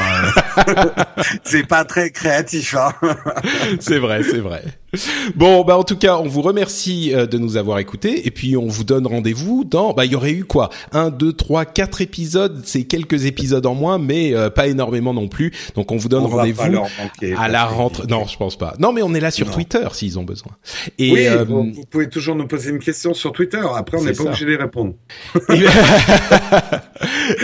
Hein. 0.56 0.86
c'est 1.44 1.68
pas 1.68 1.84
très 1.84 2.12
créatif. 2.12 2.76
Hein. 2.76 2.94
c'est 3.80 3.98
vrai, 3.98 4.22
c'est 4.24 4.40
vrai. 4.40 4.64
Bon, 5.36 5.64
bah 5.64 5.78
en 5.78 5.84
tout 5.84 5.98
cas, 5.98 6.18
on 6.18 6.28
vous 6.28 6.42
remercie 6.42 7.14
euh, 7.14 7.26
de 7.26 7.38
nous 7.38 7.58
avoir 7.58 7.80
écoutés 7.80 8.28
et 8.28 8.32
puis 8.32 8.56
on 8.58 8.68
vous 8.68 8.84
donne 8.84 9.08
rendez-vous 9.08 9.64
dans. 9.64 9.94
Bah 9.94 10.06
il 10.06 10.12
y 10.12 10.16
aurait 10.16 10.32
eu 10.32 10.46
quoi? 10.46 10.70
Un, 10.92 11.10
deux, 11.10 11.34
trois, 11.34 11.66
quatre 11.66 12.02
épisodes. 12.02 12.62
C'est 12.66 12.84
quelques 12.84 13.26
épisodes 13.26 13.66
en 13.66 13.76
moins, 13.76 13.98
mais 13.98 14.34
euh, 14.34 14.50
pas 14.50 14.68
énormément 14.68 15.14
non 15.14 15.28
plus. 15.28 15.52
Donc 15.76 15.92
on 15.92 15.98
vous 15.98 16.10
donne 16.10 16.26
rendez-vous 16.26 16.62
à 17.38 17.48
la 17.48 17.66
rentrée. 17.66 18.08
Non, 18.08 18.26
je 18.26 18.38
pense 18.38 18.58
pas. 18.58 18.76
Non, 18.80 18.94
mais 18.94 19.02
on 19.02 19.14
est 19.14 19.20
là 19.20 19.32
sur 19.32 19.50
Twitter 19.52 19.88
s'ils 19.94 20.20
ont 20.20 20.24
besoin. 20.24 20.52
Et 20.98 21.12
oui, 21.12 21.28
euh, 21.28 21.44
vous, 21.44 21.72
pouvez 21.90 22.10
toujours 22.10 22.36
nous 22.36 22.48
poser 22.48 22.70
une 22.72 22.80
question 22.80 23.14
sur 23.14 23.32
Twitter. 23.32 23.62
Après, 23.76 23.98
on 23.98 24.04
n'est 24.04 24.14
pas 24.14 24.24
obligé 24.24 24.46
d'y 24.46 24.56
répondre. 24.56 24.94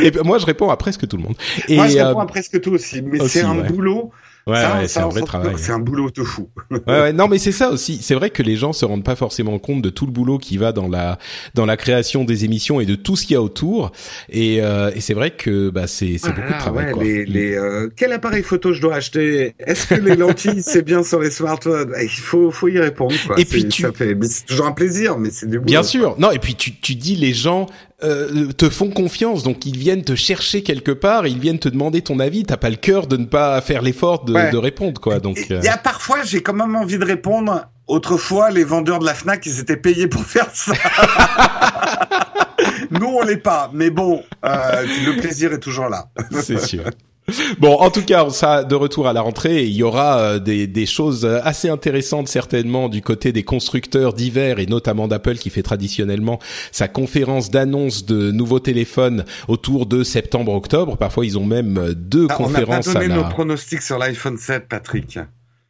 et, 0.01 0.11
ben, 0.11 0.23
moi, 0.23 0.37
je 0.37 0.45
réponds 0.45 0.69
à 0.69 0.77
presque 0.77 1.07
tout 1.07 1.17
le 1.17 1.23
monde. 1.23 1.35
Et, 1.67 1.75
moi, 1.75 1.87
je 1.87 1.97
réponds 1.97 2.19
à 2.19 2.25
presque 2.25 2.61
tout 2.61 2.71
aussi, 2.71 3.01
mais 3.01 3.27
c'est 3.27 3.41
un 3.41 3.55
boulot 3.55 4.11
Ouais, 4.49 4.87
c'est 4.87 4.99
un 4.99 5.07
vrai 5.07 5.21
travail. 5.21 5.55
C'est 5.57 5.71
un 5.71 5.79
boulot 5.79 6.09
de 6.11 6.23
fou. 6.23 6.49
ouais, 6.71 6.79
ouais, 6.87 7.13
non, 7.13 7.27
mais 7.27 7.37
c'est 7.37 7.51
ça 7.51 7.69
aussi. 7.69 7.99
C'est 8.01 8.15
vrai 8.15 8.29
que 8.29 8.43
les 8.43 8.55
gens 8.55 8.73
se 8.73 8.85
rendent 8.85 9.03
pas 9.03 9.15
forcément 9.15 9.57
compte 9.59 9.81
de 9.81 9.89
tout 9.89 10.05
le 10.05 10.11
boulot 10.11 10.37
qui 10.37 10.57
va 10.57 10.71
dans 10.71 10.87
la 10.87 11.17
dans 11.53 11.65
la 11.65 11.77
création 11.77 12.23
des 12.23 12.45
émissions 12.45 12.79
et 12.79 12.85
de 12.85 12.95
tout 12.95 13.15
ce 13.15 13.25
qu'il 13.25 13.33
y 13.33 13.37
a 13.37 13.41
autour. 13.41 13.91
Et, 14.29 14.61
euh, 14.61 14.91
et 14.95 15.01
c'est 15.01 15.13
vrai 15.13 15.31
que 15.31 15.69
bah 15.69 15.87
c'est 15.87 16.17
c'est 16.17 16.33
beaucoup 16.33 16.53
de 16.53 16.57
travail. 16.59 16.91
quoi. 16.91 17.03
Les, 17.03 17.25
les 17.25 17.55
euh, 17.55 17.89
quel 17.95 18.11
appareil 18.13 18.43
photo 18.43 18.73
je 18.73 18.81
dois 18.81 18.95
acheter? 18.95 19.55
Est-ce 19.59 19.87
que 19.87 19.95
les 19.95 20.15
lentilles 20.15 20.61
c'est 20.63 20.83
bien 20.83 21.03
sur 21.03 21.19
les 21.19 21.31
smartphones? 21.31 21.93
Il 22.01 22.09
faut 22.09 22.51
faut 22.51 22.67
y 22.67 22.79
répondre. 22.79 23.15
Quoi. 23.27 23.39
Et 23.39 23.45
puis 23.45 23.67
tu... 23.67 23.83
ça 23.83 23.91
fait 23.91 24.17
c'est 24.23 24.45
toujours 24.45 24.65
un 24.65 24.71
plaisir, 24.71 25.17
mais 25.17 25.29
c'est 25.31 25.45
du 25.47 25.57
boulot. 25.59 25.65
Bien 25.65 25.83
sûr. 25.83 26.15
Non, 26.19 26.31
et 26.31 26.39
puis 26.39 26.55
tu 26.55 26.75
tu 26.75 26.95
dis 26.95 27.15
les 27.15 27.33
gens 27.33 27.67
euh, 28.03 28.51
te 28.53 28.69
font 28.69 28.89
confiance, 28.89 29.43
donc 29.43 29.65
ils 29.65 29.77
viennent 29.77 30.03
te 30.03 30.15
chercher 30.15 30.63
quelque 30.63 30.91
part, 30.91 31.27
ils 31.27 31.39
viennent 31.39 31.59
te 31.59 31.69
demander 31.69 32.01
ton 32.01 32.19
avis. 32.19 32.43
T'as 32.43 32.57
pas 32.57 32.69
le 32.69 32.75
cœur 32.75 33.07
de 33.07 33.17
ne 33.17 33.25
pas 33.25 33.59
faire 33.61 33.81
l'effort 33.81 34.23
de, 34.25 34.51
de, 34.51 34.57
répondre, 34.57 35.01
quoi. 35.01 35.19
Donc 35.19 35.37
il 35.49 35.63
y 35.63 35.67
a 35.67 35.77
parfois, 35.77 36.23
j'ai 36.23 36.41
quand 36.41 36.53
même 36.53 36.75
envie 36.75 36.97
de 36.97 37.05
répondre. 37.05 37.65
Autrefois, 37.87 38.51
les 38.51 38.63
vendeurs 38.63 38.99
de 38.99 39.05
la 39.05 39.15
Fnac, 39.15 39.45
ils 39.45 39.59
étaient 39.59 39.75
payés 39.75 40.07
pour 40.07 40.23
faire 40.23 40.49
ça. 40.53 40.73
Nous, 42.91 43.07
on 43.07 43.23
l'est 43.23 43.37
pas, 43.37 43.71
mais 43.73 43.89
bon, 43.89 44.23
euh, 44.45 44.85
le 45.05 45.19
plaisir 45.19 45.53
est 45.53 45.59
toujours 45.59 45.89
là. 45.89 46.05
C'est 46.31 46.59
sûr. 46.59 46.83
Bon, 47.59 47.75
en 47.75 47.89
tout 47.89 48.03
cas, 48.03 48.23
on 48.25 48.29
sera 48.29 48.63
de 48.63 48.75
retour 48.75 49.07
à 49.07 49.13
la 49.13 49.21
rentrée. 49.21 49.65
il 49.65 49.73
y 49.73 49.83
aura 49.83 50.19
euh, 50.19 50.39
des, 50.39 50.67
des, 50.67 50.85
choses 50.85 51.25
assez 51.25 51.69
intéressantes 51.69 52.27
certainement 52.27 52.89
du 52.89 53.01
côté 53.01 53.31
des 53.31 53.43
constructeurs 53.43 54.13
divers 54.13 54.59
et 54.59 54.65
notamment 54.65 55.07
d'Apple 55.07 55.35
qui 55.35 55.49
fait 55.49 55.63
traditionnellement 55.63 56.39
sa 56.71 56.87
conférence 56.87 57.51
d'annonce 57.51 58.05
de 58.05 58.31
nouveaux 58.31 58.59
téléphones 58.59 59.25
autour 59.47 59.85
de 59.85 60.03
septembre-octobre. 60.03 60.97
Parfois, 60.97 61.25
ils 61.25 61.37
ont 61.37 61.45
même 61.45 61.93
deux 61.95 62.27
conférences. 62.27 62.87
On 62.87 62.91
a 62.91 62.93
pas 62.93 62.99
donné 63.01 63.13
nos 63.13 63.29
pronostics 63.29 63.81
sur 63.81 63.97
l'iPhone 63.97 64.37
7, 64.37 64.67
Patrick. 64.67 65.19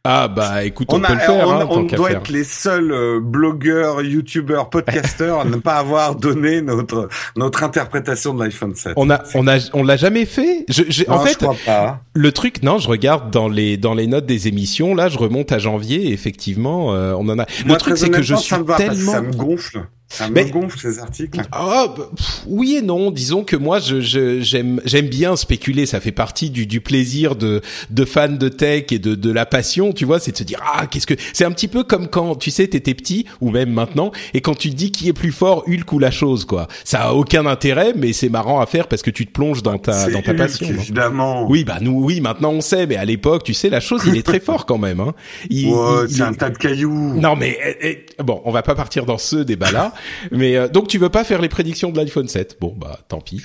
Ah 0.04 0.28
bah 0.28 0.64
écoute, 0.64 0.88
on, 0.90 0.98
peut 0.98 1.12
le 1.12 1.18
faire. 1.18 1.46
On, 1.46 1.52
hein, 1.52 1.66
on 1.68 1.82
doit 1.82 2.12
être 2.12 2.30
les 2.30 2.44
seuls 2.44 2.90
euh, 2.90 3.20
blogueurs, 3.20 4.00
youtubeurs, 4.00 4.70
podcasteurs 4.70 5.40
à 5.40 5.44
ne 5.44 5.56
pas 5.56 5.74
avoir 5.76 6.16
donné 6.16 6.62
notre 6.62 7.10
notre 7.36 7.62
interprétation 7.62 8.32
de 8.32 8.42
l'iPhone 8.42 8.74
7. 8.74 8.94
On 8.96 9.10
a 9.10 9.22
on 9.34 9.46
a 9.46 9.58
on 9.74 9.84
l'a 9.84 9.98
jamais 9.98 10.24
fait? 10.24 10.64
Je, 10.68 11.04
en 11.10 11.20
fait, 11.20 11.32
je 11.32 11.38
crois 11.44 11.56
pas. 11.66 12.00
le 12.14 12.32
truc, 12.32 12.62
non, 12.62 12.78
je 12.78 12.88
regarde 12.88 13.30
dans 13.30 13.48
les 13.48 13.76
dans 13.76 13.92
les 13.92 14.06
notes 14.06 14.24
des 14.24 14.48
émissions. 14.48 14.94
Là, 14.94 15.08
je 15.08 15.18
remonte 15.18 15.52
à 15.52 15.58
janvier. 15.58 16.08
Et 16.08 16.12
effectivement, 16.12 16.94
euh, 16.94 17.12
on 17.18 17.28
en 17.28 17.38
a. 17.38 17.44
Moi, 17.66 17.74
le 17.74 17.76
truc, 17.76 17.98
c'est 17.98 18.08
que 18.08 18.22
je 18.22 18.34
suis 18.36 18.48
ça 18.48 18.58
me 18.58 18.64
va 18.64 18.76
tellement. 18.76 19.12
ça 19.12 19.20
me 19.20 19.32
gonfle. 19.32 19.86
Ça 20.12 20.28
me 20.28 20.42
gonfle 20.50 20.76
ces 20.78 20.98
articles? 20.98 21.40
Ah, 21.52 21.86
bah, 21.96 22.10
oui 22.48 22.76
et 22.76 22.82
non. 22.82 23.12
Disons 23.12 23.44
que 23.44 23.54
moi, 23.54 23.78
je, 23.78 24.00
j'aime, 24.40 24.80
j'aime 24.84 25.06
bien 25.06 25.36
spéculer. 25.36 25.86
Ça 25.86 26.00
fait 26.00 26.10
partie 26.10 26.50
du, 26.50 26.66
du 26.66 26.80
plaisir 26.80 27.36
de, 27.36 27.62
de 27.90 28.04
fans 28.04 28.28
de 28.28 28.48
tech 28.48 28.86
et 28.90 28.98
de, 28.98 29.14
de 29.14 29.30
la 29.30 29.46
passion. 29.46 29.92
Tu 29.92 30.04
vois, 30.04 30.18
c'est 30.18 30.32
de 30.32 30.36
se 30.36 30.42
dire 30.42 30.60
ah 30.64 30.88
qu'est-ce 30.88 31.06
que 31.06 31.14
c'est 31.32 31.44
un 31.44 31.52
petit 31.52 31.68
peu 31.68 31.84
comme 31.84 32.08
quand 32.08 32.34
tu 32.34 32.50
sais 32.50 32.66
t'étais 32.66 32.94
petit 32.94 33.24
ou 33.40 33.50
même 33.50 33.70
maintenant 33.70 34.10
et 34.34 34.40
quand 34.40 34.56
tu 34.56 34.70
te 34.70 34.74
dis 34.74 34.90
qui 34.90 35.08
est 35.08 35.12
plus 35.12 35.30
fort, 35.30 35.62
Hulk 35.68 35.92
ou 35.92 36.00
la 36.00 36.10
chose 36.10 36.44
quoi. 36.44 36.66
Ça 36.84 37.02
a 37.02 37.12
aucun 37.12 37.46
intérêt, 37.46 37.92
mais 37.96 38.12
c'est 38.12 38.28
marrant 38.28 38.60
à 38.60 38.66
faire 38.66 38.88
parce 38.88 39.02
que 39.02 39.10
tu 39.10 39.26
te 39.26 39.32
plonges 39.32 39.62
dans 39.62 39.78
ta 39.78 40.10
dans 40.10 40.22
ta 40.22 40.32
Hulk, 40.32 40.38
passion. 40.38 40.66
Évidemment. 40.66 41.46
Oui, 41.48 41.62
bah 41.62 41.78
nous, 41.80 42.02
oui, 42.04 42.20
maintenant 42.20 42.50
on 42.50 42.60
sait, 42.60 42.86
mais 42.86 42.96
à 42.96 43.04
l'époque, 43.04 43.44
tu 43.44 43.54
sais, 43.54 43.70
la 43.70 43.80
chose, 43.80 44.02
il 44.06 44.16
est 44.16 44.26
très 44.26 44.40
fort 44.40 44.66
quand 44.66 44.78
même. 44.78 44.98
Hein. 44.98 45.14
Il, 45.50 45.68
il, 45.68 46.06
c'est 46.08 46.22
un 46.22 46.34
tas 46.34 46.50
de 46.50 46.58
cailloux. 46.58 47.14
Non, 47.14 47.36
mais 47.36 47.56
eh, 47.80 48.06
eh, 48.18 48.22
bon, 48.24 48.42
on 48.44 48.50
va 48.50 48.62
pas 48.62 48.74
partir 48.74 49.06
dans 49.06 49.18
ce 49.18 49.36
débat-là. 49.36 49.92
Mais 50.30 50.56
euh, 50.56 50.68
donc 50.68 50.88
tu 50.88 50.98
veux 50.98 51.08
pas 51.08 51.24
faire 51.24 51.40
les 51.40 51.48
prédictions 51.48 51.90
de 51.90 51.96
l'iPhone 51.96 52.28
7 52.28 52.58
Bon 52.60 52.74
bah 52.76 53.00
tant 53.08 53.20
pis. 53.20 53.42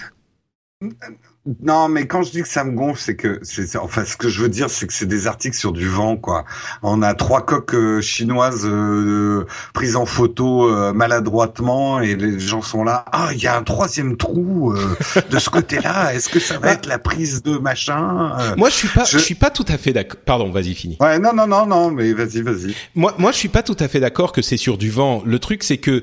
Non, 1.61 1.89
mais 1.89 2.07
quand 2.07 2.23
je 2.23 2.31
dis 2.31 2.41
que 2.41 2.47
ça 2.47 2.63
me 2.63 2.71
gonfle, 2.71 2.99
c'est 2.99 3.15
que 3.15 3.39
c'est 3.43 3.77
enfin 3.77 4.03
ce 4.03 4.17
que 4.17 4.29
je 4.29 4.41
veux 4.41 4.49
dire, 4.49 4.67
c'est 4.71 4.87
que 4.87 4.93
c'est 4.93 5.05
des 5.05 5.27
articles 5.27 5.55
sur 5.55 5.73
du 5.73 5.87
vent, 5.87 6.17
quoi. 6.17 6.43
On 6.81 7.03
a 7.03 7.13
trois 7.13 7.45
coques 7.45 7.75
euh, 7.75 8.01
chinoises 8.01 8.65
euh, 8.65 9.45
prises 9.75 9.95
en 9.95 10.07
photo 10.07 10.67
euh, 10.67 10.91
maladroitement 10.91 12.01
et 12.01 12.15
les 12.15 12.39
gens 12.39 12.63
sont 12.63 12.83
là. 12.83 13.05
Ah, 13.11 13.29
il 13.31 13.43
y 13.43 13.45
a 13.45 13.55
un 13.55 13.61
troisième 13.61 14.17
trou 14.17 14.73
de 15.29 15.37
ce 15.37 15.51
côté-là. 15.51 16.15
Est-ce 16.15 16.29
que 16.29 16.39
ça 16.39 16.57
va 16.57 16.71
être 16.73 16.87
la 16.87 16.97
prise 16.97 17.43
de 17.43 17.59
machin 17.59 18.55
Moi, 18.57 18.69
je 18.69 18.75
suis 18.75 18.87
pas, 18.87 19.03
je... 19.03 19.19
suis 19.19 19.35
pas 19.35 19.51
tout 19.51 19.65
à 19.67 19.77
fait 19.77 19.93
d'accord. 19.93 20.19
Pardon, 20.25 20.49
vas-y, 20.49 20.73
fini. 20.73 20.97
Ouais, 20.99 21.19
non, 21.19 21.33
non, 21.33 21.45
non, 21.45 21.67
non, 21.67 21.91
mais 21.91 22.11
vas-y, 22.13 22.41
vas-y. 22.41 22.73
Moi, 22.95 23.13
moi, 23.19 23.31
je 23.31 23.37
suis 23.37 23.49
pas 23.49 23.61
tout 23.61 23.77
à 23.79 23.87
fait 23.87 23.99
d'accord 23.99 24.31
que 24.31 24.41
c'est 24.41 24.57
sur 24.57 24.79
du 24.79 24.89
vent. 24.89 25.21
Le 25.23 25.37
truc, 25.37 25.63
c'est 25.63 25.77
que 25.77 26.01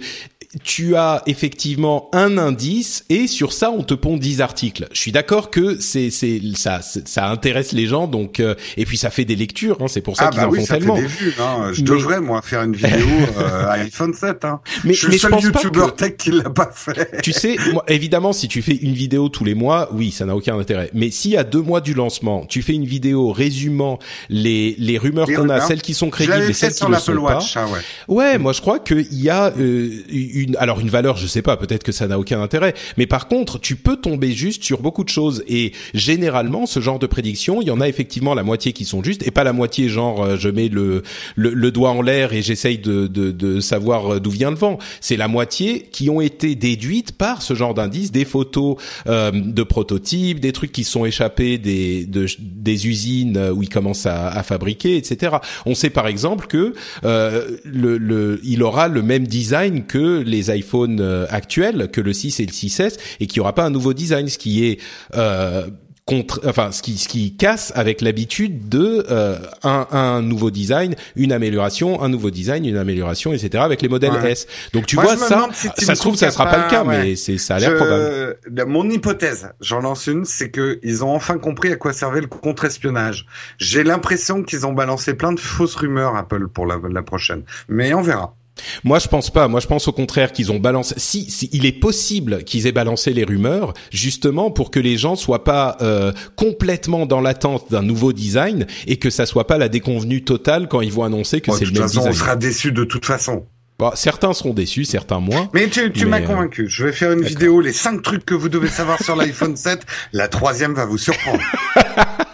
tu 0.65 0.97
as 0.97 1.23
effectivement 1.27 2.09
un 2.13 2.37
indice 2.39 3.05
et 3.09 3.27
sur 3.27 3.53
ça 3.53 3.71
on 3.71 3.83
te 3.83 3.95
pond 3.95 4.17
10 4.17 4.41
articles. 4.41 4.87
Je 4.93 5.01
suis 5.01 5.13
d'accord 5.13 5.51
que 5.51 5.81
c'est 5.81 6.11
c'est 6.11 6.41
ça 6.55 6.81
ça 6.83 7.29
intéresse 7.29 7.73
les 7.73 7.87
gens 7.87 8.07
donc 8.07 8.41
euh, 8.41 8.55
et 8.77 8.85
puis 8.85 8.97
ça 8.97 9.11
fait 9.11 9.25
des 9.25 9.37
lectures 9.37 9.79
hein, 9.81 9.89
c'est 9.89 10.01
pour 10.01 10.17
ça 10.17 10.27
ah 10.27 10.31
qu'ils 10.31 10.41
bah 10.41 10.49
en 10.49 10.51
oui, 10.51 10.61
font 10.61 10.67
ça 10.67 10.75
tellement. 10.75 10.97
Fait 10.97 11.03
des 11.03 11.09
vues, 11.09 11.35
hein. 11.41 11.71
Je 11.73 11.83
devrais 11.83 12.21
moi 12.21 12.43
faire 12.43 12.63
une 12.63 12.75
vidéo 12.75 13.07
euh, 13.39 13.69
iPhone 13.71 14.13
7 14.13 14.45
hein. 14.45 14.61
Mais, 14.85 14.93
je 14.95 14.99
suis 14.99 15.07
mais 15.09 15.15
le 15.15 15.19
seul 15.19 15.41
youtubeur 15.41 15.95
que... 15.95 16.05
tech 16.05 16.17
qui 16.17 16.31
l'a 16.31 16.51
pas 16.51 16.71
fait. 16.75 17.21
Tu 17.23 17.33
sais, 17.33 17.57
moi, 17.73 17.85
évidemment, 17.89 18.33
si 18.33 18.49
tu 18.49 18.63
fais 18.63 18.75
une 18.75 18.95
vidéo 18.95 19.29
tous 19.29 19.45
les 19.45 19.55
mois, 19.55 19.89
oui, 19.93 20.11
ça 20.11 20.25
n'a 20.25 20.35
aucun 20.35 20.59
intérêt. 20.59 20.91
Mais 20.93 21.11
si 21.11 21.37
à 21.37 21.45
deux 21.45 21.63
mois 21.63 21.81
du 21.81 21.95
lancement, 21.95 22.45
tu 22.47 22.63
fais 22.63 22.75
une 22.75 22.85
vidéo 22.85 23.33
résumant 23.33 23.99
les 24.29 24.75
les 24.79 24.99
rumeurs 24.99 25.29
qu'on 25.29 25.49
a, 25.49 25.61
celles 25.61 25.83
qui 25.83 25.95
sont 25.95 26.11
crédibles 26.11 26.51
et 26.51 26.53
celles 26.53 26.75
qui 26.75 26.87
ne 26.87 26.97
sont 26.97 27.13
Watch, 27.13 27.55
pas. 27.55 27.61
Ah 27.63 27.67
ouais. 27.69 27.81
ouais, 28.17 28.39
moi 28.39 28.53
je 28.53 28.61
crois 28.61 28.79
qu'il 28.79 29.15
y 29.15 29.31
a 29.31 29.53
euh, 29.59 29.91
une 30.11 30.42
alors 30.59 30.81
une 30.81 30.89
valeur, 30.89 31.17
je 31.17 31.27
sais 31.27 31.43
pas, 31.43 31.57
peut-être 31.57 31.83
que 31.83 31.93
ça 31.93 32.07
n'a 32.07 32.19
aucun 32.19 32.41
intérêt, 32.43 32.75
mais 32.97 33.07
par 33.07 33.29
contre, 33.29 33.59
tu 33.59 33.77
peux 33.77 33.97
tomber 33.97 34.33
juste 34.33 34.63
sur 34.65 34.81
beaucoup 34.81 35.05
de 35.05 35.09
choses 35.09 35.43
et 35.49 35.73
généralement 35.95 36.67
ce 36.67 36.81
genre 36.81 36.99
de 36.99 37.07
prédiction, 37.07 37.63
il 37.63 37.69
y 37.69 37.71
en 37.71 37.81
a 37.81 37.89
effectivement 37.89 38.35
la 38.35 38.43
moitié 38.43 38.73
qui 38.73 38.85
sont 38.85 39.03
justes 39.03 39.27
et 39.27 39.31
pas 39.31 39.45
la 39.45 39.53
moitié 39.53 39.89
genre 39.89 40.23
euh, 40.23 40.37
je 40.37 40.49
mets 40.49 40.69
le 40.69 41.03
le, 41.37 41.51
le 41.51 41.71
doigt 41.71 41.91
en 41.91 42.03
l'air 42.03 42.33
et 42.33 42.43
j'essaye 42.43 42.79
de, 42.79 43.07
de 43.07 43.31
de 43.31 43.61
savoir 43.61 44.21
d'où 44.21 44.31
vient 44.31 44.51
le 44.51 44.57
vent. 44.57 44.79
C'est 45.01 45.17
la 45.17 45.29
moitié 45.29 45.89
qui 45.91 46.11
ont 46.11 46.21
été 46.21 46.55
déduites 46.55 47.13
par 47.13 47.43
ce 47.43 47.55
genre 47.55 47.75
d'indices, 47.75 48.13
des 48.13 48.25
photos 48.25 48.77
euh, 49.07 49.31
de 49.33 49.63
prototypes, 49.63 50.41
des 50.41 50.53
trucs 50.53 50.73
qui 50.73 50.85
sont 50.85 51.05
échappés 51.05 51.59
des 51.59 52.05
de, 52.07 52.27
des 52.39 52.87
usines 52.87 53.39
où 53.55 53.63
ils 53.63 53.69
commencent 53.69 54.07
à, 54.07 54.29
à 54.29 54.43
fabriquer, 54.43 54.97
etc. 54.97 55.37
On 55.67 55.75
sait 55.75 55.91
par 55.91 56.07
exemple 56.07 56.47
que 56.47 56.75
euh, 57.05 57.59
le, 57.65 57.99
le, 57.99 58.41
il 58.45 58.63
aura 58.63 58.89
le 58.89 59.03
même 59.03 59.27
design 59.27 59.85
que 59.85 60.23
les 60.33 60.51
iPhones 60.51 61.01
euh, 61.01 61.27
actuels, 61.31 61.89
que 61.93 62.01
le 62.01 62.13
6 62.13 62.41
et 62.41 62.47
le 62.47 62.53
6S, 62.53 62.99
et 63.21 63.27
qu'il 63.27 63.41
n'y 63.41 63.43
aura 63.43 63.55
pas 63.55 63.65
un 63.65 63.71
nouveau 63.71 63.95
design, 63.95 64.29
ce 64.29 64.39
qui 64.39 64.67
est 64.67 64.81
euh, 65.15 65.69
contre, 66.05 66.41
enfin, 66.47 66.73
ce 66.73 66.83
qui, 66.83 66.99
ce 66.99 67.07
qui 67.07 67.37
casse 67.37 67.73
avec 67.77 68.01
l'habitude 68.01 68.69
de 68.69 69.07
euh, 69.09 69.39
un, 69.63 69.87
un 69.93 70.21
nouveau 70.23 70.51
design, 70.51 70.97
une 71.15 71.33
amélioration, 71.33 72.03
un 72.03 72.09
nouveau 72.09 72.31
design, 72.31 72.67
une 72.67 72.77
amélioration, 72.77 73.33
etc. 73.33 73.63
avec 73.63 73.83
les 73.83 73.89
modèles 73.89 74.13
Ouais. 74.13 74.33
S. 74.33 74.47
Donc 74.73 74.87
tu 74.87 74.97
Moi, 74.97 75.05
vois 75.05 75.17
ça, 75.17 75.49
si 75.53 75.69
tu 75.77 75.85
ça 75.85 75.95
se 75.95 76.01
trouve 76.01 76.17
ça 76.17 76.31
sera 76.31 76.47
pas 76.47 76.65
le 76.65 76.71
cas, 76.71 76.85
mais 76.85 77.17
c'est 77.17 77.39
ça 77.39 77.57
a 77.57 77.59
l'air 77.61 77.77
probable. 77.77 78.37
Mon 78.67 78.89
hypothèse, 78.91 79.51
j'en 79.61 79.81
lance 79.81 80.07
une, 80.07 80.25
c'est 80.25 80.51
que 80.51 80.81
ils 80.83 81.05
ont 81.05 81.15
enfin 81.15 81.39
compris 81.39 81.73
à 81.73 81.77
quoi 81.77 81.93
servait 81.93 82.21
le 82.21 82.27
contre-espionnage. 82.27 83.27
J'ai 83.59 83.85
l'impression 83.85 84.43
qu'ils 84.43 84.67
ont 84.67 84.73
balancé 84.73 85.15
plein 85.15 85.33
de 85.33 85.41
fausses 85.41 85.77
rumeurs 85.77 86.17
Apple 86.17 86.49
pour 86.49 86.67
la, 86.67 86.79
la 86.91 87.03
prochaine, 87.03 87.43
mais 87.69 87.95
on 87.95 88.03
verra. 88.03 88.35
Moi, 88.85 88.99
je 88.99 89.09
pense 89.09 89.31
pas. 89.31 89.49
Moi, 89.49 89.61
je 89.61 89.67
pense 89.67 89.89
au 89.89 89.93
contraire 89.93 90.33
qu'ils 90.33 90.53
ont 90.53 90.59
balancé. 90.59 90.95
Si, 90.99 91.31
si 91.31 91.49
il 91.53 91.67
est 91.67 91.73
possible 91.73 92.45
qu'ils 92.45 92.67
aient 92.67 92.73
balancé 92.73 93.13
les 93.13 93.25
rumeurs, 93.25 93.73
justement 93.91 94.51
pour 94.51 94.71
que 94.71 94.79
les 94.81 94.97
gens 94.97 95.17
soient 95.17 95.45
pas 95.45 95.77
euh, 95.81 96.13
complètement 96.37 97.07
dans 97.07 97.21
l'attente 97.21 97.71
d'un 97.71 97.83
nouveau 97.83 98.13
design 98.13 98.67
et 98.87 98.99
que 98.99 99.11
ça 99.11 99.27
soit 99.27 99.47
pas 99.47 99.59
la 99.59 99.69
déconvenue 99.69 100.23
totale 100.23 100.69
quand 100.69 100.81
ils 100.81 100.93
vont 100.93 101.05
annoncer 101.05 101.41
que 101.41 101.51
Bon, 101.51 101.57
c'est 101.57 101.65
le 101.65 101.73
même 101.73 101.83
façon, 101.83 102.01
on 102.01 102.11
design. 102.11 102.19
sera 102.19 102.37
déçus 102.37 102.73
de 102.73 102.85
toute 102.85 103.07
façon. 103.07 103.47
Bon, 103.79 103.91
certains 103.95 104.33
seront 104.33 104.53
déçus, 104.53 104.85
certains 104.85 105.19
moins. 105.19 105.49
Mais 105.55 105.69
tu, 105.69 105.91
tu 105.91 106.07
m'as 106.07 106.21
euh, 106.21 106.27
convaincu. 106.27 106.69
Je 106.69 106.85
vais 106.85 106.93
faire 106.93 107.13
une 107.13 107.23
vidéo, 107.23 107.61
les 107.61 107.73
cinq 107.73 108.03
trucs 108.03 108.25
que 108.25 108.35
vous 108.35 108.49
devez 108.49 108.69
savoir 108.69 109.03
sur 109.03 109.17
l'iPhone 109.17 109.57
7. 109.57 109.81
La 110.13 110.29
troisième 110.29 110.75
va 110.75 110.85
vous 110.85 110.99
surprendre. 110.99 111.41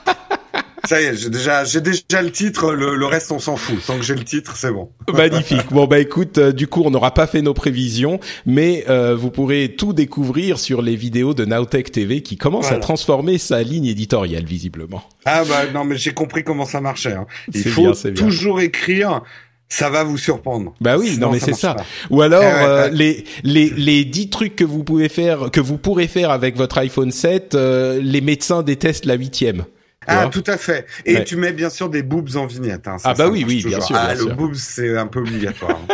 Ça 0.88 1.02
y 1.02 1.04
est, 1.04 1.16
j'ai 1.16 1.28
déjà, 1.28 1.64
j'ai 1.64 1.82
déjà 1.82 2.22
le 2.22 2.30
titre. 2.32 2.72
Le, 2.72 2.96
le 2.96 3.04
reste, 3.06 3.30
on 3.30 3.38
s'en 3.38 3.56
fout. 3.56 3.76
Tant 3.86 3.96
que 3.98 4.02
j'ai 4.02 4.14
le 4.14 4.24
titre, 4.24 4.56
c'est 4.56 4.70
bon. 4.72 4.88
Magnifique. 5.12 5.66
Bon 5.70 5.86
bah 5.86 5.98
écoute, 5.98 6.38
euh, 6.38 6.50
du 6.52 6.66
coup 6.66 6.82
on 6.82 6.90
n'aura 6.90 7.12
pas 7.12 7.26
fait 7.26 7.42
nos 7.42 7.52
prévisions, 7.52 8.20
mais 8.46 8.84
euh, 8.88 9.14
vous 9.14 9.30
pourrez 9.30 9.74
tout 9.76 9.92
découvrir 9.92 10.58
sur 10.58 10.80
les 10.80 10.96
vidéos 10.96 11.34
de 11.34 11.44
Nowtech 11.44 11.92
TV 11.92 12.22
qui 12.22 12.38
commence 12.38 12.72
à 12.72 12.78
transformer 12.78 13.36
sa 13.36 13.62
ligne 13.62 13.84
éditoriale 13.84 14.44
visiblement. 14.44 15.02
Ah 15.26 15.44
bah 15.46 15.64
non, 15.74 15.84
mais 15.84 15.98
j'ai 15.98 16.14
compris 16.14 16.42
comment 16.42 16.64
ça 16.64 16.80
marchait. 16.80 17.12
hein. 17.12 17.26
Il 17.52 17.64
faut 17.68 17.82
bien, 17.82 17.92
c'est 17.94 18.12
bien. 18.12 18.24
toujours 18.24 18.60
écrire. 18.62 19.20
Ça 19.70 19.90
va 19.90 20.02
vous 20.04 20.16
surprendre. 20.16 20.72
Bah 20.80 20.96
oui, 20.96 21.08
Sinon, 21.08 21.26
non 21.26 21.32
mais 21.34 21.40
c'est 21.40 21.52
ça. 21.52 21.74
pas. 21.74 21.84
Ou 22.08 22.22
alors 22.22 22.42
Eh 22.42 22.64
euh, 22.64 22.88
les 22.88 23.24
les 23.44 23.68
les 23.76 24.06
dix 24.06 24.30
trucs 24.30 24.56
que 24.56 24.64
vous 24.64 24.82
pouvez 24.84 25.10
faire 25.10 25.50
que 25.52 25.60
vous 25.60 25.76
pourrez 25.76 26.08
faire 26.08 26.30
avec 26.30 26.56
votre 26.56 26.78
iPhone 26.78 27.10
7, 27.10 27.54
euh, 27.54 28.00
les 28.02 28.22
médecins 28.22 28.62
détestent 28.62 29.04
la 29.04 29.12
huitième. 29.16 29.66
Ah, 30.08 30.28
tout 30.30 30.44
à 30.46 30.56
fait. 30.56 30.86
Et 31.06 31.16
Ouais. 31.16 31.24
tu 31.24 31.36
mets 31.36 31.52
bien 31.52 31.70
sûr 31.70 31.88
des 31.88 32.02
boobs 32.02 32.36
en 32.36 32.46
vignette. 32.46 32.88
Hein. 32.88 32.98
Ça, 32.98 33.10
Ah 33.10 33.14
bah 33.14 33.24
ça 33.24 33.30
oui, 33.30 33.44
oui, 33.46 33.62
bien 33.64 33.80
sûr, 33.80 33.96
Ah, 33.96 34.14
le 34.14 34.26
boobs, 34.26 34.54
c'est 34.54 34.96
un 34.96 35.06
peu 35.06 35.20
obligatoire. 35.20 35.78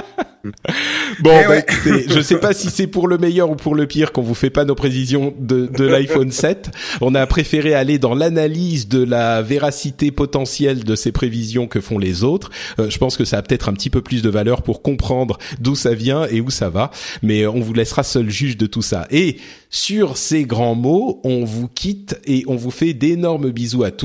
Bon, 1.21 1.31
Eh 1.33 1.45
bah, 1.45 1.49
ouais. 1.49 1.65
écoutez, 1.67 2.05
je 2.07 2.21
sais 2.21 2.39
pas 2.39 2.53
si 2.53 2.69
c'est 2.69 2.87
pour 2.87 3.09
le 3.09 3.17
meilleur 3.17 3.49
ou 3.51 3.57
pour 3.57 3.75
le 3.75 3.87
pire 3.87 4.13
qu'on 4.13 4.21
vous 4.21 4.35
fait 4.35 4.51
pas 4.51 4.67
nos 4.67 4.75
prévisions 4.75 5.33
de, 5.39 5.67
de 5.67 5.85
l'iPhone 5.85 6.31
7. 6.33 6.71
On 7.01 7.15
a 7.15 7.27
préféré 7.27 7.73
aller 7.75 7.99
dans 7.99 8.15
l'analyse 8.15 8.87
de 8.89 9.03
la 9.03 9.41
véracité 9.41 10.11
potentielle 10.11 10.85
de 10.85 10.95
ces 10.97 11.13
prévisions 11.13 11.67
que 11.67 11.81
font 11.81 11.99
les 11.99 12.25
autres. 12.25 12.51
Euh, 12.79 12.91
je 12.91 12.99
pense 12.99 13.17
que 13.17 13.25
ça 13.25 13.39
a 13.39 13.43
peut-être 13.43 13.71
un 13.71 13.73
petit 13.73 13.89
peu 13.89 14.03
plus 14.03 14.21
de 14.21 14.29
valeur 14.29 14.61
pour 14.61 14.83
comprendre 14.83 15.39
d'où 15.61 15.75
ça 15.77 15.95
vient 15.95 16.27
et 16.27 16.43
où 16.43 16.51
ça 16.51 16.69
va. 16.69 16.91
Mais 17.23 17.43
euh, 17.45 17.51
on 17.51 17.61
vous 17.61 17.73
laissera 17.73 18.03
seul 18.03 18.29
juge 18.29 18.59
de 18.59 18.67
tout 18.67 18.83
ça. 18.83 19.07
Et 19.11 19.39
sur 19.71 20.19
ces 20.19 20.45
grands 20.45 20.75
mots, 20.75 21.23
on 21.25 21.45
vous 21.47 21.69
quitte 21.69 22.21
et 22.27 22.45
on 22.49 22.57
vous 22.57 22.71
fait 22.71 22.93
d'énormes 22.93 23.51
bisous 23.51 23.83
à 23.85 23.91
tous. 23.93 24.04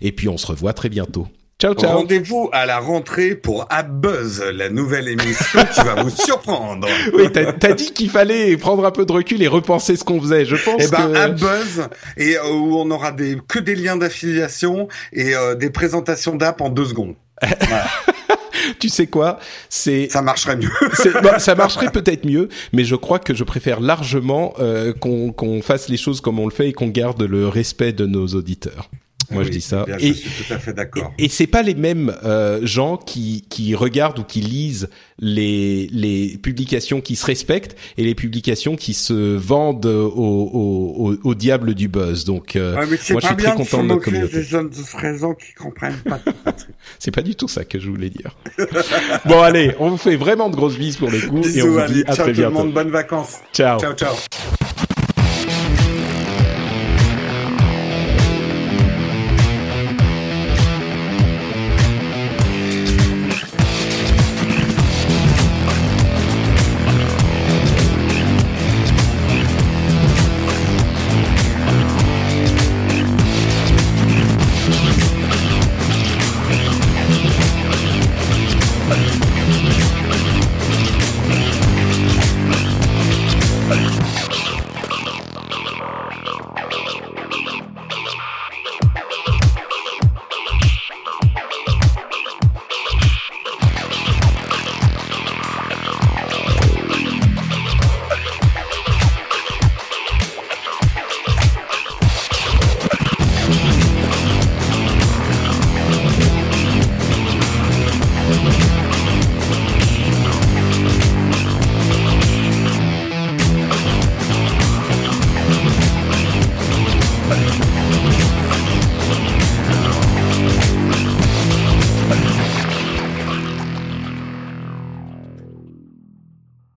Et 0.00 0.12
puis 0.12 0.28
on 0.28 0.36
se 0.38 0.46
revoit 0.46 0.72
très 0.72 0.88
bientôt. 0.88 1.26
Ciao, 1.62 1.74
ciao. 1.74 1.98
Rendez-vous 1.98 2.48
à 2.52 2.66
la 2.66 2.80
rentrée 2.80 3.36
pour 3.36 3.68
Buzz, 3.88 4.42
la 4.52 4.68
nouvelle 4.68 5.06
émission 5.06 5.60
qui 5.72 5.80
va 5.82 6.02
vous 6.02 6.10
surprendre. 6.10 6.88
Oui, 7.14 7.28
t'as 7.30 7.72
dit 7.72 7.92
qu'il 7.92 8.10
fallait 8.10 8.56
prendre 8.56 8.84
un 8.84 8.90
peu 8.90 9.06
de 9.06 9.12
recul 9.12 9.40
et 9.42 9.46
repenser 9.46 9.94
ce 9.94 10.02
qu'on 10.02 10.20
faisait. 10.20 10.44
Je 10.44 10.56
pense 10.56 10.82
Eh 10.84 10.88
ben, 10.88 11.12
que... 11.12 11.16
à 11.16 11.28
Buzz, 11.28 11.88
et 12.16 12.36
euh, 12.36 12.50
où 12.50 12.76
on 12.78 12.90
aura 12.90 13.12
des 13.12 13.38
que 13.46 13.60
des 13.60 13.76
liens 13.76 13.96
d'affiliation 13.96 14.88
et 15.12 15.36
euh, 15.36 15.54
des 15.54 15.70
présentations 15.70 16.34
d'app 16.34 16.60
en 16.62 16.68
deux 16.68 16.86
secondes. 16.86 17.14
Voilà. 17.40 17.86
tu 18.80 18.88
sais 18.88 19.06
quoi? 19.06 19.38
C'est 19.68 20.08
Ça 20.10 20.20
marcherait 20.20 20.56
mieux. 20.56 20.70
bon, 21.22 21.38
ça 21.38 21.54
marcherait 21.54 21.92
peut-être 21.92 22.24
mieux, 22.24 22.48
mais 22.72 22.82
je 22.82 22.96
crois 22.96 23.20
que 23.20 23.34
je 23.34 23.44
préfère 23.44 23.80
largement 23.80 24.54
euh, 24.58 24.92
qu'on 24.92 25.30
qu'on 25.32 25.62
fasse 25.62 25.88
les 25.88 25.96
choses 25.96 26.20
comme 26.20 26.40
on 26.40 26.46
le 26.46 26.52
fait 26.52 26.70
et 26.70 26.72
qu'on 26.72 26.88
garde 26.88 27.22
le 27.22 27.46
respect 27.46 27.92
de 27.92 28.06
nos 28.06 28.26
auditeurs. 28.26 28.90
Moi, 29.34 29.44
je 29.44 29.48
dis 29.50 29.60
ça. 29.60 29.84
bien, 29.84 29.96
Et- 29.98 30.08
je 30.08 30.12
suis 30.12 30.44
tout 30.44 30.52
à 30.54 30.58
fait 30.58 30.72
d'accord. 30.72 31.12
Et 31.18 31.28
c'est 31.28 31.46
pas 31.46 31.62
les 31.62 31.74
mêmes 31.74 32.14
euh, 32.24 32.60
gens 32.64 32.96
qui 32.96 33.44
qui 33.48 33.74
regardent 33.74 34.18
ou 34.20 34.24
qui 34.24 34.40
lisent 34.40 34.88
les 35.18 35.88
les 35.92 36.38
publications 36.42 37.00
qui 37.00 37.16
se 37.16 37.26
respectent 37.26 37.76
et 37.96 38.04
les 38.04 38.14
publications 38.14 38.76
qui 38.76 38.94
se 38.94 39.12
vendent 39.36 39.86
au 39.86 40.10
au, 40.12 41.10
au, 41.12 41.16
au 41.22 41.34
diable 41.34 41.74
du 41.74 41.88
buzz. 41.88 42.24
Donc 42.24 42.56
euh, 42.56 42.76
Ouais, 42.76 42.96
c'est 43.00 43.12
moi, 43.14 43.20
je 43.22 43.26
suis 43.28 43.36
très 43.36 43.54
content 43.54 43.82
de 43.82 43.88
notre 43.88 44.04
communauté. 44.04 44.36
des 44.38 44.42
jeunes 44.42 44.68
de 44.70 44.82
13 44.82 45.24
ans 45.24 45.34
qui 45.34 45.52
comprennent 45.54 45.96
pas 46.08 46.18
tout. 46.18 46.32
c'est 46.98 47.10
pas 47.10 47.22
du 47.22 47.34
tout 47.34 47.48
ça 47.48 47.64
que 47.64 47.78
je 47.78 47.88
voulais 47.90 48.10
dire. 48.10 48.36
bon 49.26 49.40
allez, 49.40 49.72
on 49.78 49.90
vous 49.90 49.96
fait 49.96 50.16
vraiment 50.16 50.48
de 50.50 50.56
grosses 50.56 50.78
bises 50.78 50.96
pour 50.96 51.10
les 51.10 51.20
coups 51.20 51.56
et 51.56 51.62
on 51.62 51.68
vous 51.72 51.78
allez, 51.78 51.94
dit 51.94 52.04
à 52.06 52.14
ciao 52.14 52.24
très 52.24 52.32
tout 52.34 52.40
le 52.40 52.48
bientôt. 52.48 52.64
monde, 52.64 52.72
bonnes 52.74 52.90
vacances. 52.90 53.36
Ciao. 53.52 53.78
Ciao, 53.80 53.92
ciao. 53.94 54.14